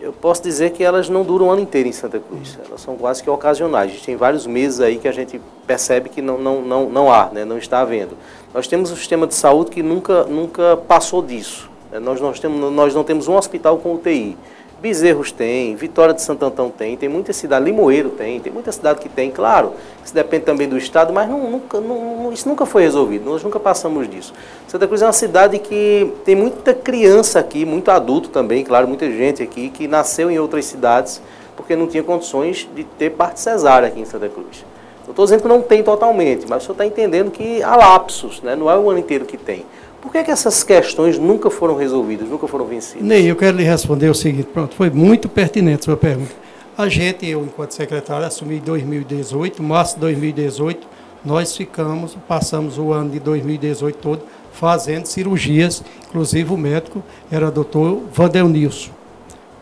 eu 0.00 0.12
posso 0.12 0.42
dizer 0.42 0.70
que 0.70 0.82
elas 0.82 1.08
não 1.08 1.24
duram 1.24 1.46
o 1.46 1.50
ano 1.50 1.60
inteiro 1.60 1.88
em 1.88 1.92
Santa 1.92 2.20
Cruz. 2.20 2.58
Elas 2.64 2.80
são 2.80 2.96
quase 2.96 3.22
que 3.22 3.28
ocasionais. 3.28 3.90
A 3.90 3.94
gente 3.94 4.04
tem 4.04 4.16
vários 4.16 4.46
meses 4.46 4.80
aí 4.80 4.96
que 4.96 5.08
a 5.08 5.12
gente 5.12 5.40
percebe 5.66 6.08
que 6.08 6.22
não, 6.22 6.38
não, 6.38 6.62
não, 6.62 6.88
não 6.88 7.12
há, 7.12 7.30
né? 7.32 7.44
não 7.44 7.58
está 7.58 7.80
havendo. 7.80 8.16
Nós 8.54 8.68
temos 8.68 8.90
um 8.92 8.96
sistema 8.96 9.26
de 9.26 9.34
saúde 9.34 9.70
que 9.70 9.82
nunca, 9.82 10.24
nunca 10.24 10.76
passou 10.76 11.20
disso. 11.20 11.68
Né? 11.90 11.98
Nós, 11.98 12.20
nós, 12.20 12.38
temos, 12.38 12.72
nós 12.72 12.94
não 12.94 13.02
temos 13.02 13.26
um 13.26 13.36
hospital 13.36 13.78
com 13.78 13.94
UTI. 13.94 14.36
Bezerros 14.80 15.32
tem, 15.32 15.74
Vitória 15.74 16.14
de 16.14 16.22
Santo 16.22 16.44
Antão 16.44 16.70
tem, 16.70 16.96
tem 16.96 17.08
muita 17.08 17.32
cidade, 17.32 17.64
Limoeiro 17.64 18.10
tem, 18.10 18.38
tem 18.38 18.52
muita 18.52 18.70
cidade 18.70 19.00
que 19.00 19.08
tem, 19.08 19.30
claro, 19.30 19.72
isso 20.04 20.14
depende 20.14 20.44
também 20.44 20.68
do 20.68 20.78
Estado, 20.78 21.12
mas 21.12 21.28
não, 21.28 21.50
nunca, 21.50 21.80
não, 21.80 22.32
isso 22.32 22.48
nunca 22.48 22.64
foi 22.64 22.82
resolvido, 22.82 23.28
nós 23.28 23.42
nunca 23.42 23.58
passamos 23.58 24.08
disso. 24.08 24.32
Santa 24.68 24.86
Cruz 24.86 25.02
é 25.02 25.06
uma 25.06 25.12
cidade 25.12 25.58
que 25.58 26.12
tem 26.24 26.36
muita 26.36 26.72
criança 26.72 27.40
aqui, 27.40 27.64
muito 27.64 27.90
adulto 27.90 28.28
também, 28.28 28.62
claro, 28.62 28.86
muita 28.86 29.10
gente 29.10 29.42
aqui, 29.42 29.68
que 29.68 29.88
nasceu 29.88 30.30
em 30.30 30.38
outras 30.38 30.64
cidades 30.64 31.20
porque 31.58 31.74
não 31.74 31.88
tinha 31.88 32.04
condições 32.04 32.68
de 32.72 32.84
ter 32.84 33.10
parte 33.10 33.40
cesárea 33.40 33.88
aqui 33.88 34.00
em 34.00 34.04
Santa 34.04 34.28
Cruz. 34.28 34.64
Não 35.02 35.10
estou 35.10 35.24
dizendo 35.24 35.42
que 35.42 35.48
não 35.48 35.60
tem 35.60 35.82
totalmente, 35.82 36.46
mas 36.48 36.62
o 36.62 36.66
senhor 36.66 36.74
está 36.74 36.86
entendendo 36.86 37.32
que 37.32 37.60
há 37.64 37.74
lapsos, 37.74 38.40
né? 38.42 38.54
não 38.54 38.70
é 38.70 38.78
o 38.78 38.88
ano 38.88 39.00
inteiro 39.00 39.24
que 39.24 39.36
tem. 39.36 39.66
Por 40.00 40.12
que, 40.12 40.22
que 40.22 40.30
essas 40.30 40.62
questões 40.62 41.18
nunca 41.18 41.50
foram 41.50 41.74
resolvidas, 41.74 42.28
nunca 42.28 42.46
foram 42.46 42.64
vencidas? 42.66 43.02
Ney, 43.02 43.28
eu 43.28 43.34
quero 43.34 43.56
lhe 43.56 43.64
responder 43.64 44.08
o 44.08 44.14
seguinte, 44.14 44.48
pronto, 44.52 44.74
foi 44.74 44.90
muito 44.90 45.28
pertinente 45.28 45.80
a 45.80 45.84
sua 45.84 45.96
pergunta. 45.96 46.32
A 46.76 46.88
gente, 46.88 47.26
eu 47.26 47.42
enquanto 47.42 47.72
secretário, 47.72 48.24
assumi 48.24 48.58
em 48.58 48.60
2018, 48.60 49.60
março 49.60 49.94
de 49.94 50.00
2018, 50.02 50.86
nós 51.24 51.56
ficamos, 51.56 52.16
passamos 52.28 52.78
o 52.78 52.92
ano 52.92 53.10
de 53.10 53.18
2018 53.18 53.98
todo 53.98 54.22
fazendo 54.52 55.06
cirurgias, 55.06 55.82
inclusive 56.08 56.52
o 56.52 56.56
médico 56.56 57.02
era 57.30 57.48
o 57.48 57.50
doutor 57.50 58.02
Vandelnilson. 58.12 58.90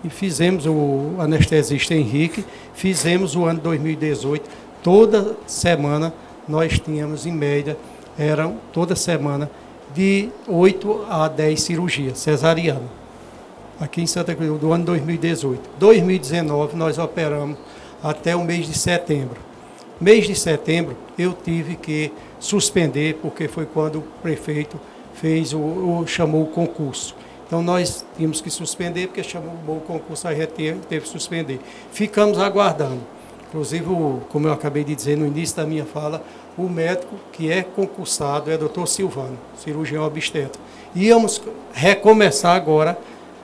E 0.04 0.10
fizemos 0.10 0.66
o 0.66 1.14
anestesista 1.18 1.94
Henrique, 1.94 2.44
fizemos 2.74 3.34
o 3.34 3.44
ano 3.44 3.58
de 3.58 3.64
2018, 3.64 4.48
toda 4.82 5.36
semana 5.46 6.12
nós 6.46 6.78
tínhamos 6.78 7.26
em 7.26 7.32
média, 7.32 7.76
eram 8.18 8.56
toda 8.72 8.94
semana 8.94 9.50
de 9.96 10.28
8 10.46 11.06
a 11.08 11.26
10 11.26 11.62
cirurgias 11.62 12.18
cesariana. 12.18 12.84
Aqui 13.80 14.02
em 14.02 14.06
Santa 14.06 14.34
Cruz, 14.34 14.60
do 14.60 14.70
ano 14.70 14.84
2018. 14.84 15.70
2019 15.78 16.76
nós 16.76 16.98
operamos 16.98 17.56
até 18.02 18.36
o 18.36 18.44
mês 18.44 18.66
de 18.66 18.76
setembro. 18.76 19.38
Mês 19.98 20.26
de 20.26 20.34
setembro 20.34 20.94
eu 21.18 21.32
tive 21.32 21.76
que 21.76 22.12
suspender, 22.38 23.18
porque 23.22 23.48
foi 23.48 23.64
quando 23.64 24.00
o 24.00 24.02
prefeito 24.22 24.78
fez 25.14 25.54
o, 25.54 25.58
o 25.58 26.04
chamou 26.06 26.42
o 26.42 26.46
concurso. 26.48 27.16
Então 27.46 27.62
nós 27.62 28.04
tínhamos 28.16 28.42
que 28.42 28.50
suspender, 28.50 29.06
porque 29.06 29.22
chamou 29.22 29.54
o 29.66 29.80
concurso, 29.80 30.28
a 30.28 30.34
gente 30.34 30.50
teve, 30.50 30.80
teve 30.80 31.06
que 31.06 31.10
suspender. 31.10 31.58
Ficamos 31.90 32.38
aguardando. 32.38 33.00
Inclusive, 33.56 33.86
como 34.28 34.48
eu 34.48 34.52
acabei 34.52 34.84
de 34.84 34.94
dizer 34.94 35.16
no 35.16 35.26
início 35.26 35.56
da 35.56 35.64
minha 35.64 35.86
fala, 35.86 36.22
o 36.58 36.64
médico 36.64 37.14
que 37.32 37.50
é 37.50 37.62
concursado 37.62 38.50
é 38.50 38.54
o 38.54 38.58
doutor 38.58 38.86
Silvano, 38.86 39.38
cirurgião 39.56 40.04
obstetra. 40.04 40.60
Íamos 40.94 41.40
recomeçar 41.72 42.54
agora 42.54 42.98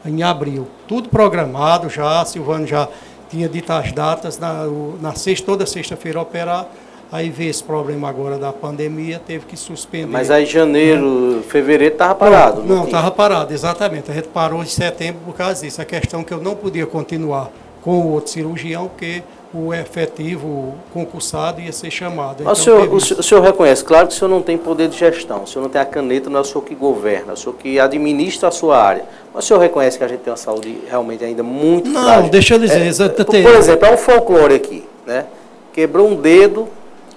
em 0.04 0.22
abril. 0.22 0.68
Tudo 0.86 1.08
programado 1.08 1.88
já, 1.88 2.22
Silvano 2.26 2.66
já 2.66 2.90
tinha 3.30 3.48
dito 3.48 3.72
as 3.72 3.90
datas, 3.90 4.38
na, 4.38 4.66
na 5.00 5.14
sexta, 5.14 5.46
toda 5.46 5.64
sexta-feira 5.64 6.20
operar. 6.20 6.68
Aí 7.10 7.30
veio 7.30 7.48
esse 7.48 7.64
problema 7.64 8.06
agora 8.06 8.36
da 8.36 8.52
pandemia, 8.52 9.18
teve 9.18 9.46
que 9.46 9.56
suspender. 9.56 10.12
Mas 10.12 10.30
aí 10.30 10.44
janeiro, 10.44 11.36
né? 11.36 11.42
fevereiro 11.48 11.94
estava 11.94 12.14
parado? 12.14 12.62
Não, 12.64 12.84
estava 12.84 13.10
parado, 13.10 13.54
exatamente. 13.54 14.10
A 14.10 14.14
gente 14.14 14.28
parou 14.28 14.62
em 14.62 14.66
setembro 14.66 15.22
por 15.24 15.34
causa 15.34 15.62
disso. 15.62 15.80
A 15.80 15.86
questão 15.86 16.22
que 16.22 16.34
eu 16.34 16.38
não 16.38 16.54
podia 16.54 16.86
continuar 16.86 17.50
com 17.80 17.98
o 17.98 18.12
outro 18.12 18.30
cirurgião, 18.30 18.88
porque 18.88 19.22
o 19.54 19.72
efetivo 19.74 20.74
concursado 20.92 21.60
ia 21.60 21.72
ser 21.72 21.90
chamado. 21.90 22.42
Mas 22.42 22.60
então, 22.60 22.74
o, 22.74 22.80
senhor, 22.80 22.94
o, 22.94 23.00
senhor, 23.00 23.20
o, 23.20 23.22
senhor, 23.22 23.40
reconhece, 23.42 23.84
claro 23.84 24.08
que 24.08 24.14
o 24.14 24.16
senhor 24.16 24.30
não 24.30 24.40
tem 24.40 24.56
poder 24.56 24.88
de 24.88 24.96
gestão, 24.96 25.42
o 25.42 25.46
senhor 25.46 25.62
não 25.62 25.70
tem 25.70 25.80
a 25.80 25.84
caneta, 25.84 26.30
não 26.30 26.38
é 26.38 26.40
o 26.40 26.44
senhor 26.44 26.62
que 26.62 26.74
governa, 26.74 27.32
é 27.32 27.34
o 27.34 27.36
senhor 27.36 27.54
que 27.56 27.78
administra 27.78 28.48
a 28.48 28.50
sua 28.50 28.82
área. 28.82 29.04
Mas 29.34 29.44
o 29.44 29.48
senhor 29.48 29.60
reconhece 29.60 29.98
que 29.98 30.04
a 30.04 30.08
gente 30.08 30.20
tem 30.20 30.30
uma 30.30 30.38
saúde 30.38 30.78
realmente 30.88 31.22
ainda 31.22 31.42
muito 31.42 31.90
não, 31.90 32.02
frágil? 32.02 32.22
Não, 32.22 32.28
deixa 32.30 32.54
eu 32.54 32.58
dizer, 32.58 32.80
é, 32.80 33.08
por, 33.08 33.24
por 33.24 33.54
exemplo, 33.54 33.86
é 33.86 33.92
um 33.92 33.98
folclore 33.98 34.54
aqui, 34.54 34.84
né? 35.06 35.26
Quebrou 35.72 36.08
um 36.08 36.14
dedo, 36.16 36.68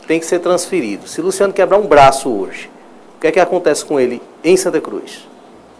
tem 0.05 0.19
que 0.19 0.25
ser 0.25 0.39
transferido. 0.39 1.07
Se 1.07 1.21
Luciano 1.21 1.53
quebrar 1.53 1.77
um 1.77 1.87
braço 1.87 2.29
hoje, 2.29 2.69
o 3.17 3.21
que 3.21 3.27
é 3.27 3.31
que 3.31 3.39
acontece 3.39 3.85
com 3.85 3.97
ele 3.97 4.21
em 4.43 4.57
Santa 4.57 4.81
Cruz? 4.81 5.25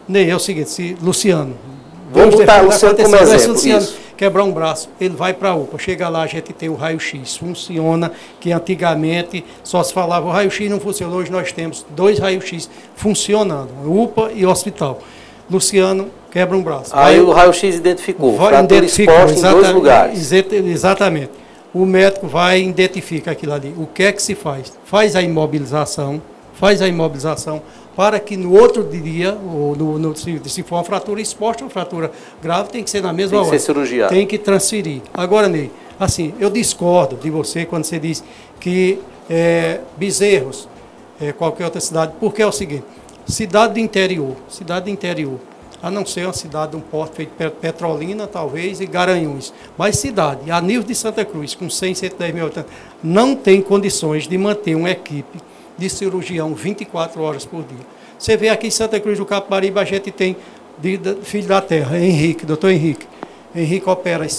Ney, 0.08 0.30
é 0.30 0.36
o 0.36 0.40
seguinte, 0.40 0.70
se 0.70 0.98
Luciano... 1.02 1.75
Vamos 2.16 2.36
botar 2.36 2.62
Luciano 2.62 2.96
como 2.96 3.16
exemplo, 3.16 3.52
Luciano, 3.54 3.84
isso 3.84 4.06
quebrar 4.16 4.44
um 4.44 4.52
braço, 4.52 4.90
ele 5.00 5.16
vai 5.16 5.34
para 5.34 5.50
a 5.50 5.56
UPA. 5.56 5.78
Chega 5.78 6.10
lá, 6.10 6.24
a 6.24 6.28
gente 6.28 6.54
tem 6.54 6.70
o 6.70 6.76
raio-x. 6.76 7.38
Funciona, 7.38 8.12
que 8.40 8.52
antigamente 8.52 9.46
só 9.64 9.84
se 9.84 9.94
falava 9.94 10.28
o 10.28 10.32
raio-x 10.32 10.70
não 10.70 10.80
funcionou. 10.80 11.20
Hoje 11.20 11.32
nós 11.32 11.52
temos 11.52 11.86
dois 11.90 12.20
raios-x 12.20 12.70
funcionando, 12.96 13.70
UPA 13.86 14.32
e 14.34 14.46
hospital. 14.46 15.00
Luciano 15.50 16.10
quebra 16.32 16.58
um 16.58 16.64
braço. 16.64 16.92
Aí 16.94 17.18
vai, 17.18 17.26
o 17.26 17.32
raio-x 17.32 17.76
identificou, 17.76 18.36
vai, 18.36 18.64
identificou 18.64 19.30
em 19.30 19.42
dois 19.42 19.70
lugares. 19.72 20.32
Exatamente. 20.32 21.32
O 21.74 21.86
médico 21.86 22.28
vai 22.28 22.62
e 22.62 22.70
identifica 22.70 23.32
aquilo 23.32 23.54
ali. 23.54 23.74
O 23.78 23.86
que 23.86 24.04
é 24.04 24.12
que 24.12 24.22
se 24.22 24.34
faz? 24.34 24.72
Faz 24.86 25.16
a 25.16 25.22
imobilização, 25.22 26.22
faz 26.54 26.82
a 26.82 26.88
imobilização, 26.88 27.62
para 27.96 28.20
que 28.20 28.36
no 28.36 28.54
outro 28.54 28.84
dia, 28.84 29.38
ou 29.46 29.76
no, 29.76 29.98
no, 29.98 30.16
se, 30.16 30.42
se, 30.46 30.64
for 30.64 30.76
uma 30.76 30.84
fratura 30.84 31.22
exposta, 31.22 31.64
uma 31.64 31.70
fratura 31.70 32.12
grave, 32.42 32.70
tem 32.70 32.84
que 32.84 32.90
ser 32.90 33.02
na 33.02 33.14
mesma 33.14 33.38
hora. 33.38 33.50
Tem 33.50 33.58
que 33.58 33.60
ser 33.60 33.66
cirurgiado. 33.66 34.14
Tem 34.14 34.28
que 34.28 34.38
transferir. 34.38 35.02
Agora, 35.14 35.48
Ney, 35.48 35.72
assim, 36.00 36.34
eu 36.40 36.50
discordo 36.50 37.16
de 37.16 37.30
você 37.30 37.66
quando 37.66 37.86
você 37.86 37.98
diz 37.98 38.24
que 38.60 39.00
é, 39.30 39.80
Bezerros, 39.96 40.68
é, 41.22 41.32
qualquer 41.32 41.66
outra 41.66 41.80
cidade, 41.80 42.14
porque 42.20 42.42
é 42.42 42.48
o 42.48 42.52
seguinte, 42.52 42.84
cidade 43.26 43.76
do 43.76 43.80
interior, 43.80 44.36
cidade 44.50 44.86
do 44.86 44.92
interior, 44.92 45.40
a 45.82 45.90
não 45.90 46.06
ser 46.06 46.26
uma 46.26 46.34
cidade 46.34 46.72
de 46.72 46.78
um 46.78 46.82
porto 46.82 47.16
feito 47.16 47.32
Petrolina, 47.62 48.28
talvez, 48.28 48.82
e 48.82 48.86
Garanhuns. 48.86 49.54
Mas 49.78 49.98
cidade, 49.98 50.52
a 50.52 50.60
nível 50.60 50.84
de 50.84 50.96
Santa 50.96 51.24
Cruz, 51.24 51.56
com 51.56 51.70
100, 51.70 51.96
110 51.96 52.34
mil 52.34 52.46
habitantes, 52.46 52.72
não 53.04 53.36
tem 53.36 53.62
condições 53.62 54.28
de 54.28 54.38
manter 54.38 54.76
uma 54.76 54.90
equipe 54.90 55.40
de 55.78 55.90
cirurgião 55.90 56.54
24 56.54 57.22
horas 57.22 57.46
por 57.46 57.64
dia. 57.64 57.86
Você 58.18 58.38
vê 58.38 58.50
aqui 58.50 58.68
em 58.68 58.72
Santa 58.72 59.00
Cruz 59.00 59.18
do 59.18 59.26
Capibaribe, 59.26 59.80
a 59.80 59.84
gente 59.84 60.12
tem 60.12 60.36
de, 60.78 60.98
de, 60.98 61.16
filho 61.22 61.48
da 61.48 61.62
terra, 61.62 61.98
Henrique, 61.98 62.46
doutor 62.46 62.72
Henrique. 62.72 63.06
Henrique 63.56 63.90
opera 63.90 64.26
em 64.26 64.30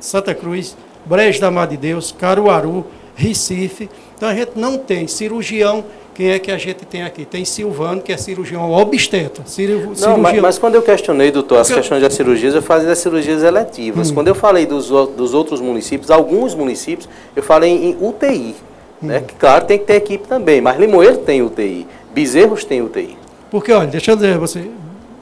Santa 0.00 0.34
Cruz, 0.34 0.76
Brejo 1.04 1.40
da 1.40 1.50
Mar 1.50 1.66
de 1.66 1.76
Deus, 1.76 2.12
Caruaru, 2.12 2.86
Recife. 3.14 3.88
Então 4.16 4.28
a 4.28 4.34
gente 4.34 4.52
não 4.56 4.78
tem 4.78 5.06
cirurgião. 5.06 5.84
Quem 6.14 6.30
é 6.30 6.38
que 6.38 6.52
a 6.52 6.56
gente 6.56 6.86
tem 6.86 7.02
aqui? 7.02 7.24
Tem 7.24 7.44
Silvano, 7.44 8.00
que 8.00 8.12
é 8.12 8.16
cirurgião 8.16 8.70
obstetra. 8.70 9.44
Cirurgião... 9.46 10.12
Não, 10.12 10.18
mas, 10.18 10.40
mas, 10.40 10.58
quando 10.58 10.76
eu 10.76 10.82
questionei, 10.82 11.32
doutor, 11.32 11.58
as 11.58 11.68
questões 11.68 12.00
das 12.00 12.14
cirurgias, 12.14 12.54
eu 12.54 12.62
fazia 12.62 12.88
das 12.88 12.98
cirurgias 12.98 13.42
eletivas. 13.42 14.10
Hum. 14.10 14.14
Quando 14.14 14.28
eu 14.28 14.34
falei 14.34 14.64
dos, 14.64 14.88
dos 14.88 15.34
outros 15.34 15.60
municípios, 15.60 16.12
alguns 16.12 16.54
municípios, 16.54 17.08
eu 17.34 17.42
falei 17.42 17.70
em 17.70 17.96
UTI. 18.00 18.54
Né? 19.04 19.20
Que, 19.20 19.34
claro, 19.34 19.64
tem 19.66 19.78
que 19.78 19.84
ter 19.84 19.94
equipe 19.94 20.26
também, 20.26 20.60
mas 20.60 20.78
Limoeiro 20.78 21.18
tem 21.18 21.42
UTI, 21.42 21.86
Bezerros 22.12 22.64
tem 22.64 22.82
UTI. 22.82 23.16
Porque, 23.50 23.72
olha, 23.72 23.86
deixa 23.86 24.12
eu 24.12 24.16
dizer 24.16 24.38
você, 24.38 24.70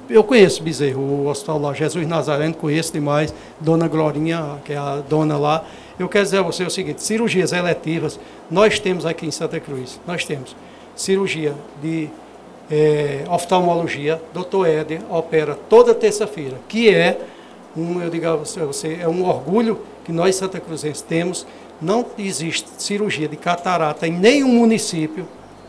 eu 0.09 0.23
conheço 0.23 0.63
Bezerro, 0.63 1.01
o 1.01 1.27
hospital 1.27 1.59
lá, 1.59 1.73
Jesus 1.75 2.07
Nazareno, 2.07 2.55
conheço 2.55 2.93
demais, 2.93 3.35
Dona 3.61 3.89
Glorinha, 3.89 4.59
que 4.65 4.73
é 4.73 4.77
a 4.77 5.03
dona 5.09 5.37
lá. 5.37 5.65
Eu 5.99 6.09
quero 6.09 6.25
dizer 6.25 6.39
a 6.39 6.43
você 6.43 6.65
o 6.65 6.71
seguinte, 6.71 7.03
cirurgias 7.03 7.53
eletivas, 7.53 8.19
nós 8.51 8.79
temos 8.79 9.05
aqui 9.05 9.27
em 9.27 9.31
Santa 9.31 9.59
Cruz, 9.59 10.01
nós 10.07 10.25
temos 10.25 10.55
cirurgia 10.95 11.55
de 11.83 12.09
é, 12.71 13.25
oftalmologia, 13.29 14.21
doutor 14.33 14.67
Éder 14.67 15.01
opera 15.11 15.59
toda 15.69 15.95
terça-feira, 15.95 16.57
que 16.69 16.89
é 16.89 17.19
um, 17.77 18.03
eu 18.03 18.11
digo 18.11 18.27
a 18.27 18.37
você, 18.37 18.99
é 19.01 19.09
um 19.09 19.25
orgulho 19.25 19.79
que 20.05 20.13
nós 20.13 20.37
Santa 20.37 20.61
Cruzenses 20.61 21.01
temos 21.01 21.47
não 21.83 22.07
existe 22.17 22.69
cirurgia 22.79 23.27
de 23.27 23.37
catarata 23.37 24.07
em 24.07 24.13
nenhum 24.13 24.49
município, 24.49 25.27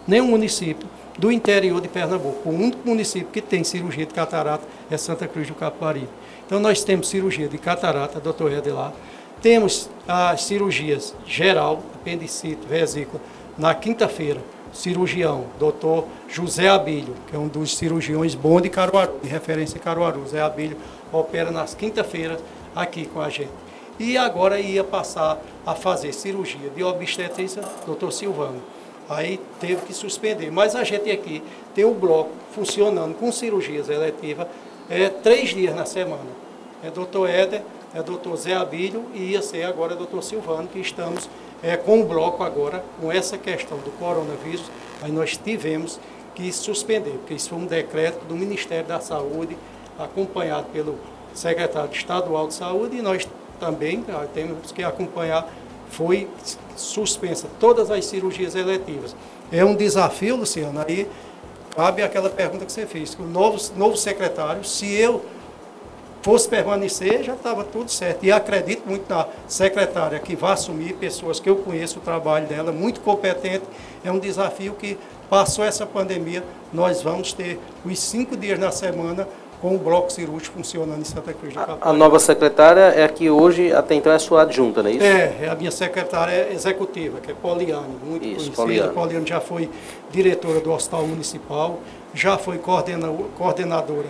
nenhum 0.08 0.28
município 0.28 0.88
do 1.18 1.32
interior 1.32 1.82
de 1.82 1.88
Pernambuco. 1.88 2.48
O 2.48 2.54
único 2.54 2.88
município 2.88 3.30
que 3.30 3.42
tem 3.42 3.64
cirurgia 3.64 4.06
de 4.06 4.14
catarata 4.14 4.64
é 4.92 4.98
Santa 4.98 5.28
Cruz 5.28 5.48
do 5.48 5.56
Capibaribe. 5.56 6.10
Então 6.46 6.60
nós 6.60 6.84
temos 6.84 7.10
cirurgia 7.10 7.48
de 7.48 7.58
catarata, 7.58 8.20
doutor 8.20 8.52
Eder 8.52 8.76
lá. 8.76 8.94
Temos 9.42 9.90
as 10.08 10.44
cirurgias 10.44 11.16
geral, 11.26 11.82
apendicite, 11.96 12.66
vesícula, 12.68 13.22
na 13.58 13.74
quinta-feira. 13.74 14.40
Cirurgião, 14.72 15.46
doutor 15.60 16.08
José 16.28 16.68
Abílio, 16.68 17.14
que 17.28 17.36
é 17.36 17.40
um 17.40 17.48
dos 17.48 17.78
cirurgiões 17.78 18.34
bons 18.34 18.62
de 18.62 18.70
Caruaru, 18.70 19.20
de 19.22 19.30
referência 19.30 19.78
em 19.78 19.80
Caruaru. 19.80 20.22
José 20.22 20.42
Abílio 20.42 20.78
opera 21.12 21.52
nas 21.52 21.76
quinta-feiras 21.76 22.40
aqui 22.76 23.06
com 23.06 23.22
a 23.22 23.30
gente 23.30 23.63
e 24.00 24.18
agora 24.18 24.60
ia 24.60 24.84
passar 24.84 25.42
a 25.66 25.76
fazer 25.76 26.14
cirurgia 26.14 26.70
de 26.70 26.84
obstetrícia, 26.84 27.64
doutor 27.86 28.12
Silvano. 28.12 28.62
Aí 29.10 29.40
teve 29.60 29.86
que 29.86 29.94
suspender. 29.94 30.52
Mas 30.52 30.76
a 30.76 30.84
gente 30.84 31.12
aqui 31.12 31.44
tem 31.76 31.86
o 31.86 31.94
bloco 31.94 32.32
funcionando 32.54 33.16
com 33.16 33.32
cirurgias 33.32 33.90
eletivas 33.90 34.48
é, 34.90 35.10
três 35.10 35.50
dias 35.50 35.76
na 35.76 35.86
semana. 35.86 36.44
É 36.84 36.90
doutor 36.90 37.30
Éder, 37.30 37.62
é 37.94 38.02
doutor 38.02 38.36
Zé 38.36 38.54
Abílio 38.54 39.06
e 39.14 39.32
ia 39.32 39.42
ser 39.42 39.64
agora 39.64 39.96
doutor 39.96 40.24
Silvano, 40.24 40.68
que 40.68 40.80
estamos 40.80 41.30
é, 41.62 41.78
com 41.78 42.02
o 42.02 42.06
bloco 42.06 42.44
agora, 42.44 42.84
com 43.00 43.12
essa 43.12 43.38
questão 43.38 43.78
do 43.78 43.92
coronavírus, 43.92 44.70
aí 45.02 45.12
nós 45.12 45.38
tivemos 45.38 46.00
que 46.36 46.52
suspender, 46.52 47.12
porque 47.12 47.36
isso 47.36 47.50
foi 47.50 47.60
um 47.60 47.66
decreto 47.66 48.26
do 48.26 48.36
Ministério 48.36 48.86
da 48.86 49.00
Saúde 49.00 49.56
acompanhado 49.98 50.68
pelo 50.74 50.98
secretário 51.34 51.92
estadual 51.92 52.48
de 52.48 52.54
saúde 52.54 52.98
e 52.98 53.02
nós 53.02 53.23
também 53.64 54.04
ah, 54.10 54.26
temos 54.34 54.72
que 54.72 54.84
acompanhar. 54.84 55.48
Foi 55.90 56.28
suspensa 56.76 57.48
todas 57.60 57.90
as 57.90 58.06
cirurgias 58.06 58.56
eletivas. 58.56 59.16
É 59.52 59.64
um 59.64 59.76
desafio, 59.76 60.36
Luciano, 60.36 60.84
aí 60.86 61.08
cabe 61.76 62.02
aquela 62.02 62.30
pergunta 62.30 62.66
que 62.66 62.72
você 62.72 62.86
fez, 62.86 63.16
o 63.20 63.24
novo, 63.24 63.60
novo 63.76 63.96
secretário, 63.96 64.64
se 64.64 64.92
eu 64.94 65.24
fosse 66.22 66.48
permanecer, 66.48 67.24
já 67.24 67.34
estava 67.34 67.64
tudo 67.64 67.92
certo. 67.92 68.24
E 68.24 68.32
acredito 68.32 68.88
muito 68.88 69.08
na 69.10 69.28
secretária 69.48 70.18
que 70.20 70.36
vai 70.36 70.54
assumir, 70.54 70.94
pessoas 70.94 71.40
que 71.40 71.50
eu 71.50 71.58
conheço 71.58 72.00
o 72.00 72.02
trabalho 72.02 72.48
dela, 72.48 72.72
muito 72.72 73.02
competente. 73.02 73.66
É 74.04 74.12
um 74.12 74.20
desafio 74.20 74.74
que 74.74 74.98
passou 75.30 75.64
essa 75.64 75.86
pandemia, 75.86 76.44
nós 76.72 77.02
vamos 77.02 77.34
ter 77.34 77.60
os 77.86 78.00
cinco 78.00 78.36
dias 78.38 78.58
na 78.60 78.72
semana 78.72 79.28
com 79.64 79.76
o 79.76 79.78
bloco 79.78 80.12
cirúrgico 80.12 80.58
funcionando 80.58 81.00
em 81.00 81.06
Santa 81.06 81.32
Cruz 81.34 81.54
do 81.54 81.60
Capari. 81.62 81.80
A, 81.82 81.94
nova 81.94 82.20
secretária 82.20 82.82
é 82.82 83.06
a 83.06 83.08
que 83.08 83.30
hoje, 83.30 83.72
até 83.72 83.96
então, 83.96 84.12
é 84.12 84.20
sua 84.20 84.42
adjunta, 84.42 84.84
não 84.84 84.90
é 84.90 84.94
isso? 84.94 85.06
É, 85.06 85.38
é 85.44 85.50
a 85.50 85.56
minha 85.56 85.72
secretária 85.72 86.52
executiva, 86.52 87.22
que 87.22 87.32
é 87.32 87.34
Poliane, 87.34 87.96
muito 88.04 88.26
isso, 88.26 88.52
conhecida. 88.52 88.90
Poliane. 88.90 88.94
Poliane 88.94 89.26
já 89.26 89.40
foi 89.40 89.70
diretora 90.12 90.60
do 90.60 90.70
Hospital 90.70 91.08
Municipal, 91.08 91.80
já 92.14 92.38
foi 92.38 92.58
coordenadora 92.58 94.08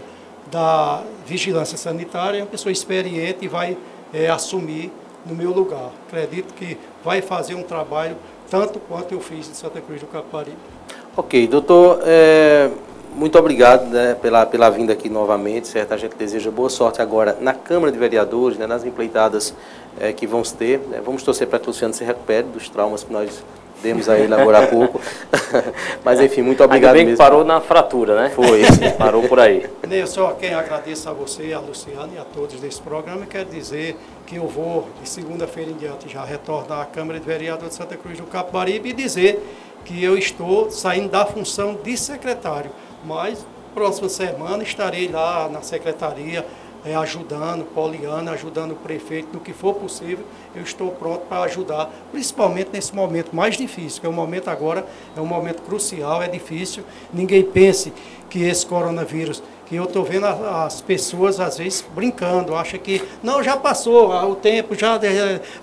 da 0.50 1.04
Vigilância 1.28 1.78
Sanitária, 1.78 2.40
é 2.40 2.42
uma 2.42 2.48
pessoa 2.48 2.72
experiente 2.72 3.46
e 3.46 3.48
vai 3.48 3.78
é, 4.12 4.32
assumir 4.32 4.92
no 5.24 5.36
meu 5.36 5.52
lugar. 5.52 5.92
Acredito 6.08 6.52
que 6.56 6.80
vai 7.06 7.22
fazer 7.22 7.54
um 7.54 7.62
trabalho 7.62 8.16
tanto 8.50 8.80
quanto 8.80 9.14
eu 9.14 9.20
fiz 9.20 9.48
em 9.48 9.54
Santa 9.54 9.80
Cruz 9.80 10.02
do 10.02 10.08
Caparibe. 10.08 10.58
Ok, 11.16 11.48
doutor, 11.48 12.00
é, 12.04 12.72
muito 13.16 13.38
obrigado 13.38 13.90
né, 13.90 14.16
pela, 14.22 14.46
pela 14.46 14.70
vinda 14.70 14.94
aqui 14.94 15.10
novamente, 15.10 15.68
certo? 15.68 15.94
A 15.94 15.98
gente 15.98 16.16
deseja 16.16 16.50
boa 16.52 16.70
sorte 16.70 17.02
agora 17.02 17.38
na 17.40 17.54
Câmara 17.54 17.92
de 17.92 17.98
Vereadores, 17.98 18.58
né, 18.58 18.68
nas 18.68 18.86
empleitadas 18.86 19.54
é, 20.00 20.12
que 20.12 20.26
vamos 20.26 20.52
ter. 20.52 20.80
Né? 20.80 21.02
Vamos 21.04 21.24
torcer 21.24 21.48
para 21.48 21.60
que 21.60 21.66
o 21.66 21.70
Luciano 21.70 21.94
se 21.94 22.04
recupere 22.04 22.48
dos 22.48 22.70
traumas 22.70 23.04
que 23.04 23.12
nós 23.12 23.44
demos 23.82 24.08
a 24.08 24.18
ele 24.18 24.34
agora 24.34 24.60
há 24.64 24.68
pouco. 24.68 25.00
Mas 26.04 26.20
enfim, 26.22 26.42
muito 26.42 26.64
obrigado 26.64 26.96
Ainda 26.96 26.98
bem 26.98 27.06
mesmo. 27.06 27.18
que 27.18 27.24
parou 27.24 27.44
na 27.44 27.60
fratura, 27.60 28.16
né? 28.16 28.30
Foi. 28.30 28.62
parou 28.98 29.24
por 29.24 29.40
aí. 29.40 29.70
Eu 29.92 30.08
só 30.08 30.32
quem 30.32 30.54
agradeço 30.54 31.10
a 31.10 31.14
você, 31.14 31.54
a 31.54 31.60
Luciano 31.60 32.10
e 32.16 32.18
a 32.18 32.24
todos 32.24 32.60
desse 32.60 32.82
programa, 32.82 33.26
quero 33.26 33.50
dizer 33.50 33.98
que 34.26 34.38
eu 34.38 34.48
vou, 34.48 34.88
de 35.02 35.10
segunda-feira 35.10 35.70
em 35.70 35.76
diante, 35.76 36.10
já 36.10 36.24
retornar 36.24 36.82
à 36.82 36.86
Câmara 36.86 37.20
de 37.20 37.26
Vereadores 37.26 37.72
de 37.72 37.76
Santa 37.76 37.98
Cruz 37.98 38.18
do 38.18 38.24
Capibaribe 38.24 38.90
e 38.90 38.94
dizer 38.94 39.44
que 39.84 40.02
eu 40.02 40.18
estou 40.18 40.72
saindo 40.72 41.10
da 41.10 41.26
função 41.26 41.78
de 41.84 41.98
secretário 41.98 42.72
mas 43.06 43.46
próxima 43.74 44.08
semana 44.08 44.64
estarei 44.64 45.08
lá 45.08 45.50
na 45.50 45.62
secretaria 45.62 46.46
é, 46.86 46.96
ajudando 46.96 47.64
Poliana, 47.64 48.32
ajudando 48.32 48.72
o 48.72 48.76
prefeito 48.76 49.30
no 49.34 49.40
que 49.40 49.54
for 49.54 49.74
possível. 49.74 50.26
Eu 50.54 50.64
estou 50.64 50.92
pronto 50.92 51.22
para 51.28 51.44
ajudar, 51.44 51.90
principalmente 52.12 52.72
nesse 52.74 52.94
momento 52.94 53.34
mais 53.34 53.56
difícil, 53.56 54.02
que 54.02 54.06
é 54.06 54.10
o 54.10 54.14
momento 54.14 54.50
agora, 54.50 54.86
é 55.16 55.22
um 55.22 55.26
momento 55.26 55.62
crucial, 55.62 56.22
é 56.22 56.28
difícil. 56.28 56.84
Ninguém 57.14 57.44
pense 57.44 57.94
que 58.30 58.44
esse 58.44 58.66
coronavírus, 58.66 59.42
que 59.66 59.76
eu 59.76 59.86
estou 59.86 60.04
vendo 60.04 60.26
as 60.26 60.82
pessoas 60.82 61.40
às 61.40 61.58
vezes 61.58 61.86
brincando, 61.96 62.54
acha 62.54 62.78
que 62.78 63.02
não, 63.24 63.42
já 63.42 63.56
passou 63.56 64.12
o 64.30 64.36
tempo, 64.36 64.76
já 64.76 65.00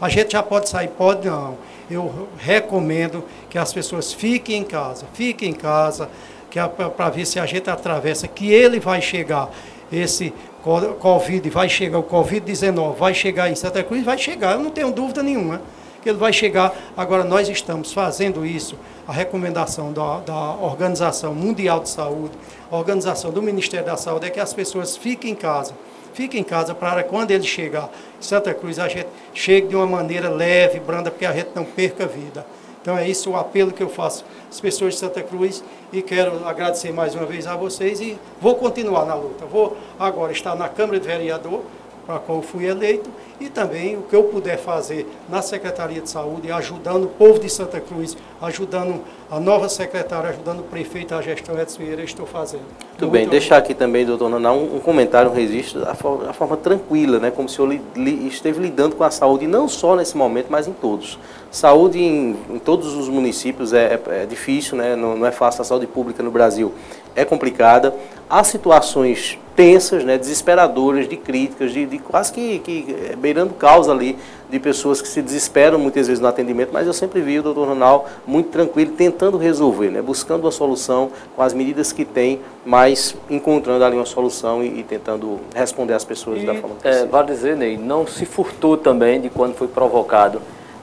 a 0.01 0.09
gente 0.09 0.33
já 0.33 0.43
pode 0.43 0.69
sair, 0.69 0.89
pode 0.89 1.29
não. 1.29 1.59
Eu 1.91 2.29
recomendo 2.39 3.25
que 3.51 3.59
as 3.59 3.73
pessoas 3.73 4.13
fiquem 4.13 4.59
em 4.59 4.65
casa, 4.65 5.07
fiquem 5.13 5.51
em 5.51 5.55
casa, 5.55 6.09
que 6.51 6.59
é 6.59 6.67
para 6.67 7.09
ver 7.11 7.27
se 7.27 7.39
a 7.39 7.47
gente 7.47 7.71
atravessa, 7.71 8.27
que 8.27 8.53
ele 8.53 8.81
vai 8.81 9.01
chegar, 9.01 9.49
esse 9.93 10.33
Covid, 10.63 11.49
vai 11.49 11.69
chegar, 11.69 11.99
o 11.99 12.03
Covid-19 12.03 12.97
vai 12.97 13.15
chegar 13.15 13.51
em 13.51 13.55
Santa 13.55 13.83
Cruz, 13.83 14.05
vai 14.05 14.19
chegar, 14.19 14.53
eu 14.53 14.61
não 14.61 14.71
tenho 14.71 14.91
dúvida 14.91 15.23
nenhuma 15.23 15.63
que 16.03 16.09
ele 16.09 16.19
vai 16.19 16.33
chegar. 16.33 16.75
Agora, 16.97 17.25
nós 17.25 17.49
estamos 17.49 17.93
fazendo 17.93 18.45
isso, 18.45 18.77
a 19.07 19.13
recomendação 19.13 19.93
da, 19.93 20.21
da 20.21 20.55
Organização 20.55 21.35
Mundial 21.35 21.81
de 21.81 21.89
Saúde, 21.89 22.33
a 22.71 22.77
organização 22.77 23.31
do 23.31 23.43
Ministério 23.43 23.87
da 23.87 23.97
Saúde 23.97 24.27
é 24.27 24.31
que 24.31 24.41
as 24.41 24.53
pessoas 24.53 24.97
fiquem 24.97 25.33
em 25.33 25.35
casa. 25.35 25.75
Fiquem 26.13 26.41
em 26.41 26.45
casa 26.45 26.75
para 26.75 27.05
quando 27.05 27.31
ele 27.31 27.45
chegar 27.45 27.89
em 28.19 28.23
Santa 28.23 28.53
Cruz, 28.53 28.79
a 28.79 28.89
gente 28.89 29.09
chegue 29.33 29.69
de 29.69 29.77
uma 29.77 29.87
maneira 29.87 30.29
leve, 30.29 30.81
branda, 30.81 31.11
porque 31.11 31.25
a 31.25 31.33
gente 31.33 31.51
não 31.55 31.65
perca 31.65 32.07
vida. 32.07 32.45
Então 32.83 32.97
é 32.97 33.07
isso 33.09 33.31
o 33.31 33.37
apelo 33.37 33.73
que 33.73 33.83
eu 33.83 33.89
faço 33.89 34.25
às 34.51 34.59
pessoas 34.61 34.95
de 34.95 35.01
Santa 35.01 35.23
Cruz 35.23 35.63
e 35.93 36.01
quero 36.01 36.47
agradecer 36.47 36.93
mais 36.93 37.15
uma 37.15 37.27
vez 37.27 37.47
a 37.47 37.55
vocês 37.55 38.01
e 38.01 38.19
vou 38.41 38.55
continuar 38.55 39.05
na 39.05 39.15
luta. 39.15 39.45
Vou 39.45 39.77
agora 39.99 40.33
estar 40.33 40.55
na 40.55 40.69
Câmara 40.69 40.99
de 40.99 41.07
Vereador, 41.07 41.61
para 42.07 42.17
a 42.17 42.19
qual 42.19 42.43
fui 42.43 42.67
eleito, 42.67 43.11
e 43.39 43.49
também 43.49 43.97
o 43.97 44.03
que 44.03 44.17
eu 44.17 44.25
puder 44.25 44.59
fazer 44.59 45.07
na 45.29 45.41
Secretaria 45.43 46.01
de 46.01 46.11
Saúde, 46.11 46.51
ajudando 46.51 47.05
o 47.05 47.09
povo 47.09 47.39
de 47.39 47.49
Santa 47.49 47.81
Cruz, 47.81 48.17
ajudando 48.41 49.03
a 49.31 49.39
nova 49.39 49.69
secretária, 49.69 50.31
ajudando 50.31 50.61
o 50.61 50.63
prefeito, 50.65 51.15
a 51.15 51.23
gestão 51.23 51.59
Edson 51.59 51.79
Vieira, 51.79 52.03
estou 52.03 52.27
fazendo. 52.27 52.63
Muito, 52.63 53.01
Muito 53.01 53.13
bem, 53.13 53.29
deixar 53.29 53.59
aqui 53.59 53.75
também, 53.75 54.05
doutor 54.05 54.29
Naná, 54.29 54.53
um, 54.53 54.77
um, 54.77 54.81
comentário, 54.81 55.31
um 55.31 55.35
registro, 55.35 55.81
da 55.81 55.95
forma, 55.95 56.33
forma, 56.33 56.57
tranquila, 56.57 57.19
né, 57.19 57.31
como 57.31 57.47
o 57.47 57.51
senhor 57.51 57.69
li, 57.69 57.81
li, 57.95 58.27
esteve 58.27 58.61
lidando 58.61 58.97
com 58.97 59.05
a 59.05 59.11
saúde, 59.11 59.47
não 59.47 59.69
só 59.69 59.95
nesse 59.95 60.17
momento, 60.17 60.47
mas 60.51 60.67
em 60.67 60.73
todos. 60.73 61.19
Saúde 61.51 61.99
em, 61.99 62.37
em 62.49 62.59
todos 62.61 62.95
os 62.95 63.09
municípios 63.09 63.73
é, 63.73 64.01
é, 64.09 64.23
é 64.23 64.27
difícil, 64.27 64.79
né, 64.79 64.95
não, 64.95 65.17
não 65.17 65.27
é 65.27 65.33
fácil, 65.33 65.63
a 65.63 65.65
saúde 65.65 65.87
pública 65.87 66.23
no 66.23 66.31
Brasil 66.31 66.73
é 67.17 67.25
complicada. 67.25 67.93
Há 68.29 68.45
situações 68.45 69.37
tensas, 69.57 70.05
né, 70.05 70.17
desesperadoras, 70.17 71.09
de 71.09 71.17
críticas, 71.17 71.73
de, 71.73 71.85
de 71.87 71.99
quase 71.99 72.33
que, 72.33 72.61
que 72.61 72.97
é, 73.11 73.17
beirando 73.17 73.53
causa 73.55 73.91
ali, 73.91 74.17
de 74.49 74.61
pessoas 74.61 75.03
que 75.03 75.09
se 75.09 75.21
desesperam 75.21 75.77
muitas 75.77 76.07
vezes 76.07 76.21
no 76.21 76.29
atendimento, 76.29 76.71
mas 76.73 76.87
eu 76.87 76.93
sempre 76.93 77.21
vi 77.21 77.41
o 77.41 77.43
doutor 77.43 77.67
Ronaldo 77.67 78.05
muito 78.25 78.51
tranquilo, 78.51 78.93
tentando 78.93 79.37
resolver, 79.37 79.91
né, 79.91 80.01
buscando 80.01 80.45
uma 80.45 80.53
solução 80.53 81.11
com 81.35 81.43
as 81.43 81.53
medidas 81.53 81.93
que 81.93 82.05
tem, 82.05 82.39
mas 82.65 83.17
encontrando 83.29 83.85
ali 83.85 83.97
uma 83.97 84.07
solução 84.07 84.63
e, 84.63 84.81
e 84.81 84.83
tentando 84.85 85.41
responder 85.53 85.95
às 85.95 86.05
pessoas 86.05 86.43
e, 86.43 86.47
da 86.47 86.55
forma 86.55 86.77
que 86.81 86.87
é, 86.87 87.05
Vale 87.07 87.27
dizer, 87.27 87.57
Ney, 87.57 87.77
não 87.77 88.07
se 88.07 88.25
furtou 88.25 88.77
também 88.77 89.21
de 89.21 89.29
quando 89.29 89.55
foi 89.57 89.67
provocado 89.67 90.41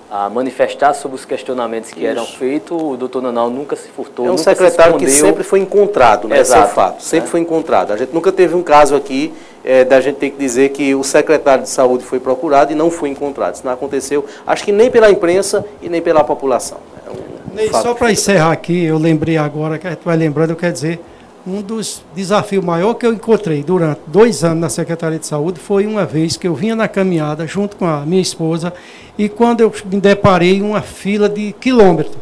a 0.10 0.30
manifestar 0.30 0.94
sobre 0.94 1.16
os 1.16 1.26
questionamentos 1.26 1.92
que 1.92 2.00
Isso. 2.00 2.08
eram 2.08 2.26
feitos. 2.26 2.82
O 2.82 2.96
doutor 2.96 3.22
Nanal 3.22 3.50
nunca 3.50 3.76
se 3.76 3.90
furtou. 3.90 4.26
É 4.26 4.32
um 4.32 4.38
secretário 4.38 4.98
que 4.98 5.10
sempre 5.10 5.44
foi 5.44 5.60
encontrado, 5.60 6.28
né? 6.28 6.40
Exato, 6.40 6.60
Esse 6.60 6.70
é 6.70 6.72
o 6.72 6.76
fato. 6.76 7.04
Sempre 7.04 7.28
é. 7.28 7.32
foi 7.32 7.40
encontrado. 7.42 7.92
A 7.92 7.98
gente 7.98 8.14
nunca 8.14 8.32
teve 8.32 8.56
um 8.56 8.64
caso 8.64 8.96
aqui 8.96 9.34
é, 9.64 9.84
da 9.84 10.00
gente 10.00 10.16
ter 10.16 10.30
que 10.30 10.38
dizer 10.38 10.70
que 10.70 10.96
o 10.96 11.04
secretário 11.04 11.64
de 11.64 11.70
saúde 11.70 12.06
foi 12.06 12.20
procurado 12.20 12.72
e 12.72 12.76
não 12.76 12.90
foi 12.90 13.10
encontrado. 13.10 13.56
Isso 13.56 13.66
não 13.66 13.74
aconteceu, 13.74 14.26
acho 14.46 14.64
que 14.64 14.72
nem 14.72 14.90
pela 14.90 15.12
imprensa 15.12 15.66
e 15.82 15.90
nem 15.90 16.02
pela 16.02 16.24
população. 16.24 16.78
É 17.06 17.10
um 17.10 17.38
Ney, 17.54 17.70
só 17.72 17.94
para 17.94 18.12
encerrar 18.12 18.52
aqui, 18.52 18.86
eu 18.86 18.98
lembrei 18.98 19.36
agora, 19.36 19.80
que 19.80 19.88
a 19.88 19.90
gente 19.90 20.04
vai 20.06 20.16
lembrando, 20.16 20.52
eu 20.52 20.56
quero 20.56 20.74
dizer, 20.74 21.00
um 21.48 21.62
dos 21.62 22.04
desafios 22.14 22.64
maiores 22.64 22.98
que 23.00 23.06
eu 23.06 23.14
encontrei 23.14 23.64
durante 23.64 24.02
dois 24.08 24.44
anos 24.44 24.60
na 24.60 24.70
Secretaria 24.70 25.18
de 25.18 25.26
Saúde 25.26 25.60
foi 25.60 25.88
uma 25.88 26.06
vez 26.06 26.36
que 26.36 26.48
eu 26.48 26.54
vinha 26.54 26.76
na 26.76 26.88
caminhada 26.88 27.48
junto 27.48 27.78
com 27.78 27.86
a 27.86 28.02
minha 28.02 28.22
esposa 28.22 28.74
e 29.18 29.30
quando 29.30 29.62
eu 29.62 29.74
me 29.86 30.02
deparei 30.02 30.62
uma 30.62 30.82
fila 30.82 31.30
de 31.30 31.54
quilômetros 31.54 32.18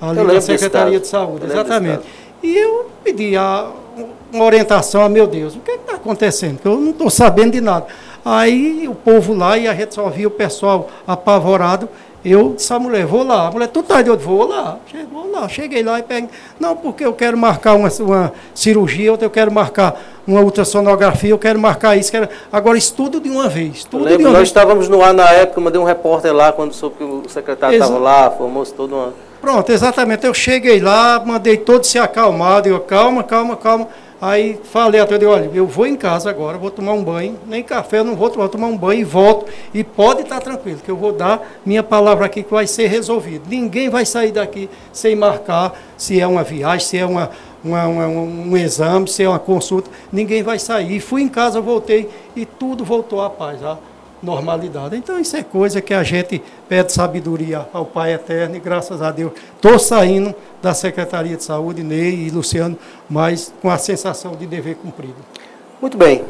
ali 0.00 0.22
na 0.22 0.40
Secretaria 0.40 0.98
de 0.98 1.06
Saúde. 1.06 1.44
Exatamente. 1.46 2.02
E 2.42 2.56
eu 2.56 2.90
pedi 3.04 3.36
a, 3.36 3.70
uma 4.32 4.44
orientação 4.44 5.02
a 5.02 5.08
meu 5.08 5.26
Deus, 5.26 5.54
o 5.54 5.60
que 5.60 5.70
é 5.70 5.74
está 5.74 5.94
acontecendo? 5.94 6.54
Porque 6.54 6.68
eu 6.68 6.80
não 6.80 6.90
estou 6.90 7.10
sabendo 7.10 7.52
de 7.52 7.60
nada. 7.60 7.86
Aí 8.24 8.88
o 8.88 8.94
povo 8.94 9.34
lá 9.34 9.58
e 9.58 9.68
a 9.68 9.74
gente 9.74 9.94
só 9.94 10.08
via 10.08 10.26
o 10.26 10.30
pessoal 10.30 10.88
apavorado 11.06 11.88
eu 12.24 12.54
disse 12.54 12.72
à 12.72 12.78
mulher, 12.78 13.04
vou 13.04 13.24
lá. 13.24 13.48
A 13.48 13.50
mulher, 13.50 13.68
tu 13.68 13.82
tá 13.82 14.00
de 14.00 14.10
outro? 14.10 14.26
Vou 14.26 14.46
lá. 14.46 14.78
Vou 15.12 15.30
lá. 15.30 15.48
Cheguei 15.48 15.82
lá 15.82 15.98
e 15.98 16.02
peguei. 16.02 16.30
Não, 16.60 16.76
porque 16.76 17.04
eu 17.04 17.12
quero 17.12 17.36
marcar 17.36 17.74
uma, 17.74 17.88
uma 18.00 18.32
cirurgia, 18.54 19.10
outra 19.10 19.26
eu 19.26 19.30
quero 19.30 19.50
marcar 19.50 20.00
uma 20.26 20.40
ultrassonografia, 20.40 21.30
eu 21.30 21.38
quero 21.38 21.58
marcar 21.58 21.96
isso. 21.96 22.12
Quero... 22.12 22.28
Agora, 22.52 22.78
isso 22.78 22.94
tudo 22.94 23.20
de 23.20 23.28
uma 23.28 23.48
vez. 23.48 23.84
Tudo 23.84 24.04
lembro, 24.04 24.24
nós 24.26 24.34
vez. 24.34 24.48
estávamos 24.48 24.88
no 24.88 25.02
ar 25.02 25.12
na 25.12 25.28
época, 25.30 25.60
mandei 25.60 25.80
um 25.80 25.84
repórter 25.84 26.32
lá, 26.32 26.52
quando 26.52 26.72
soube 26.72 26.96
que 26.96 27.04
o 27.04 27.22
secretário 27.28 27.74
estava 27.74 27.98
lá, 27.98 28.30
formou-se 28.30 28.72
todo 28.72 28.94
uma... 28.94 29.12
Pronto, 29.40 29.72
exatamente. 29.72 30.24
Eu 30.24 30.32
cheguei 30.32 30.78
lá, 30.78 31.20
mandei 31.26 31.56
todos 31.56 31.88
se 31.88 31.98
acalmar, 31.98 32.64
eu 32.64 32.78
calma, 32.78 33.24
calma, 33.24 33.56
calma. 33.56 33.88
Aí 34.22 34.56
falei 34.62 35.00
até, 35.00 35.16
eu 35.16 35.30
olha, 35.30 35.50
eu 35.52 35.66
vou 35.66 35.84
em 35.84 35.96
casa 35.96 36.30
agora, 36.30 36.56
vou 36.56 36.70
tomar 36.70 36.92
um 36.92 37.02
banho, 37.02 37.36
nem 37.44 37.60
café 37.60 37.98
eu 37.98 38.04
não 38.04 38.14
vou 38.14 38.30
tomar, 38.30 38.44
vou 38.44 38.52
tomar 38.52 38.68
um 38.68 38.78
banho 38.78 39.00
e 39.00 39.04
volto. 39.04 39.50
E 39.74 39.82
pode 39.82 40.22
estar 40.22 40.38
tranquilo, 40.38 40.78
que 40.78 40.88
eu 40.88 40.96
vou 40.96 41.10
dar 41.10 41.44
minha 41.66 41.82
palavra 41.82 42.26
aqui 42.26 42.44
que 42.44 42.50
vai 42.52 42.68
ser 42.68 42.86
resolvido. 42.86 43.48
Ninguém 43.48 43.88
vai 43.88 44.06
sair 44.06 44.30
daqui 44.30 44.70
sem 44.92 45.16
marcar 45.16 45.76
se 45.96 46.20
é 46.20 46.26
uma 46.26 46.44
viagem, 46.44 46.86
se 46.86 46.96
é 46.96 47.04
uma, 47.04 47.32
uma, 47.64 47.84
uma, 47.88 48.06
um 48.06 48.56
exame, 48.56 49.08
se 49.08 49.24
é 49.24 49.28
uma 49.28 49.40
consulta. 49.40 49.90
Ninguém 50.12 50.40
vai 50.40 50.60
sair. 50.60 51.00
Fui 51.00 51.20
em 51.20 51.28
casa, 51.28 51.60
voltei 51.60 52.08
e 52.36 52.46
tudo 52.46 52.84
voltou 52.84 53.20
à 53.20 53.28
paz. 53.28 53.60
Tá? 53.60 53.76
Normalidade. 54.22 54.96
Então 54.96 55.18
isso 55.18 55.36
é 55.36 55.42
coisa 55.42 55.80
que 55.80 55.92
a 55.92 56.02
gente 56.02 56.42
pede 56.68 56.92
sabedoria 56.92 57.66
ao 57.72 57.84
Pai 57.84 58.14
Eterno 58.14 58.56
e 58.56 58.60
graças 58.60 59.02
a 59.02 59.10
Deus 59.10 59.32
estou 59.54 59.78
saindo 59.78 60.34
da 60.62 60.72
Secretaria 60.72 61.36
de 61.36 61.42
Saúde, 61.42 61.82
Ney 61.82 62.26
e 62.26 62.30
Luciano, 62.30 62.78
mas 63.10 63.52
com 63.60 63.68
a 63.68 63.78
sensação 63.78 64.32
de 64.36 64.46
dever 64.46 64.76
cumprido. 64.76 65.16
Muito 65.82 65.98
bem. 65.98 66.24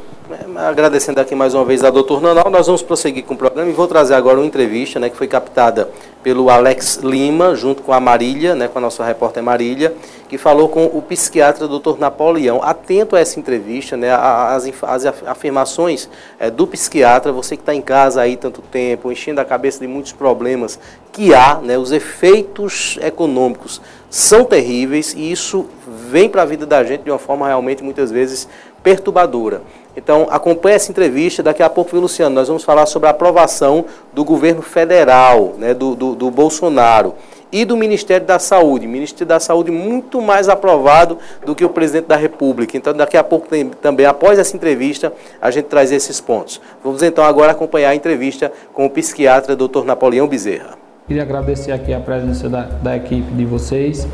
agradecendo 0.57 1.21
aqui 1.21 1.35
mais 1.35 1.53
uma 1.53 1.63
vez 1.63 1.85
a 1.85 1.91
doutor 1.91 2.23
Nanal, 2.23 2.49
nós 2.49 2.69
vamos 2.69 2.81
prosseguir 2.81 3.23
com 3.23 3.35
o 3.35 3.37
programa 3.37 3.69
e 3.69 3.75
vou 3.75 3.87
trazer 3.87 4.15
agora 4.15 4.39
uma 4.39 4.47
entrevista 4.47 4.99
né, 4.99 5.11
que 5.11 5.17
foi 5.17 5.29
captada 5.29 5.91
pelo 6.23 6.49
Alex 6.49 7.01
Lima, 7.03 7.55
junto 7.55 7.83
com 7.83 7.93
a 7.93 8.01
Marília, 8.01 8.55
né, 8.55 8.67
com 8.67 8.79
a 8.79 8.81
nossa 8.81 9.05
repórter 9.05 9.43
Marília, 9.43 9.95
que 10.27 10.39
falou 10.39 10.71
com 10.71 10.87
o 10.87 11.03
psiquiatra 11.03 11.69
doutor 11.69 11.99
Napoleão. 11.99 12.63
Atento 12.63 13.15
a 13.15 13.21
essa 13.21 13.39
entrevista, 13.39 13.95
né, 13.95 14.11
as, 14.11 14.73
as 14.85 15.05
afirmações 15.27 16.09
é, 16.41 16.51
do 16.51 16.67
psiquiatra, 16.67 17.31
você 17.31 17.55
que 17.55 17.63
está 17.63 17.75
em 17.75 17.83
casa 17.83 18.23
aí 18.23 18.39
tanto 18.39 18.63
tempo, 18.63 19.13
enchendo 19.13 19.39
a 19.39 19.45
cabeça 19.45 19.81
de 19.81 19.87
muitos 19.87 20.13
problemas 20.13 20.79
que 21.13 21.35
há, 21.35 21.57
né, 21.57 21.77
os 21.77 21.93
efeitos 21.93 22.99
econômicos 23.03 23.83
são 24.09 24.45
terríveis 24.45 25.15
e 25.15 25.33
isso 25.33 25.67
vem 26.11 26.29
para 26.29 26.43
a 26.43 26.45
vida 26.45 26.67
da 26.67 26.85
gente 26.85 27.03
de 27.03 27.11
uma 27.11 27.19
forma 27.19 27.47
realmente 27.47 27.83
muitas 27.83 28.11
vezes 28.11 28.47
perturbadora. 28.83 29.63
Então, 29.97 30.27
acompanhe 30.31 30.77
essa 30.77 30.91
entrevista. 30.91 31.43
Daqui 31.43 31.63
a 31.63 31.69
pouco, 31.69 31.91
viu, 31.91 32.01
Luciano, 32.01 32.35
nós 32.35 32.49
vamos 32.49 32.65
falar 32.65 32.87
sobre 32.87 33.09
a 33.09 33.11
aprovação 33.11 33.85
do 34.13 34.25
governo 34.25 34.63
federal, 34.63 35.55
né, 35.59 35.75
do, 35.75 35.95
do, 35.95 36.15
do 36.15 36.31
Bolsonaro, 36.31 37.15
e 37.53 37.67
do 37.67 37.77
Ministério 37.77 38.27
da 38.27 38.39
Saúde. 38.39 38.87
Ministério 38.87 39.27
da 39.27 39.39
Saúde 39.39 39.71
muito 39.71 40.23
mais 40.23 40.49
aprovado 40.49 41.19
do 41.45 41.55
que 41.55 41.65
o 41.65 41.69
presidente 41.69 42.07
da 42.07 42.17
República. 42.17 42.77
Então, 42.77 42.95
daqui 42.95 43.17
a 43.17 43.23
pouco, 43.23 43.47
tem, 43.47 43.69
também, 43.69 44.07
após 44.07 44.39
essa 44.39 44.57
entrevista, 44.57 45.13
a 45.41 45.51
gente 45.51 45.67
traz 45.67 45.93
esses 45.93 46.19
pontos. 46.21 46.61
Vamos 46.83 47.03
então 47.03 47.23
agora 47.23 47.53
acompanhar 47.53 47.91
a 47.91 47.95
entrevista 47.95 48.51
com 48.73 48.87
o 48.87 48.91
psiquiatra 48.91 49.55
Dr. 49.55 49.85
Napoleão 49.85 50.27
Bezerra. 50.27 50.79
Queria 51.07 51.23
agradecer 51.25 51.73
aqui 51.73 51.93
a 51.93 52.01
presença 52.01 52.49
da, 52.49 52.63
da 52.63 52.97
equipe 52.97 53.31
de 53.33 53.45
vocês. 53.45 54.07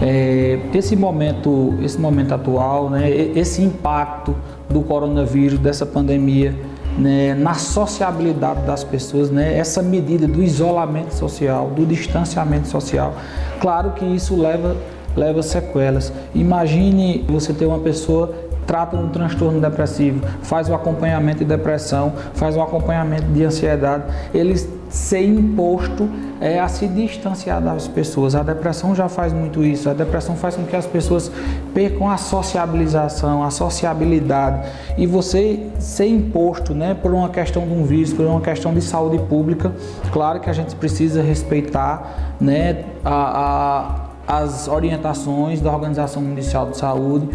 É, 0.00 0.58
esse 0.74 0.94
momento, 0.94 1.74
esse 1.82 1.98
momento 1.98 2.34
atual, 2.34 2.90
né, 2.90 3.10
esse 3.10 3.62
impacto 3.62 4.34
do 4.68 4.82
coronavírus, 4.82 5.58
dessa 5.58 5.86
pandemia, 5.86 6.54
né, 6.98 7.34
na 7.34 7.54
sociabilidade 7.54 8.62
das 8.66 8.84
pessoas, 8.84 9.30
né, 9.30 9.56
essa 9.56 9.82
medida 9.82 10.26
do 10.26 10.42
isolamento 10.42 11.14
social, 11.14 11.70
do 11.70 11.86
distanciamento 11.86 12.68
social. 12.68 13.14
Claro 13.60 13.92
que 13.92 14.04
isso 14.04 14.36
leva, 14.36 14.76
leva 15.16 15.42
sequelas. 15.42 16.12
Imagine 16.34 17.24
você 17.28 17.52
ter 17.52 17.66
uma 17.66 17.78
pessoa 17.78 18.34
trata 18.66 18.96
um 18.96 19.08
transtorno 19.08 19.60
depressivo, 19.60 20.26
faz 20.42 20.68
o 20.68 20.74
acompanhamento 20.74 21.38
de 21.38 21.44
depressão, 21.44 22.12
faz 22.34 22.56
o 22.56 22.60
acompanhamento 22.60 23.26
de 23.26 23.44
ansiedade, 23.44 24.02
ele 24.34 24.54
ser 24.88 25.24
imposto 25.24 26.08
é, 26.40 26.60
a 26.60 26.68
se 26.68 26.86
distanciar 26.86 27.62
das 27.62 27.88
pessoas. 27.88 28.34
A 28.34 28.42
depressão 28.42 28.94
já 28.94 29.08
faz 29.08 29.32
muito 29.32 29.64
isso. 29.64 29.88
A 29.88 29.92
depressão 29.92 30.36
faz 30.36 30.56
com 30.56 30.64
que 30.64 30.76
as 30.76 30.86
pessoas 30.86 31.30
percam 31.74 32.08
a 32.08 32.16
sociabilização, 32.16 33.42
a 33.42 33.50
sociabilidade. 33.50 34.68
E 34.96 35.06
você 35.06 35.66
ser 35.78 36.06
imposto 36.06 36.74
né, 36.74 36.94
por 36.94 37.12
uma 37.12 37.28
questão 37.28 37.66
de 37.66 37.72
um 37.72 37.84
vírus, 37.84 38.12
por 38.12 38.26
uma 38.26 38.40
questão 38.40 38.72
de 38.72 38.80
saúde 38.80 39.18
pública, 39.24 39.72
claro 40.12 40.40
que 40.40 40.50
a 40.50 40.52
gente 40.52 40.74
precisa 40.76 41.22
respeitar 41.22 42.34
né, 42.40 42.84
a, 43.04 44.02
a 44.02 44.06
as 44.26 44.66
orientações 44.66 45.60
da 45.60 45.70
Organização 45.72 46.20
Mundial 46.20 46.70
de 46.70 46.76
Saúde, 46.76 47.28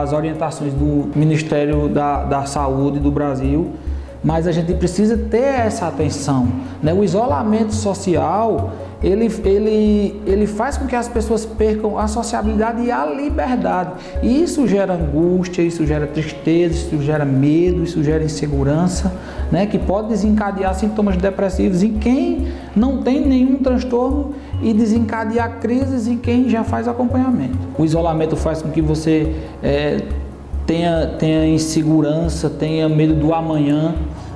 as 0.00 0.12
orientações 0.12 0.72
do 0.72 1.10
Ministério 1.14 1.88
da, 1.88 2.24
da 2.24 2.46
Saúde 2.46 2.98
do 2.98 3.10
Brasil, 3.10 3.72
mas 4.22 4.46
a 4.46 4.52
gente 4.52 4.72
precisa 4.74 5.16
ter 5.16 5.38
essa 5.38 5.86
atenção. 5.86 6.48
Né? 6.82 6.92
O 6.92 7.02
isolamento 7.02 7.74
social 7.74 8.72
ele, 9.02 9.32
ele, 9.44 10.22
ele 10.26 10.46
faz 10.46 10.76
com 10.76 10.86
que 10.86 10.94
as 10.94 11.08
pessoas 11.08 11.46
percam 11.46 11.98
a 11.98 12.06
sociabilidade 12.06 12.82
e 12.82 12.90
a 12.90 13.06
liberdade. 13.06 13.92
E 14.22 14.42
isso 14.42 14.68
gera 14.68 14.92
angústia, 14.92 15.62
isso 15.62 15.86
gera 15.86 16.06
tristeza, 16.06 16.74
isso 16.74 17.02
gera 17.02 17.24
medo, 17.24 17.82
isso 17.82 18.02
gera 18.04 18.22
insegurança, 18.22 19.10
né? 19.50 19.64
que 19.64 19.78
pode 19.78 20.08
desencadear 20.08 20.74
sintomas 20.74 21.16
depressivos 21.16 21.82
em 21.82 21.94
quem 21.94 22.48
não 22.76 22.98
tem 22.98 23.26
nenhum 23.26 23.56
transtorno 23.56 24.34
e 24.62 24.74
desencadear 24.74 25.58
crises 25.60 26.06
em 26.06 26.18
quem 26.18 26.48
já 26.48 26.62
faz 26.62 26.86
acompanhamento. 26.86 27.56
O 27.78 27.84
isolamento 27.84 28.36
faz 28.36 28.60
com 28.60 28.70
que 28.70 28.82
você 28.82 29.34
é, 29.62 30.02
tenha, 30.70 31.16
tenha 31.18 31.48
insegurança, 31.48 32.48
tenha 32.48 32.88
medo 32.88 33.12
do 33.12 33.34
amanhã, 33.34 33.92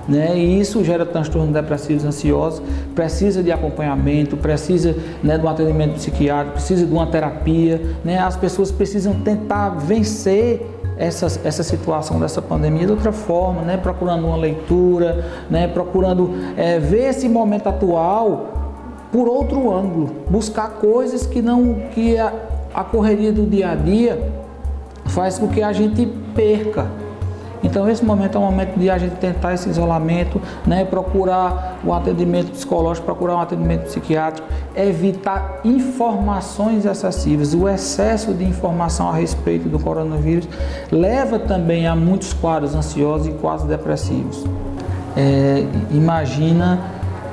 né? 0.09 0.37
E 0.37 0.59
isso 0.59 0.83
gera 0.83 1.07
transtornos 1.07 1.55
depressivos 1.55 2.05
ansiosos, 2.05 2.61
precisa 2.93 3.41
de 3.41 3.53
acompanhamento, 3.53 4.37
precisa 4.37 4.97
né, 5.23 5.39
de 5.39 5.47
um 5.47 5.49
atendimento 5.49 5.95
psiquiátrico, 5.95 6.55
precisa 6.55 6.85
de 6.85 6.93
uma 6.93 7.07
terapia, 7.07 7.81
né? 8.05 8.19
As 8.19 8.35
pessoas 8.37 8.73
precisam 8.73 9.15
tentar 9.15 9.69
vencer 9.79 10.67
essa, 10.99 11.27
essa 11.45 11.63
situação 11.63 12.19
dessa 12.19 12.43
pandemia 12.43 12.85
de 12.85 12.91
outra 12.91 13.13
forma, 13.13 13.63
né? 13.63 13.77
Procurando 13.77 14.27
uma 14.27 14.37
leitura, 14.37 15.25
né? 15.49 15.69
Procurando 15.69 16.33
é, 16.57 16.81
ver 16.81 17.11
esse 17.11 17.29
momento 17.29 17.69
atual 17.69 18.81
por 19.13 19.29
outro 19.29 19.73
ângulo, 19.73 20.11
buscar 20.29 20.69
coisas 20.81 21.25
que 21.25 21.41
não 21.41 21.77
que 21.95 22.19
a, 22.19 22.33
a 22.75 22.83
correria 22.83 23.33
do 23.33 23.47
dia 23.47 23.71
a 23.71 23.77
dia 23.77 24.34
faz 25.15 25.39
com 25.39 25.49
que 25.49 25.63
a 25.63 25.73
gente 25.73 26.07
perca 26.35 26.87
então 27.65 27.89
esse 27.89 28.05
momento 28.05 28.37
é 28.37 28.39
um 28.39 28.45
momento 28.45 28.79
de 28.79 28.91
a 28.91 28.99
gente 28.99 29.17
tentar 29.17 29.55
esse 29.55 29.69
isolamento, 29.71 30.41
né, 30.67 30.85
procurar 30.85 31.81
o 31.83 31.89
um 31.89 31.95
atendimento 31.95 32.53
psicológico, 32.53 33.07
procurar 33.07 33.37
um 33.37 33.41
atendimento 33.41 33.85
psiquiátrico, 33.85 34.47
evitar 34.77 35.61
informações 35.65 36.85
excessivas. 36.85 37.55
O 37.55 37.67
excesso 37.67 38.35
de 38.35 38.45
informação 38.45 39.09
a 39.09 39.15
respeito 39.15 39.67
do 39.69 39.79
coronavírus 39.79 40.47
leva 40.93 41.39
também 41.39 41.87
a 41.87 41.97
muitos 41.97 42.35
quadros 42.35 42.75
ansiosos 42.75 43.29
e 43.29 43.33
quadros 43.33 43.67
depressivos. 43.67 44.45
É, 45.17 45.65
imagina 45.91 46.81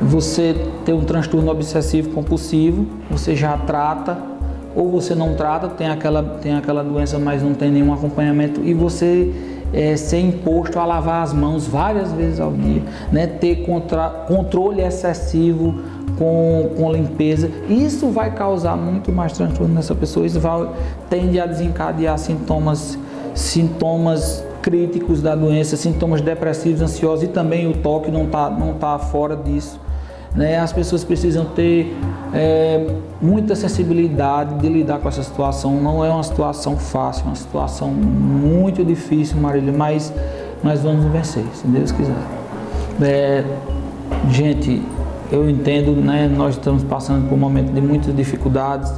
você 0.01 0.55
ter 0.85 0.93
um 0.93 1.03
transtorno 1.03 1.51
obsessivo 1.51 2.09
compulsivo, 2.11 2.87
você 3.09 3.35
já 3.35 3.57
trata 3.57 4.30
ou 4.75 4.89
você 4.89 5.13
não 5.13 5.35
trata, 5.35 5.67
tem 5.67 5.87
aquela, 5.87 6.23
tem 6.41 6.53
aquela 6.53 6.83
doença, 6.83 7.19
mas 7.19 7.43
não 7.43 7.53
tem 7.53 7.71
nenhum 7.71 7.93
acompanhamento 7.93 8.61
e 8.63 8.73
você 8.73 9.33
é, 9.73 9.95
ser 9.95 10.19
imposto 10.19 10.79
a 10.79 10.85
lavar 10.85 11.23
as 11.23 11.33
mãos 11.33 11.67
várias 11.67 12.11
vezes 12.11 12.39
ao 12.39 12.51
dia, 12.51 12.81
né? 13.11 13.27
ter 13.27 13.65
contra, 13.65 14.09
controle 14.27 14.81
excessivo 14.81 15.81
com, 16.17 16.71
com 16.77 16.91
limpeza. 16.91 17.49
Isso 17.69 18.09
vai 18.09 18.33
causar 18.33 18.75
muito 18.75 19.11
mais 19.11 19.33
transtorno 19.33 19.73
nessa 19.73 19.95
pessoa, 19.95 20.25
isso 20.25 20.39
vai, 20.39 20.69
tende 21.09 21.39
a 21.39 21.45
desencadear 21.45 22.17
sintomas, 22.17 22.97
sintomas 23.33 24.43
críticos 24.61 25.21
da 25.21 25.35
doença, 25.35 25.75
sintomas 25.75 26.21
depressivos, 26.21 26.81
ansiosos 26.81 27.23
e 27.23 27.27
também 27.27 27.67
o 27.67 27.73
toque 27.73 28.11
não 28.11 28.25
está 28.25 28.49
não 28.49 28.73
tá 28.73 28.99
fora 28.99 29.35
disso. 29.35 29.79
Né? 30.35 30.59
As 30.59 30.71
pessoas 30.71 31.03
precisam 31.03 31.45
ter 31.45 31.95
é, 32.33 32.95
muita 33.21 33.55
sensibilidade 33.55 34.55
de 34.59 34.69
lidar 34.69 34.99
com 34.99 35.09
essa 35.09 35.23
situação. 35.23 35.75
Não 35.81 36.03
é 36.03 36.09
uma 36.09 36.23
situação 36.23 36.77
fácil, 36.77 37.23
é 37.25 37.27
uma 37.27 37.35
situação 37.35 37.89
muito 37.89 38.83
difícil, 38.83 39.37
Marília, 39.37 39.73
mas 39.73 40.13
nós 40.63 40.81
vamos 40.81 41.05
vencer, 41.05 41.43
se 41.53 41.67
Deus 41.67 41.91
quiser. 41.91 42.15
É, 43.01 43.43
gente, 44.29 44.81
eu 45.31 45.49
entendo, 45.49 45.91
né, 45.95 46.27
nós 46.27 46.55
estamos 46.55 46.83
passando 46.83 47.27
por 47.27 47.35
um 47.35 47.39
momento 47.39 47.71
de 47.71 47.81
muitas 47.81 48.15
dificuldades, 48.15 48.91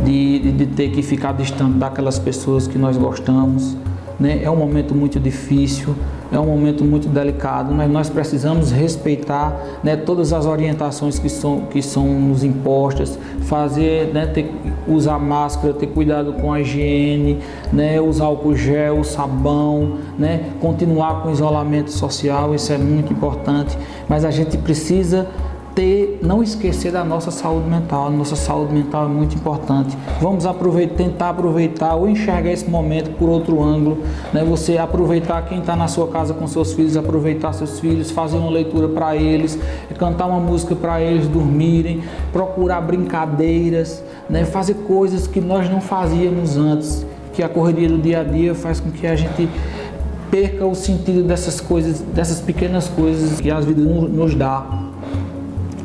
de, 0.00 0.38
de, 0.38 0.52
de 0.52 0.66
ter 0.66 0.90
que 0.90 1.02
ficar 1.02 1.32
distante 1.32 1.78
daquelas 1.78 2.18
pessoas 2.18 2.66
que 2.66 2.78
nós 2.78 2.96
gostamos. 2.96 3.76
Né? 4.18 4.42
É 4.42 4.50
um 4.50 4.56
momento 4.56 4.94
muito 4.94 5.18
difícil, 5.18 5.94
é 6.32 6.38
um 6.40 6.46
momento 6.46 6.82
muito 6.82 7.08
delicado, 7.08 7.74
mas 7.74 7.90
nós 7.90 8.08
precisamos 8.08 8.72
respeitar 8.72 9.54
né, 9.84 9.96
todas 9.96 10.32
as 10.32 10.46
orientações 10.46 11.18
que 11.18 11.28
são, 11.28 11.66
que 11.66 11.82
são 11.82 12.06
nos 12.06 12.42
impostas, 12.42 13.18
fazer, 13.42 14.12
né, 14.14 14.26
ter, 14.26 14.50
usar 14.88 15.18
máscara, 15.18 15.74
ter 15.74 15.88
cuidado 15.88 16.32
com 16.32 16.50
a 16.50 16.60
higiene, 16.60 17.38
né, 17.70 18.00
usar 18.00 18.24
álcool 18.24 18.56
gel, 18.56 19.04
sabão, 19.04 19.98
né, 20.18 20.52
continuar 20.58 21.22
com 21.22 21.28
o 21.28 21.32
isolamento 21.32 21.92
social, 21.92 22.54
isso 22.54 22.72
é 22.72 22.78
muito 22.78 23.12
importante, 23.12 23.76
mas 24.08 24.24
a 24.24 24.30
gente 24.30 24.56
precisa 24.56 25.26
ter, 25.74 26.18
não 26.22 26.42
esquecer 26.42 26.92
da 26.92 27.04
nossa 27.04 27.30
saúde 27.30 27.68
mental. 27.68 28.06
A 28.06 28.10
nossa 28.10 28.36
saúde 28.36 28.72
mental 28.72 29.06
é 29.06 29.08
muito 29.08 29.34
importante. 29.34 29.96
Vamos 30.20 30.46
aproveitar, 30.46 30.94
tentar 30.96 31.30
aproveitar 31.30 31.94
ou 31.94 32.08
enxergar 32.08 32.50
esse 32.50 32.68
momento 32.68 33.10
por 33.16 33.28
outro 33.28 33.62
ângulo. 33.62 33.98
Né? 34.32 34.44
Você 34.44 34.78
aproveitar 34.78 35.42
quem 35.42 35.60
está 35.60 35.74
na 35.74 35.88
sua 35.88 36.08
casa 36.08 36.34
com 36.34 36.46
seus 36.46 36.72
filhos, 36.72 36.96
aproveitar 36.96 37.52
seus 37.52 37.80
filhos, 37.80 38.10
fazer 38.10 38.36
uma 38.36 38.50
leitura 38.50 38.88
para 38.88 39.16
eles, 39.16 39.58
cantar 39.98 40.26
uma 40.26 40.40
música 40.40 40.74
para 40.74 41.00
eles 41.00 41.26
dormirem, 41.28 42.02
procurar 42.32 42.80
brincadeiras, 42.80 44.02
né? 44.28 44.44
fazer 44.44 44.74
coisas 44.86 45.26
que 45.26 45.40
nós 45.40 45.70
não 45.70 45.80
fazíamos 45.80 46.56
antes, 46.56 47.06
que 47.32 47.42
a 47.42 47.48
correria 47.48 47.88
do 47.88 47.98
dia 47.98 48.20
a 48.20 48.24
dia 48.24 48.54
faz 48.54 48.78
com 48.80 48.90
que 48.90 49.06
a 49.06 49.16
gente 49.16 49.48
perca 50.30 50.66
o 50.66 50.74
sentido 50.74 51.22
dessas 51.22 51.60
coisas, 51.60 52.00
dessas 52.00 52.40
pequenas 52.40 52.88
coisas 52.88 53.38
que 53.40 53.50
a 53.50 53.60
vida 53.60 53.82
nos 53.82 54.34
dá. 54.34 54.91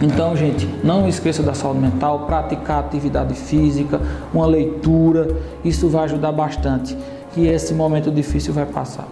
Então, 0.01 0.35
gente, 0.35 0.67
não 0.83 1.07
esqueça 1.07 1.41
da 1.41 1.55
saúde 1.55 1.79
mental, 1.79 2.27
praticar 2.27 2.79
atividade 2.79 3.33
física, 3.33 3.99
uma 4.31 4.45
leitura, 4.45 5.35
isso 5.65 5.89
vai 5.89 6.03
ajudar 6.03 6.31
bastante, 6.31 6.95
que 7.33 7.47
esse 7.47 7.73
momento 7.73 8.11
difícil 8.11 8.53
vai 8.53 8.65
passar. 8.65 9.07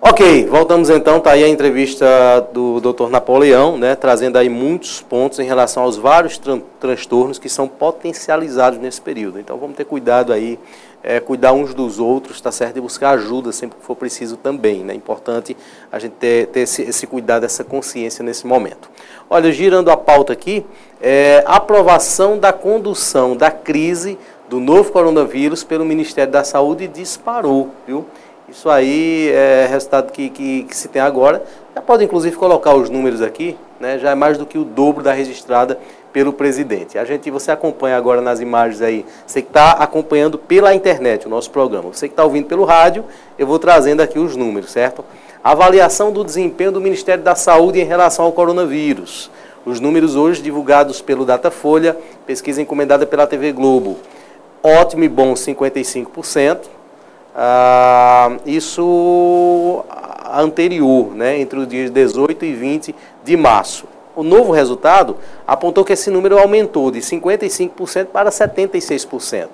Ok, 0.00 0.46
voltamos 0.46 0.90
então, 0.90 1.18
tá 1.18 1.32
aí 1.32 1.42
a 1.42 1.48
entrevista 1.48 2.06
do 2.52 2.78
Dr. 2.78 3.08
Napoleão, 3.08 3.76
né, 3.76 3.96
trazendo 3.96 4.36
aí 4.36 4.48
muitos 4.48 5.00
pontos 5.00 5.40
em 5.40 5.44
relação 5.44 5.82
aos 5.82 5.96
vários 5.96 6.38
tran 6.38 6.60
transtornos 6.78 7.38
que 7.38 7.48
são 7.48 7.66
potencializados 7.66 8.78
nesse 8.78 9.00
período. 9.00 9.40
Então 9.40 9.56
vamos 9.56 9.76
ter 9.76 9.84
cuidado 9.84 10.32
aí, 10.32 10.56
é, 11.04 11.20
cuidar 11.20 11.52
uns 11.52 11.74
dos 11.74 11.98
outros, 12.00 12.40
tá 12.40 12.50
certo? 12.50 12.78
E 12.78 12.80
buscar 12.80 13.10
ajuda 13.10 13.52
sempre 13.52 13.78
que 13.78 13.84
for 13.84 13.94
preciso 13.94 14.38
também, 14.38 14.82
né? 14.82 14.94
Importante 14.94 15.54
a 15.92 15.98
gente 15.98 16.12
ter, 16.12 16.46
ter 16.46 16.60
esse, 16.60 16.80
esse 16.82 17.06
cuidado, 17.06 17.44
essa 17.44 17.62
consciência 17.62 18.24
nesse 18.24 18.46
momento. 18.46 18.90
Olha, 19.28 19.52
girando 19.52 19.90
a 19.90 19.96
pauta 19.96 20.32
aqui, 20.32 20.64
é, 21.02 21.44
aprovação 21.46 22.38
da 22.38 22.54
condução 22.54 23.36
da 23.36 23.50
crise 23.50 24.18
do 24.48 24.58
novo 24.58 24.90
coronavírus 24.90 25.62
pelo 25.62 25.84
Ministério 25.84 26.32
da 26.32 26.42
Saúde 26.42 26.88
disparou, 26.88 27.70
viu? 27.86 28.06
Isso 28.48 28.70
aí 28.70 29.30
é 29.30 29.66
resultado 29.68 30.10
que, 30.12 30.30
que, 30.30 30.64
que, 30.64 30.76
se 30.76 30.88
tem 30.88 31.02
agora. 31.02 31.42
Já 31.74 31.82
pode 31.82 32.04
inclusive 32.04 32.36
colocar 32.36 32.74
os 32.74 32.88
números 32.88 33.20
aqui, 33.20 33.56
né? 33.80 33.98
já 33.98 34.10
é 34.10 34.14
mais 34.14 34.38
do 34.38 34.46
que 34.46 34.56
o 34.56 34.64
dobro 34.64 35.02
da 35.02 35.12
registrada 35.12 35.78
pelo 36.14 36.32
presidente. 36.32 36.96
A 36.96 37.04
gente, 37.04 37.28
você 37.28 37.50
acompanha 37.50 37.96
agora 37.96 38.20
nas 38.20 38.38
imagens 38.38 38.80
aí, 38.80 39.04
você 39.26 39.42
que 39.42 39.48
está 39.48 39.72
acompanhando 39.72 40.38
pela 40.38 40.72
internet 40.72 41.26
o 41.26 41.28
nosso 41.28 41.50
programa, 41.50 41.92
você 41.92 42.06
que 42.06 42.12
está 42.12 42.22
ouvindo 42.22 42.46
pelo 42.46 42.64
rádio, 42.64 43.04
eu 43.36 43.44
vou 43.48 43.58
trazendo 43.58 44.00
aqui 44.00 44.16
os 44.16 44.36
números, 44.36 44.70
certo? 44.70 45.04
Avaliação 45.42 46.12
do 46.12 46.22
desempenho 46.22 46.70
do 46.70 46.80
Ministério 46.80 47.24
da 47.24 47.34
Saúde 47.34 47.80
em 47.80 47.84
relação 47.84 48.26
ao 48.26 48.32
coronavírus. 48.32 49.28
Os 49.66 49.80
números 49.80 50.14
hoje 50.14 50.40
divulgados 50.40 51.02
pelo 51.02 51.24
Datafolha, 51.24 51.98
pesquisa 52.24 52.62
encomendada 52.62 53.04
pela 53.04 53.26
TV 53.26 53.50
Globo. 53.50 53.98
Ótimo 54.62 55.02
e 55.02 55.08
bom 55.08 55.34
55%, 55.34 56.60
ah, 57.34 58.36
isso 58.46 59.84
anterior, 60.32 61.12
né, 61.12 61.40
entre 61.40 61.58
os 61.58 61.66
dias 61.66 61.90
18 61.90 62.44
e 62.44 62.54
20 62.54 62.94
de 63.24 63.36
março. 63.36 63.93
O 64.16 64.22
novo 64.22 64.52
resultado 64.52 65.16
apontou 65.46 65.84
que 65.84 65.92
esse 65.92 66.10
número 66.10 66.38
aumentou 66.38 66.90
de 66.90 67.00
55% 67.00 68.06
para 68.06 68.30
76%. 68.30 69.48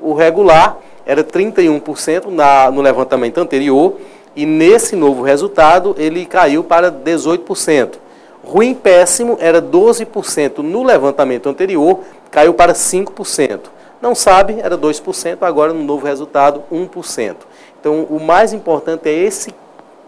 O 0.00 0.14
regular 0.14 0.78
era 1.04 1.22
31% 1.22 2.26
na, 2.26 2.70
no 2.70 2.80
levantamento 2.80 3.38
anterior 3.38 3.96
e 4.34 4.46
nesse 4.46 4.96
novo 4.96 5.22
resultado 5.22 5.94
ele 5.98 6.24
caiu 6.24 6.64
para 6.64 6.90
18%. 6.90 7.94
Ruim 8.42 8.74
péssimo 8.74 9.36
era 9.40 9.60
12% 9.60 10.58
no 10.58 10.82
levantamento 10.82 11.48
anterior, 11.48 12.00
caiu 12.30 12.54
para 12.54 12.72
5%. 12.72 13.60
Não 14.00 14.14
sabe, 14.14 14.58
era 14.62 14.78
2%, 14.78 15.38
agora 15.42 15.74
no 15.74 15.84
novo 15.84 16.06
resultado, 16.06 16.62
1%. 16.72 17.36
Então, 17.78 18.06
o 18.08 18.18
mais 18.18 18.54
importante 18.54 19.08
é 19.08 19.12
esse 19.12 19.54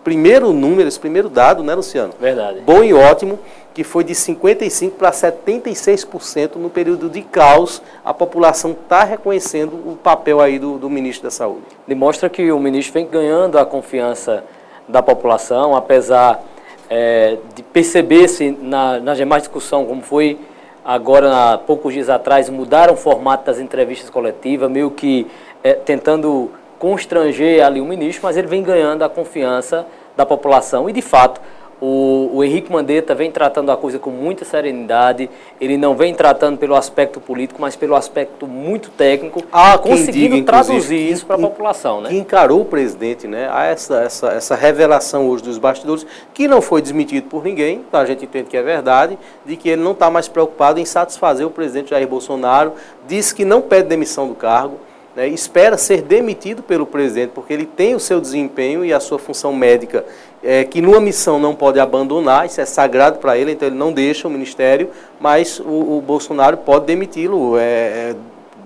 primeiro 0.03 0.53
número, 0.53 0.89
esse 0.89 0.99
primeiro 0.99 1.29
dado, 1.29 1.63
né, 1.63 1.75
Luciano? 1.75 2.15
Verdade. 2.19 2.61
Bom 2.61 2.83
e 2.83 2.95
ótimo, 2.95 3.39
que 3.75 3.83
foi 3.83 4.05
de 4.05 4.13
55% 4.13 4.93
para 4.93 5.11
76% 5.11 6.57
no 6.57 6.69
período 6.69 7.09
de 7.09 7.23
caos. 7.23 7.83
A 8.05 8.13
população 8.13 8.73
está 8.73 9.05
reconhecendo 9.05 9.75
o 9.75 9.97
papel 9.97 10.41
aí 10.41 10.59
do, 10.59 10.79
do 10.79 10.91
ministro 10.91 11.25
da 11.25 11.31
Saúde. 11.31 11.65
Demonstra 11.87 12.29
que 12.29 12.53
o 12.53 12.59
ministro 12.59 12.95
vem 12.95 13.07
ganhando 13.07 13.59
a 13.59 13.65
confiança 13.65 14.45
da 14.87 15.03
população, 15.03 15.75
apesar 15.75 16.43
é, 16.91 17.39
de 17.55 17.63
perceber-se 17.63 18.51
na, 18.61 19.01
na 19.01 19.15
demais 19.15 19.43
discussão, 19.43 19.87
como 19.87 20.03
foi 20.03 20.39
agora, 20.85 21.53
há 21.53 21.59
poucos 21.59 21.95
dias 21.95 22.11
atrás, 22.11 22.51
mudaram 22.51 22.95
o 22.95 22.97
formato 22.97 23.47
das 23.47 23.59
entrevistas 23.59 24.11
coletivas, 24.11 24.71
meio 24.71 24.91
que 24.91 25.27
é, 25.63 25.75
tentando 25.75 26.51
constranger 26.79 27.65
ali 27.65 27.81
o 27.81 27.85
ministro, 27.85 28.25
mas 28.25 28.37
ele 28.37 28.49
vem 28.49 28.63
ganhando 28.63 29.05
a 29.05 29.09
confiança 29.09 29.87
da 30.17 30.27
população 30.27 30.91
e, 30.91 30.93
de 30.93 31.01
fato, 31.01 31.41
o, 31.85 32.31
o, 32.35 32.45
Henrique 32.45 32.71
Mandetta 32.71 33.13
vem 33.13 33.29
tratando 33.29 33.73
a 33.73 33.77
coisa 33.77 33.99
com 33.99 34.11
muita 34.11 34.45
serenidade, 34.45 35.29
ele 35.61 35.77
não 35.77 35.97
vem 35.97 36.15
tratando 36.15 36.57
pelo 36.57 36.77
aspecto 36.77 37.21
político, 37.21 37.61
mas 37.61 37.75
pelo 37.75 37.97
aspecto 37.97 38.47
muito 38.47 38.89
técnico, 38.91 39.43
ah, 39.51 39.77
conseguindo 39.77 40.37
diga, 40.37 40.47
traduzir 40.47 41.11
isso 41.11 41.27
para 41.27 41.35
a 41.35 41.39
população. 41.41 42.01
Né? 42.01 42.11
Que 42.11 42.17
encarou 42.17 42.61
o 42.61 42.65
presidente 42.65 43.27
né, 43.27 43.51
a 43.51 43.65
essa, 43.65 43.97
essa, 43.97 44.29
essa 44.29 44.55
revelação 44.55 45.29
hoje 45.29 45.43
dos 45.43 45.59
bastidores, 45.59 46.07
que 46.33 46.47
não 46.47 46.63
foi 46.63 46.81
desmentido 46.81 47.27
por 47.27 47.43
ninguém, 47.43 47.83
então 47.89 47.99
a 47.99 48.07
gente 48.07 48.27
entende 48.27 48.49
que 48.49 48.57
é 48.57 48.63
verdade, 48.63 49.19
de 49.45 49.57
que 49.57 49.69
ele 49.69 49.83
não 49.83 49.91
está 49.91 50.09
mais 50.09 50.29
preocupado 50.29 50.79
em 50.79 50.85
satisfazer 50.85 51.45
o 51.45 51.51
presidente 51.51 51.91
Jair 51.91 52.07
Bolsonaro, 52.07 52.75
disse 53.09 53.35
que 53.35 53.45
não 53.45 53.61
pede 53.61 53.89
demissão 53.89 54.29
do 54.29 54.37
cargo, 54.37 54.79
né, 55.15 55.29
espera 55.29 55.77
ser 55.77 56.03
demitido 56.03 56.63
pelo 56.63 56.87
presidente, 56.87 57.33
porque 57.35 57.53
ele 57.53 57.67
tem 57.67 57.95
o 57.95 58.01
seu 58.01 58.21
desempenho 58.21 58.85
e 58.85 58.93
a 58.93 59.01
sua 59.01 59.19
função 59.19 59.53
médica, 59.53 60.05
é, 60.43 60.65
que 60.65 60.81
numa 60.81 61.01
missão 61.01 61.39
não 61.39 61.55
pode 61.55 61.79
abandonar, 61.79 62.47
isso 62.47 62.61
é 62.61 62.65
sagrado 62.65 63.19
para 63.19 63.37
ele, 63.37 63.53
então 63.53 63.69
ele 63.69 63.77
não 63.77 63.93
deixa 63.93 64.27
o 64.27 64.31
ministério, 64.31 64.91
mas 65.21 65.61
o, 65.61 65.99
o 65.99 66.03
Bolsonaro 66.05 66.57
pode 66.57 66.87
demiti-lo. 66.87 67.57
É, 67.57 67.63
é, 67.63 68.17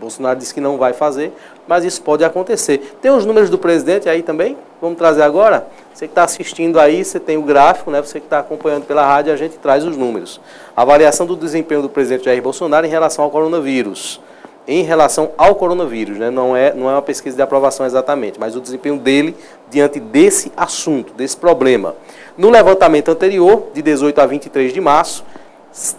Bolsonaro 0.00 0.38
disse 0.38 0.52
que 0.52 0.60
não 0.60 0.76
vai 0.76 0.92
fazer, 0.92 1.32
mas 1.66 1.84
isso 1.84 2.02
pode 2.02 2.22
acontecer. 2.24 2.96
Tem 3.00 3.10
os 3.10 3.24
números 3.24 3.48
do 3.48 3.58
presidente 3.58 4.08
aí 4.08 4.22
também? 4.22 4.56
Vamos 4.80 4.98
trazer 4.98 5.22
agora? 5.22 5.66
Você 5.92 6.06
que 6.06 6.12
está 6.12 6.24
assistindo 6.24 6.78
aí, 6.78 7.02
você 7.04 7.18
tem 7.18 7.38
o 7.38 7.42
gráfico, 7.42 7.90
né? 7.90 8.02
você 8.02 8.20
que 8.20 8.26
está 8.26 8.40
acompanhando 8.40 8.84
pela 8.84 9.06
rádio, 9.06 9.32
a 9.32 9.36
gente 9.36 9.56
traz 9.56 9.84
os 9.84 9.96
números. 9.96 10.38
Avaliação 10.76 11.26
do 11.26 11.34
desempenho 11.34 11.80
do 11.80 11.88
presidente 11.88 12.26
Jair 12.26 12.42
Bolsonaro 12.42 12.86
em 12.86 12.90
relação 12.90 13.24
ao 13.24 13.30
coronavírus 13.30 14.20
em 14.68 14.82
relação 14.82 15.30
ao 15.38 15.54
coronavírus, 15.54 16.18
né? 16.18 16.28
não, 16.28 16.56
é, 16.56 16.74
não 16.74 16.90
é 16.90 16.92
uma 16.94 17.02
pesquisa 17.02 17.36
de 17.36 17.42
aprovação 17.42 17.86
exatamente, 17.86 18.38
mas 18.38 18.56
o 18.56 18.60
desempenho 18.60 18.98
dele 18.98 19.36
diante 19.70 20.00
desse 20.00 20.50
assunto, 20.56 21.12
desse 21.14 21.36
problema. 21.36 21.94
No 22.36 22.50
levantamento 22.50 23.10
anterior, 23.10 23.68
de 23.72 23.80
18 23.80 24.20
a 24.20 24.26
23 24.26 24.72
de 24.72 24.80
março, 24.80 25.24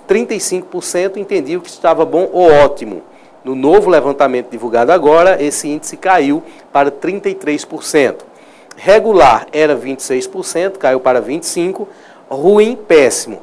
35% 0.07 1.17
entendiam 1.17 1.61
que 1.61 1.69
estava 1.69 2.03
bom 2.03 2.29
ou 2.33 2.51
ótimo. 2.51 3.03
No 3.43 3.55
novo 3.55 3.89
levantamento 3.89 4.49
divulgado 4.49 4.91
agora, 4.91 5.41
esse 5.41 5.69
índice 5.69 5.95
caiu 5.95 6.43
para 6.73 6.91
33%. 6.91 8.15
Regular 8.75 9.47
era 9.53 9.75
26%, 9.75 10.77
caiu 10.77 10.99
para 10.99 11.21
25%. 11.21 11.87
Ruim, 12.29 12.75
péssimo, 12.75 13.41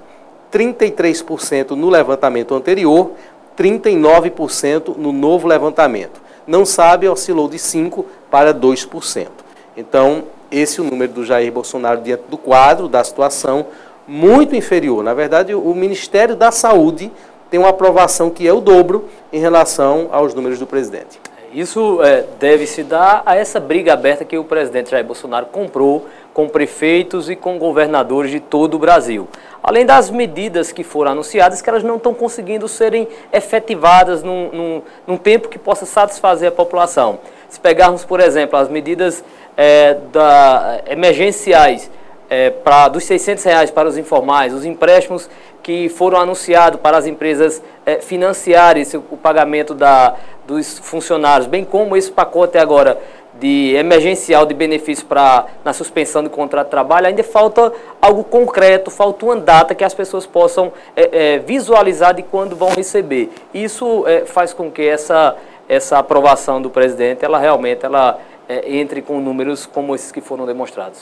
33% 0.53 1.70
no 1.70 1.89
levantamento 1.89 2.55
anterior, 2.55 3.12
39% 3.59 4.96
no 4.96 5.12
novo 5.12 5.46
levantamento. 5.46 6.22
Não 6.46 6.64
sabe, 6.64 7.09
oscilou 7.09 7.48
de 7.48 7.57
5% 7.57 8.05
para 8.30 8.52
2%. 8.52 9.28
Então, 9.76 10.24
esse 10.50 10.78
é 10.78 10.82
o 10.82 10.86
número 10.86 11.12
do 11.12 11.24
Jair 11.24 11.50
Bolsonaro 11.50 12.00
diante 12.00 12.24
do 12.28 12.38
quadro, 12.38 12.88
da 12.88 13.02
situação, 13.02 13.66
muito 14.07 14.55
inferior. 14.55 15.02
Na 15.02 15.14
verdade, 15.14 15.55
o 15.55 15.74
Ministério 15.74 16.36
da 16.36 16.50
Saúde 16.50 17.11
tem 17.50 17.59
uma 17.59 17.70
aprovação 17.70 18.30
que 18.30 18.46
é 18.46 18.52
o 18.52 18.61
dobro 18.61 19.09
em 19.32 19.40
relação 19.40 20.09
aos 20.12 20.34
números 20.34 20.59
do 20.59 20.66
presidente. 20.66 21.20
Isso 21.52 22.02
é, 22.02 22.24
deve 22.40 22.66
se 22.66 22.82
dar 22.82 23.22
a 23.24 23.36
essa 23.36 23.61
briga 23.61 23.92
aberta 23.92 24.24
que 24.24 24.36
o 24.36 24.42
presidente 24.42 24.90
Jair 24.90 25.05
Bolsonaro 25.05 25.46
comprou 25.46 26.07
com 26.35 26.49
prefeitos 26.49 27.30
e 27.30 27.37
com 27.37 27.59
governadores 27.59 28.30
de 28.32 28.41
todo 28.41 28.74
o 28.74 28.78
Brasil. 28.78 29.28
Além 29.62 29.87
das 29.87 30.11
medidas 30.11 30.72
que 30.72 30.82
foram 30.82 31.12
anunciadas, 31.12 31.62
que 31.62 31.70
elas 31.70 31.85
não 31.85 31.97
estão 31.97 32.12
conseguindo 32.12 32.66
serem 32.68 33.07
efetivadas 33.32 34.22
num, 34.22 34.51
num, 34.53 34.82
num 35.07 35.16
tempo 35.16 35.49
que 35.49 35.59
possa 35.59 35.87
satisfazer 35.87 36.49
a 36.49 36.53
população. 36.53 37.20
Se 37.49 37.61
pegarmos, 37.61 38.05
por 38.05 38.18
exemplo, 38.18 38.59
as 38.59 38.68
medidas 38.68 39.24
é, 39.57 39.97
da, 40.12 40.80
emergenciais 40.89 41.89
é, 42.28 42.51
pra, 42.51 42.89
dos 42.89 43.05
600 43.05 43.45
reais 43.45 43.70
para 43.70 43.89
os 43.89 43.97
informais, 43.97 44.53
os 44.53 44.64
empréstimos 44.64 45.30
que 45.62 45.89
foram 45.89 46.18
anunciados 46.18 46.80
para 46.80 46.99
as 46.99 47.07
empresas 47.07 47.62
é, 47.87 48.01
financiarem 48.01 48.85
o 49.09 49.16
pagamento 49.16 49.72
da, 49.72 50.16
dos 50.47 50.78
funcionários, 50.80 51.47
bem 51.47 51.64
como 51.64 51.97
esse 51.97 52.11
pacote 52.11 52.59
agora 52.59 52.99
de 53.45 53.74
emergencial 53.76 54.47
de 54.47 54.55
benefício 54.55 55.05
para 55.05 55.45
na 55.62 55.74
suspensão 55.74 56.24
do 56.24 56.30
contrato 56.30 56.64
de 56.64 56.70
trabalho, 56.70 57.09
ainda 57.09 57.22
falta 57.22 57.70
algo 58.01 58.24
concreto, 58.24 58.90
falta 58.90 59.26
uma 59.26 59.36
data 59.36 59.74
que 59.74 59.84
as 59.84 59.92
pessoas 59.92 60.24
possam 60.24 60.72
é, 60.97 61.34
é, 61.34 61.38
visualizar 61.40 62.14
de 62.14 62.22
quando 62.22 62.57
vão 62.57 62.70
receber. 62.70 63.28
Isso 63.53 64.03
é, 64.07 64.24
faz 64.24 64.55
com 64.55 64.70
que 64.70 64.80
essa, 64.80 65.36
essa 65.68 65.99
aprovação 65.99 66.62
do 66.62 66.70
presidente, 66.70 67.22
ela 67.22 67.38
realmente 67.38 67.84
ela, 67.84 68.18
é, 68.49 68.78
entre 68.78 69.03
com 69.03 69.20
números 69.20 69.66
como 69.66 69.95
esses 69.95 70.11
que 70.11 70.22
foram 70.22 70.47
demonstrados. 70.47 71.01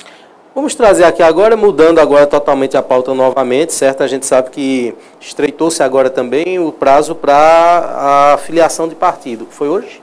Vamos 0.53 0.75
trazer 0.75 1.05
aqui 1.05 1.23
agora, 1.23 1.57
mudando 1.57 2.01
agora 2.01 2.27
totalmente 2.27 2.77
a 2.77 2.83
pauta 2.83 3.15
novamente, 3.15 3.73
certo? 3.73 4.03
A 4.03 4.09
gente 4.09 4.27
sabe 4.27 4.51
que 4.51 4.97
estreitou-se 5.21 5.81
agora 5.81 6.11
também 6.11 6.59
o 6.59 6.73
prazo 6.73 7.15
para 7.15 8.33
a 8.35 8.39
filiação 8.39 8.89
de 8.89 8.97
partido. 8.97 9.47
Foi 9.49 9.69
hoje? 9.69 10.02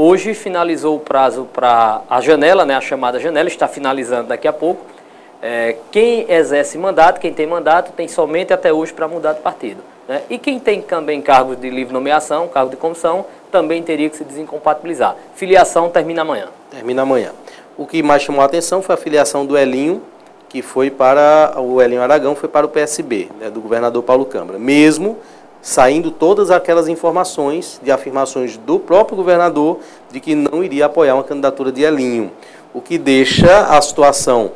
Hoje 0.00 0.32
finalizou 0.32 0.94
o 0.94 1.00
prazo 1.00 1.48
para 1.52 2.02
a 2.08 2.20
janela, 2.20 2.64
né, 2.64 2.76
a 2.76 2.80
chamada 2.80 3.18
janela, 3.18 3.48
está 3.48 3.66
finalizando 3.66 4.28
daqui 4.28 4.46
a 4.46 4.52
pouco. 4.52 4.80
É, 5.42 5.74
quem 5.90 6.24
exerce 6.30 6.78
mandato, 6.78 7.18
quem 7.18 7.34
tem 7.34 7.48
mandato, 7.48 7.90
tem 7.90 8.06
somente 8.06 8.52
até 8.52 8.72
hoje 8.72 8.92
para 8.92 9.08
mudar 9.08 9.32
de 9.32 9.40
partido. 9.40 9.80
Né? 10.06 10.22
E 10.30 10.38
quem 10.38 10.60
tem 10.60 10.80
também 10.80 11.20
cargo 11.20 11.56
de 11.56 11.68
livre 11.68 11.92
nomeação, 11.92 12.46
cargo 12.46 12.70
de 12.70 12.76
comissão, 12.76 13.26
também 13.50 13.82
teria 13.82 14.08
que 14.08 14.16
se 14.16 14.22
desincompatibilizar. 14.22 15.16
Filiação 15.34 15.90
termina 15.90 16.22
amanhã. 16.22 16.46
Termina 16.70 17.02
amanhã. 17.02 17.32
O 17.76 17.84
que 17.84 18.00
mais 18.00 18.22
chamou 18.22 18.42
a 18.42 18.44
atenção 18.44 18.80
foi 18.80 18.94
a 18.94 18.98
filiação 18.98 19.44
do 19.44 19.58
Elinho, 19.58 20.00
que 20.48 20.62
foi 20.62 20.92
para 20.92 21.54
o 21.58 21.82
Elinho 21.82 22.02
Aragão, 22.02 22.36
foi 22.36 22.48
para 22.48 22.64
o 22.64 22.68
PSB, 22.68 23.30
né, 23.40 23.50
do 23.50 23.60
governador 23.60 24.04
Paulo 24.04 24.24
Câmara. 24.24 24.60
Mesmo 24.60 25.18
saindo 25.60 26.10
todas 26.10 26.50
aquelas 26.50 26.88
informações 26.88 27.80
de 27.82 27.90
afirmações 27.90 28.56
do 28.56 28.78
próprio 28.78 29.16
governador 29.16 29.80
de 30.10 30.20
que 30.20 30.34
não 30.34 30.62
iria 30.62 30.86
apoiar 30.86 31.14
uma 31.14 31.24
candidatura 31.24 31.72
de 31.72 31.82
Elinho, 31.82 32.30
o 32.72 32.80
que 32.80 32.96
deixa 32.98 33.66
a 33.66 33.80
situação 33.80 34.52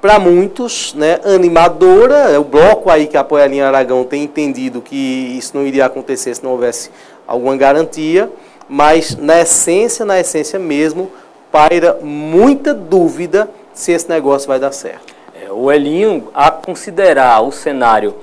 para 0.00 0.18
muitos 0.18 0.94
né, 0.94 1.20
animadora. 1.24 2.40
O 2.40 2.44
bloco 2.44 2.90
aí 2.90 3.06
que 3.06 3.16
apoia 3.16 3.44
Elinho 3.44 3.64
Aragão 3.64 4.04
tem 4.04 4.24
entendido 4.24 4.80
que 4.80 4.96
isso 5.36 5.56
não 5.56 5.66
iria 5.66 5.86
acontecer 5.86 6.34
se 6.34 6.42
não 6.42 6.52
houvesse 6.52 6.90
alguma 7.26 7.56
garantia, 7.56 8.30
mas 8.68 9.16
na 9.16 9.40
essência, 9.40 10.04
na 10.04 10.18
essência 10.18 10.58
mesmo, 10.58 11.10
paira 11.52 11.98
muita 12.02 12.72
dúvida 12.72 13.48
se 13.72 13.92
esse 13.92 14.08
negócio 14.08 14.48
vai 14.48 14.58
dar 14.58 14.72
certo. 14.72 15.14
É, 15.40 15.50
o 15.50 15.70
Elinho, 15.70 16.28
a 16.34 16.50
considerar 16.50 17.40
o 17.42 17.52
cenário 17.52 18.14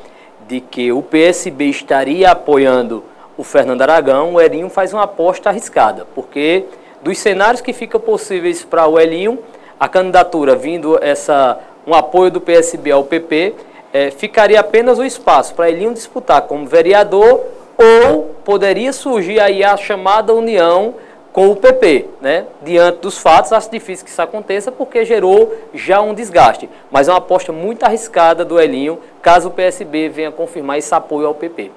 de 0.48 0.62
que 0.62 0.92
o 0.92 1.02
PSB 1.02 1.66
estaria 1.66 2.32
apoiando 2.32 3.04
o 3.38 3.44
Fernando 3.44 3.82
Aragão, 3.82 4.34
o 4.34 4.42
Elinho 4.42 4.70
faz 4.70 4.94
uma 4.94 5.04
aposta 5.04 5.50
arriscada, 5.50 6.08
porque 6.16 6.66
dos 7.04 7.18
cenários 7.20 7.62
que 7.62 7.74
ficam 7.74 8.00
possíveis 8.00 8.64
para 8.64 8.88
o 8.88 9.00
Elinho, 9.00 9.38
a 9.80 9.88
candidatura 9.88 10.56
vindo 10.56 10.98
essa 11.02 11.60
um 11.86 11.94
apoio 11.94 12.32
do 12.32 12.42
PSB 12.42 12.92
ao 12.92 13.04
PP, 13.04 13.56
é, 13.94 14.12
ficaria 14.12 14.60
apenas 14.60 15.00
o 15.00 15.06
espaço 15.06 15.54
para 15.56 15.70
Elinho 15.70 15.94
disputar 15.94 16.42
como 16.42 16.66
vereador 16.68 17.42
ou 17.78 18.36
poderia 18.44 18.92
surgir 18.92 19.40
aí 19.40 19.64
a 19.64 19.78
chamada 19.78 20.34
união 20.34 20.96
com 21.38 21.52
o 21.52 21.56
PP, 21.56 22.08
né? 22.20 22.48
Diante 22.64 22.98
dos 22.98 23.20
fatos, 23.20 23.54
acho 23.54 23.70
difícil 23.70 24.04
que 24.04 24.10
isso 24.10 24.20
aconteça 24.20 24.72
porque 24.72 25.06
gerou 25.06 25.56
já 25.72 26.02
um 26.02 26.12
desgaste. 26.12 26.68
Mas 26.90 27.08
é 27.08 27.12
uma 27.12 27.20
aposta 27.20 27.52
muito 27.52 27.84
arriscada 27.84 28.44
do 28.44 28.60
Elinho, 28.60 28.98
caso 29.22 29.50
o 29.50 29.52
PSB 29.52 30.10
venha 30.10 30.32
confirmar 30.32 30.80
esse 30.80 30.92
apoio 30.96 31.28
ao 31.28 31.36
PP. 31.36 31.70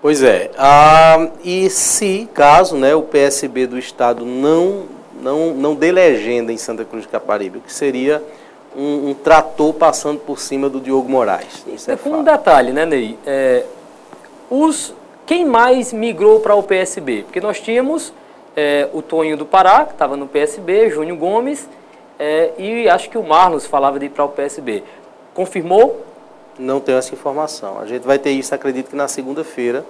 Pois 0.00 0.22
é. 0.22 0.50
Ah, 0.56 1.28
e 1.44 1.68
se, 1.68 2.26
caso 2.32 2.78
né, 2.78 2.94
o 2.94 3.02
PSB 3.02 3.66
do 3.66 3.78
Estado 3.78 4.24
não, 4.24 4.84
não, 5.20 5.52
não 5.52 5.74
dê 5.74 5.92
legenda 5.92 6.50
em 6.50 6.56
Santa 6.56 6.86
Cruz 6.86 7.02
de 7.02 7.10
Caparibe, 7.10 7.58
o 7.58 7.60
que 7.60 7.70
seria 7.70 8.22
um, 8.74 9.10
um 9.10 9.14
trator 9.14 9.74
passando 9.74 10.20
por 10.20 10.40
cima 10.40 10.70
do 10.70 10.80
Diogo 10.80 11.06
Moraes? 11.06 11.66
Isso 11.66 11.90
é, 11.90 11.98
é 12.02 12.08
um 12.08 12.24
detalhe, 12.24 12.72
né, 12.72 12.86
Ney? 12.86 13.18
É, 13.26 13.62
os, 14.48 14.94
quem 15.26 15.44
mais 15.44 15.92
migrou 15.92 16.40
para 16.40 16.54
o 16.54 16.62
PSB? 16.62 17.24
Porque 17.24 17.42
nós 17.42 17.60
tínhamos 17.60 18.10
é, 18.56 18.88
o 18.92 19.02
Toninho 19.02 19.36
do 19.36 19.46
Pará, 19.46 19.84
que 19.84 19.92
estava 19.92 20.16
no 20.16 20.26
PSB, 20.26 20.90
Júnior 20.90 21.16
Gomes, 21.18 21.68
é, 22.18 22.52
e 22.58 22.88
acho 22.88 23.10
que 23.10 23.18
o 23.18 23.22
Marlos 23.22 23.66
falava 23.66 23.98
de 23.98 24.06
ir 24.06 24.10
para 24.10 24.24
o 24.24 24.28
PSB. 24.28 24.82
Confirmou? 25.32 26.04
Não 26.58 26.78
tenho 26.78 26.98
essa 26.98 27.12
informação. 27.12 27.80
A 27.80 27.86
gente 27.86 28.06
vai 28.06 28.18
ter 28.18 28.30
isso, 28.30 28.54
acredito 28.54 28.90
que 28.90 28.96
na 28.96 29.08
segunda-feira, 29.08 29.84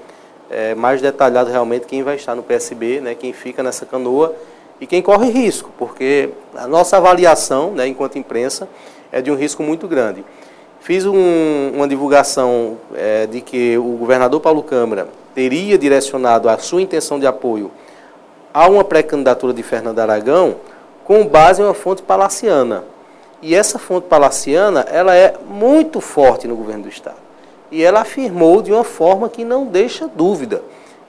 é, 0.50 0.74
mais 0.74 1.02
detalhado 1.02 1.50
realmente 1.50 1.86
quem 1.86 2.02
vai 2.02 2.16
estar 2.16 2.34
no 2.34 2.42
PSB, 2.42 3.00
né, 3.00 3.14
quem 3.14 3.32
fica 3.32 3.62
nessa 3.62 3.84
canoa 3.84 4.34
e 4.80 4.86
quem 4.86 5.02
corre 5.02 5.30
risco, 5.30 5.70
porque 5.78 6.30
a 6.54 6.66
nossa 6.66 6.96
avaliação, 6.96 7.72
né, 7.72 7.86
enquanto 7.86 8.18
imprensa, 8.18 8.68
é 9.12 9.20
de 9.20 9.30
um 9.30 9.36
risco 9.36 9.62
muito 9.62 9.86
grande. 9.86 10.24
Fiz 10.80 11.06
um, 11.06 11.72
uma 11.74 11.88
divulgação 11.88 12.76
é, 12.94 13.26
de 13.26 13.40
que 13.40 13.76
o 13.78 13.96
governador 13.96 14.40
Paulo 14.40 14.62
Câmara 14.62 15.08
teria 15.34 15.78
direcionado 15.78 16.48
a 16.48 16.58
sua 16.58 16.82
intenção 16.82 17.18
de 17.18 17.26
apoio 17.26 17.70
a 18.54 18.68
uma 18.68 18.84
pré-candidatura 18.84 19.52
de 19.52 19.64
Fernando 19.64 19.98
Aragão 19.98 20.54
com 21.02 21.26
base 21.26 21.60
em 21.60 21.64
uma 21.64 21.74
fonte 21.74 22.02
palaciana. 22.02 22.84
E 23.42 23.52
essa 23.52 23.80
fonte 23.80 24.06
palaciana, 24.06 24.86
ela 24.88 25.14
é 25.14 25.34
muito 25.44 26.00
forte 26.00 26.46
no 26.46 26.54
governo 26.54 26.84
do 26.84 26.88
Estado. 26.88 27.16
E 27.70 27.82
ela 27.82 28.00
afirmou 28.00 28.62
de 28.62 28.72
uma 28.72 28.84
forma 28.84 29.28
que 29.28 29.44
não 29.44 29.66
deixa 29.66 30.06
dúvida. 30.06 30.62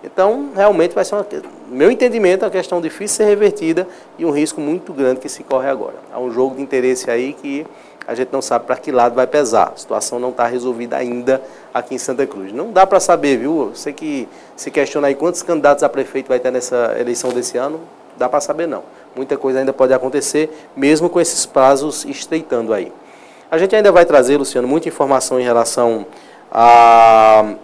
Então, 0.03 0.49
realmente 0.55 0.93
vai 0.93 1.05
ser, 1.05 1.15
uma, 1.15 1.25
meu 1.69 1.89
entendimento, 1.89 2.43
é 2.43 2.45
uma 2.47 2.51
questão 2.51 2.81
difícil 2.81 3.05
de 3.05 3.23
ser 3.23 3.25
revertida 3.25 3.87
e 4.17 4.25
um 4.25 4.31
risco 4.31 4.59
muito 4.59 4.91
grande 4.91 5.19
que 5.19 5.29
se 5.29 5.43
corre 5.43 5.69
agora. 5.69 5.95
Há 6.11 6.19
um 6.19 6.31
jogo 6.31 6.55
de 6.55 6.61
interesse 6.61 7.09
aí 7.09 7.33
que 7.33 7.65
a 8.07 8.13
gente 8.13 8.29
não 8.31 8.41
sabe 8.41 8.65
para 8.65 8.75
que 8.75 8.91
lado 8.91 9.15
vai 9.15 9.25
pesar. 9.25 9.71
A 9.73 9.77
situação 9.77 10.19
não 10.19 10.29
está 10.29 10.45
resolvida 10.45 10.95
ainda 10.95 11.41
aqui 11.73 11.95
em 11.95 11.97
Santa 11.97 12.25
Cruz. 12.27 12.51
Não 12.51 12.71
dá 12.71 12.85
para 12.85 12.99
saber, 12.99 13.37
viu? 13.37 13.71
Você 13.73 13.91
que 13.91 14.27
se 14.55 14.69
questiona 14.69 15.07
aí 15.07 15.15
quantos 15.15 15.41
candidatos 15.41 15.83
a 15.83 15.89
prefeito 15.89 16.27
vai 16.27 16.39
ter 16.39 16.51
nessa 16.51 16.95
eleição 16.99 17.31
desse 17.31 17.57
ano, 17.57 17.81
dá 18.17 18.29
para 18.29 18.39
saber 18.39 18.67
não. 18.67 18.83
Muita 19.15 19.37
coisa 19.37 19.59
ainda 19.59 19.73
pode 19.73 19.93
acontecer, 19.93 20.49
mesmo 20.75 21.09
com 21.09 21.19
esses 21.19 21.45
prazos 21.45 22.05
estreitando 22.05 22.73
aí. 22.73 22.91
A 23.49 23.57
gente 23.57 23.75
ainda 23.75 23.91
vai 23.91 24.05
trazer, 24.05 24.37
Luciano, 24.37 24.67
muita 24.67 24.87
informação 24.87 25.39
em 25.39 25.43
relação 25.43 26.05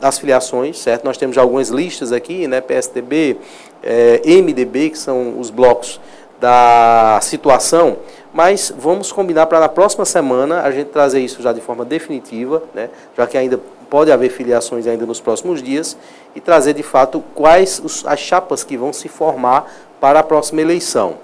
às 0.01 0.17
filiações, 0.17 0.79
certo? 0.79 1.03
Nós 1.03 1.17
temos 1.17 1.37
algumas 1.37 1.69
listas 1.69 2.11
aqui, 2.11 2.47
né? 2.47 2.61
PSDB, 2.61 3.37
eh, 3.83 4.21
MDB, 4.25 4.89
que 4.91 4.97
são 4.97 5.39
os 5.39 5.49
blocos 5.49 5.99
da 6.39 7.19
situação, 7.21 7.97
mas 8.33 8.73
vamos 8.77 9.11
combinar 9.11 9.45
para 9.47 9.59
na 9.59 9.69
próxima 9.69 10.05
semana 10.05 10.61
a 10.61 10.71
gente 10.71 10.87
trazer 10.87 11.19
isso 11.19 11.41
já 11.41 11.51
de 11.51 11.61
forma 11.61 11.83
definitiva, 11.83 12.63
né? 12.73 12.89
já 13.17 13.27
que 13.27 13.37
ainda 13.37 13.59
pode 13.89 14.11
haver 14.11 14.29
filiações 14.29 14.87
ainda 14.87 15.05
nos 15.05 15.19
próximos 15.19 15.61
dias, 15.61 15.97
e 16.33 16.39
trazer 16.39 16.73
de 16.73 16.83
fato 16.83 17.21
quais 17.35 17.81
os, 17.83 18.05
as 18.07 18.19
chapas 18.19 18.63
que 18.63 18.77
vão 18.77 18.93
se 18.93 19.09
formar 19.09 19.69
para 19.99 20.19
a 20.19 20.23
próxima 20.23 20.61
eleição. 20.61 21.15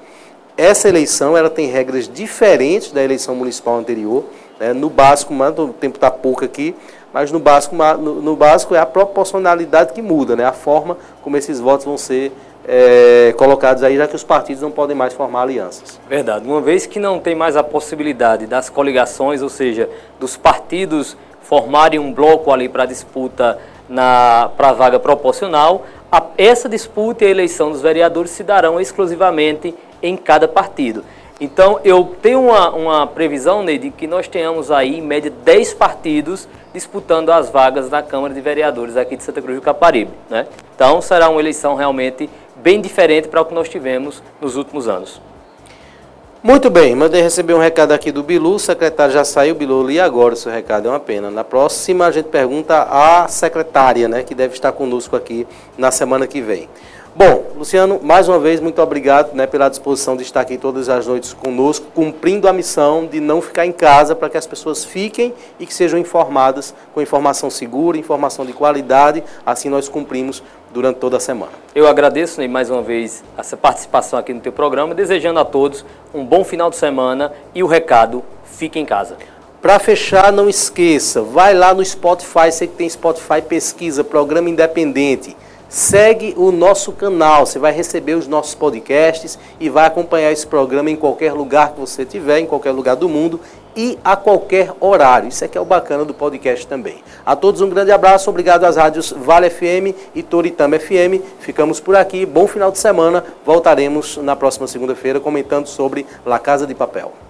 Essa 0.57 0.89
eleição 0.89 1.37
ela 1.37 1.49
tem 1.49 1.67
regras 1.67 2.09
diferentes 2.09 2.91
da 2.91 3.01
eleição 3.01 3.35
municipal 3.35 3.77
anterior. 3.77 4.25
Né? 4.59 4.73
No 4.73 4.89
básico, 4.89 5.33
o 5.33 5.67
tempo 5.69 5.97
está 5.97 6.11
pouco 6.11 6.43
aqui, 6.43 6.75
mas 7.13 7.31
no 7.31 7.39
básico, 7.39 7.75
no, 7.75 8.21
no, 8.21 8.35
básico 8.35 8.75
é 8.75 8.79
a 8.79 8.85
proporcionalidade 8.85 9.93
que 9.93 10.01
muda, 10.01 10.35
né? 10.35 10.43
a 10.43 10.51
forma 10.51 10.97
como 11.23 11.37
esses 11.37 11.59
votos 11.59 11.85
vão 11.85 11.97
ser 11.97 12.33
é, 12.67 13.33
colocados 13.37 13.81
aí, 13.81 13.95
já 13.95 14.07
que 14.07 14.15
os 14.15 14.23
partidos 14.23 14.61
não 14.61 14.71
podem 14.71 14.95
mais 14.95 15.13
formar 15.13 15.43
alianças. 15.43 15.99
Verdade. 16.09 16.45
Uma 16.45 16.59
vez 16.59 16.85
que 16.85 16.99
não 16.99 17.19
tem 17.19 17.33
mais 17.33 17.55
a 17.55 17.63
possibilidade 17.63 18.45
das 18.45 18.69
coligações, 18.69 19.41
ou 19.41 19.49
seja, 19.49 19.89
dos 20.19 20.35
partidos 20.35 21.15
formarem 21.41 21.97
um 21.97 22.11
bloco 22.11 22.51
ali 22.51 22.67
para 22.67 22.85
disputa 22.85 23.57
para 23.87 24.69
a 24.69 24.73
vaga 24.73 24.99
proporcional, 24.99 25.85
a, 26.11 26.21
essa 26.37 26.67
disputa 26.67 27.23
e 27.23 27.27
a 27.27 27.31
eleição 27.31 27.71
dos 27.71 27.81
vereadores 27.81 28.31
se 28.31 28.43
darão 28.43 28.81
exclusivamente 28.81 29.73
em 30.03 30.17
cada 30.17 30.45
partido. 30.45 31.05
Então, 31.39 31.79
eu 31.83 32.15
tenho 32.21 32.41
uma, 32.41 32.71
uma 32.71 33.07
previsão, 33.07 33.61
Ney, 33.61 33.77
de 33.77 33.91
que 33.91 34.07
nós 34.07 34.27
tenhamos 34.27 34.71
aí, 34.71 34.97
em 34.97 35.01
média, 35.01 35.31
10 35.43 35.75
partidos 35.75 36.47
disputando 36.73 37.29
as 37.29 37.49
vagas 37.49 37.89
da 37.89 38.01
Câmara 38.01 38.33
de 38.33 38.41
Vereadores 38.41 38.97
aqui 38.97 39.15
de 39.15 39.23
Santa 39.23 39.41
Cruz 39.41 39.55
do 39.57 39.61
Caparibe. 39.61 40.11
Né? 40.29 40.47
Então, 40.75 41.01
será 41.01 41.29
uma 41.29 41.39
eleição 41.39 41.75
realmente 41.75 42.29
bem 42.55 42.81
diferente 42.81 43.27
para 43.27 43.41
o 43.41 43.45
que 43.45 43.53
nós 43.53 43.69
tivemos 43.69 44.21
nos 44.41 44.55
últimos 44.55 44.87
anos. 44.87 45.21
Muito 46.41 46.69
bem, 46.69 46.95
mandei 46.95 47.21
receber 47.21 47.53
um 47.53 47.59
recado 47.59 47.91
aqui 47.91 48.11
do 48.11 48.23
Bilu, 48.23 48.55
o 48.55 48.59
secretário 48.59 49.11
já 49.11 49.25
saiu, 49.25 49.55
Bilu, 49.55 49.85
li 49.85 49.99
agora 49.99 50.33
o 50.33 50.37
seu 50.37 50.51
recado, 50.51 50.87
é 50.87 50.91
uma 50.91 50.99
pena. 50.99 51.29
Na 51.29 51.43
próxima 51.43 52.05
a 52.05 52.11
gente 52.11 52.29
pergunta 52.29 52.83
à 52.83 53.27
secretária, 53.27 54.07
né, 54.07 54.23
que 54.23 54.35
deve 54.35 54.53
estar 54.53 54.71
conosco 54.71 55.15
aqui 55.15 55.47
na 55.77 55.91
semana 55.91 56.25
que 56.25 56.39
vem. 56.39 56.69
Bom, 57.17 57.45
Luciano, 57.57 57.99
mais 58.03 58.29
uma 58.29 58.37
vez, 58.37 58.59
muito 58.59 58.79
obrigado 58.79 59.33
né, 59.33 59.47
pela 59.47 59.69
disposição 59.69 60.15
de 60.15 60.21
estar 60.21 60.41
aqui 60.41 60.55
todas 60.55 60.87
as 60.87 61.07
noites 61.07 61.33
conosco, 61.33 61.87
cumprindo 61.91 62.47
a 62.47 62.53
missão 62.53 63.07
de 63.07 63.19
não 63.19 63.41
ficar 63.41 63.65
em 63.65 63.71
casa 63.71 64.15
para 64.15 64.29
que 64.29 64.37
as 64.37 64.45
pessoas 64.45 64.85
fiquem 64.85 65.33
e 65.59 65.65
que 65.65 65.73
sejam 65.73 65.97
informadas 65.97 66.75
com 66.93 67.01
informação 67.01 67.49
segura, 67.49 67.97
informação 67.97 68.45
de 68.45 68.53
qualidade. 68.53 69.23
Assim 69.43 69.67
nós 69.67 69.89
cumprimos 69.89 70.43
durante 70.71 70.97
toda 70.97 71.17
a 71.17 71.19
semana. 71.19 71.53
Eu 71.73 71.87
agradeço 71.87 72.39
Ney, 72.39 72.47
mais 72.47 72.69
uma 72.69 72.83
vez 72.83 73.23
essa 73.35 73.57
participação 73.57 74.19
aqui 74.19 74.31
no 74.31 74.39
teu 74.39 74.51
programa, 74.51 74.93
desejando 74.93 75.39
a 75.39 75.45
todos 75.45 75.83
um 76.13 76.23
bom 76.23 76.43
final 76.43 76.69
de 76.69 76.75
semana 76.75 77.33
e 77.55 77.63
o 77.63 77.65
recado, 77.65 78.23
fique 78.43 78.77
em 78.77 78.85
casa. 78.85 79.17
Para 79.59 79.79
fechar, 79.79 80.31
não 80.31 80.47
esqueça, 80.47 81.23
vai 81.23 81.55
lá 81.55 81.73
no 81.73 81.83
Spotify, 81.83 82.51
você 82.51 82.67
que 82.67 82.75
tem 82.75 82.87
Spotify, 82.87 83.41
pesquisa, 83.41 84.03
programa 84.03 84.51
independente 84.51 85.35
segue 85.69 86.33
o 86.37 86.51
nosso 86.51 86.91
canal. 86.91 87.45
Você 87.45 87.59
vai 87.59 87.71
receber 87.71 88.15
os 88.15 88.27
nossos 88.27 88.55
podcasts 88.55 89.37
e 89.59 89.69
vai 89.69 89.85
acompanhar 89.85 90.31
esse 90.31 90.45
programa 90.45 90.89
em 90.89 90.95
qualquer 90.95 91.33
lugar 91.33 91.73
que 91.73 91.79
você 91.79 92.05
tiver, 92.05 92.39
em 92.39 92.45
qualquer 92.45 92.71
lugar 92.71 92.95
do 92.95 93.09
mundo 93.09 93.39
e 93.75 93.97
a 94.03 94.15
qualquer 94.15 94.73
horário. 94.79 95.29
Isso 95.29 95.45
é 95.45 95.47
que 95.47 95.57
é 95.57 95.61
o 95.61 95.65
bacana 95.65 96.03
do 96.03 96.13
podcast 96.13 96.65
também. 96.65 97.03
A 97.25 97.35
todos 97.35 97.61
um 97.61 97.69
grande 97.69 97.91
abraço, 97.91 98.29
obrigado 98.29 98.63
às 98.63 98.75
rádios 98.75 99.11
Vale 99.11 99.49
FM 99.49 99.95
e 100.15 100.23
Toritama 100.23 100.79
FM. 100.79 101.21
Ficamos 101.39 101.79
por 101.79 101.95
aqui, 101.95 102.25
bom 102.25 102.47
final 102.47 102.71
de 102.71 102.79
semana. 102.79 103.23
Voltaremos 103.45 104.17
na 104.17 104.35
próxima 104.35 104.65
segunda-feira 104.65 105.19
comentando 105.19 105.67
sobre 105.67 106.05
La 106.25 106.39
Casa 106.39 106.65
de 106.65 106.73
Papel. 106.73 107.26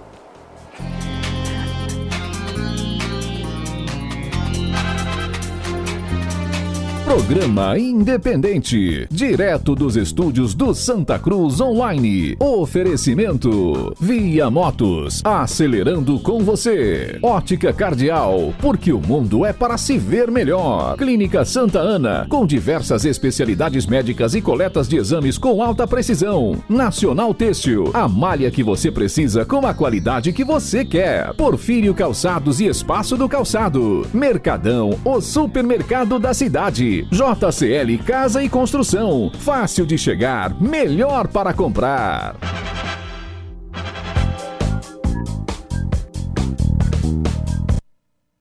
Programa 7.07 7.79
independente, 7.79 9.07
direto 9.09 9.73
dos 9.73 9.95
estúdios 9.95 10.53
do 10.53 10.75
Santa 10.75 11.17
Cruz 11.17 11.61
Online. 11.61 12.35
Oferecimento: 12.37 13.95
Via 13.97 14.49
Motos, 14.51 15.21
acelerando 15.23 16.19
com 16.19 16.39
você. 16.39 17.17
Ótica 17.23 17.71
Cardial, 17.71 18.53
porque 18.59 18.91
o 18.91 18.99
mundo 18.99 19.45
é 19.45 19.53
para 19.53 19.77
se 19.77 19.97
ver 19.97 20.29
melhor. 20.29 20.97
Clínica 20.97 21.45
Santa 21.45 21.79
Ana, 21.79 22.27
com 22.29 22.45
diversas 22.45 23.05
especialidades 23.05 23.85
médicas 23.85 24.35
e 24.35 24.41
coletas 24.41 24.89
de 24.89 24.97
exames 24.97 25.37
com 25.37 25.63
alta 25.63 25.87
precisão. 25.87 26.61
Nacional 26.67 27.33
Têxtil, 27.33 27.89
a 27.93 28.05
malha 28.05 28.51
que 28.51 28.61
você 28.61 28.91
precisa 28.91 29.45
com 29.45 29.65
a 29.65 29.73
qualidade 29.73 30.33
que 30.33 30.43
você 30.43 30.83
quer. 30.83 31.33
Porfírio 31.35 31.93
Calçados 31.93 32.59
e 32.59 32.65
Espaço 32.65 33.15
do 33.15 33.29
Calçado. 33.29 34.05
Mercadão, 34.13 34.99
o 35.05 35.21
supermercado 35.21 36.19
da 36.19 36.33
cidade. 36.33 36.96
JCL 37.11 37.97
Casa 38.05 38.43
e 38.43 38.49
Construção. 38.49 39.31
Fácil 39.39 39.85
de 39.85 39.97
chegar, 39.97 40.59
melhor 40.61 41.27
para 41.27 41.53
comprar. 41.53 42.35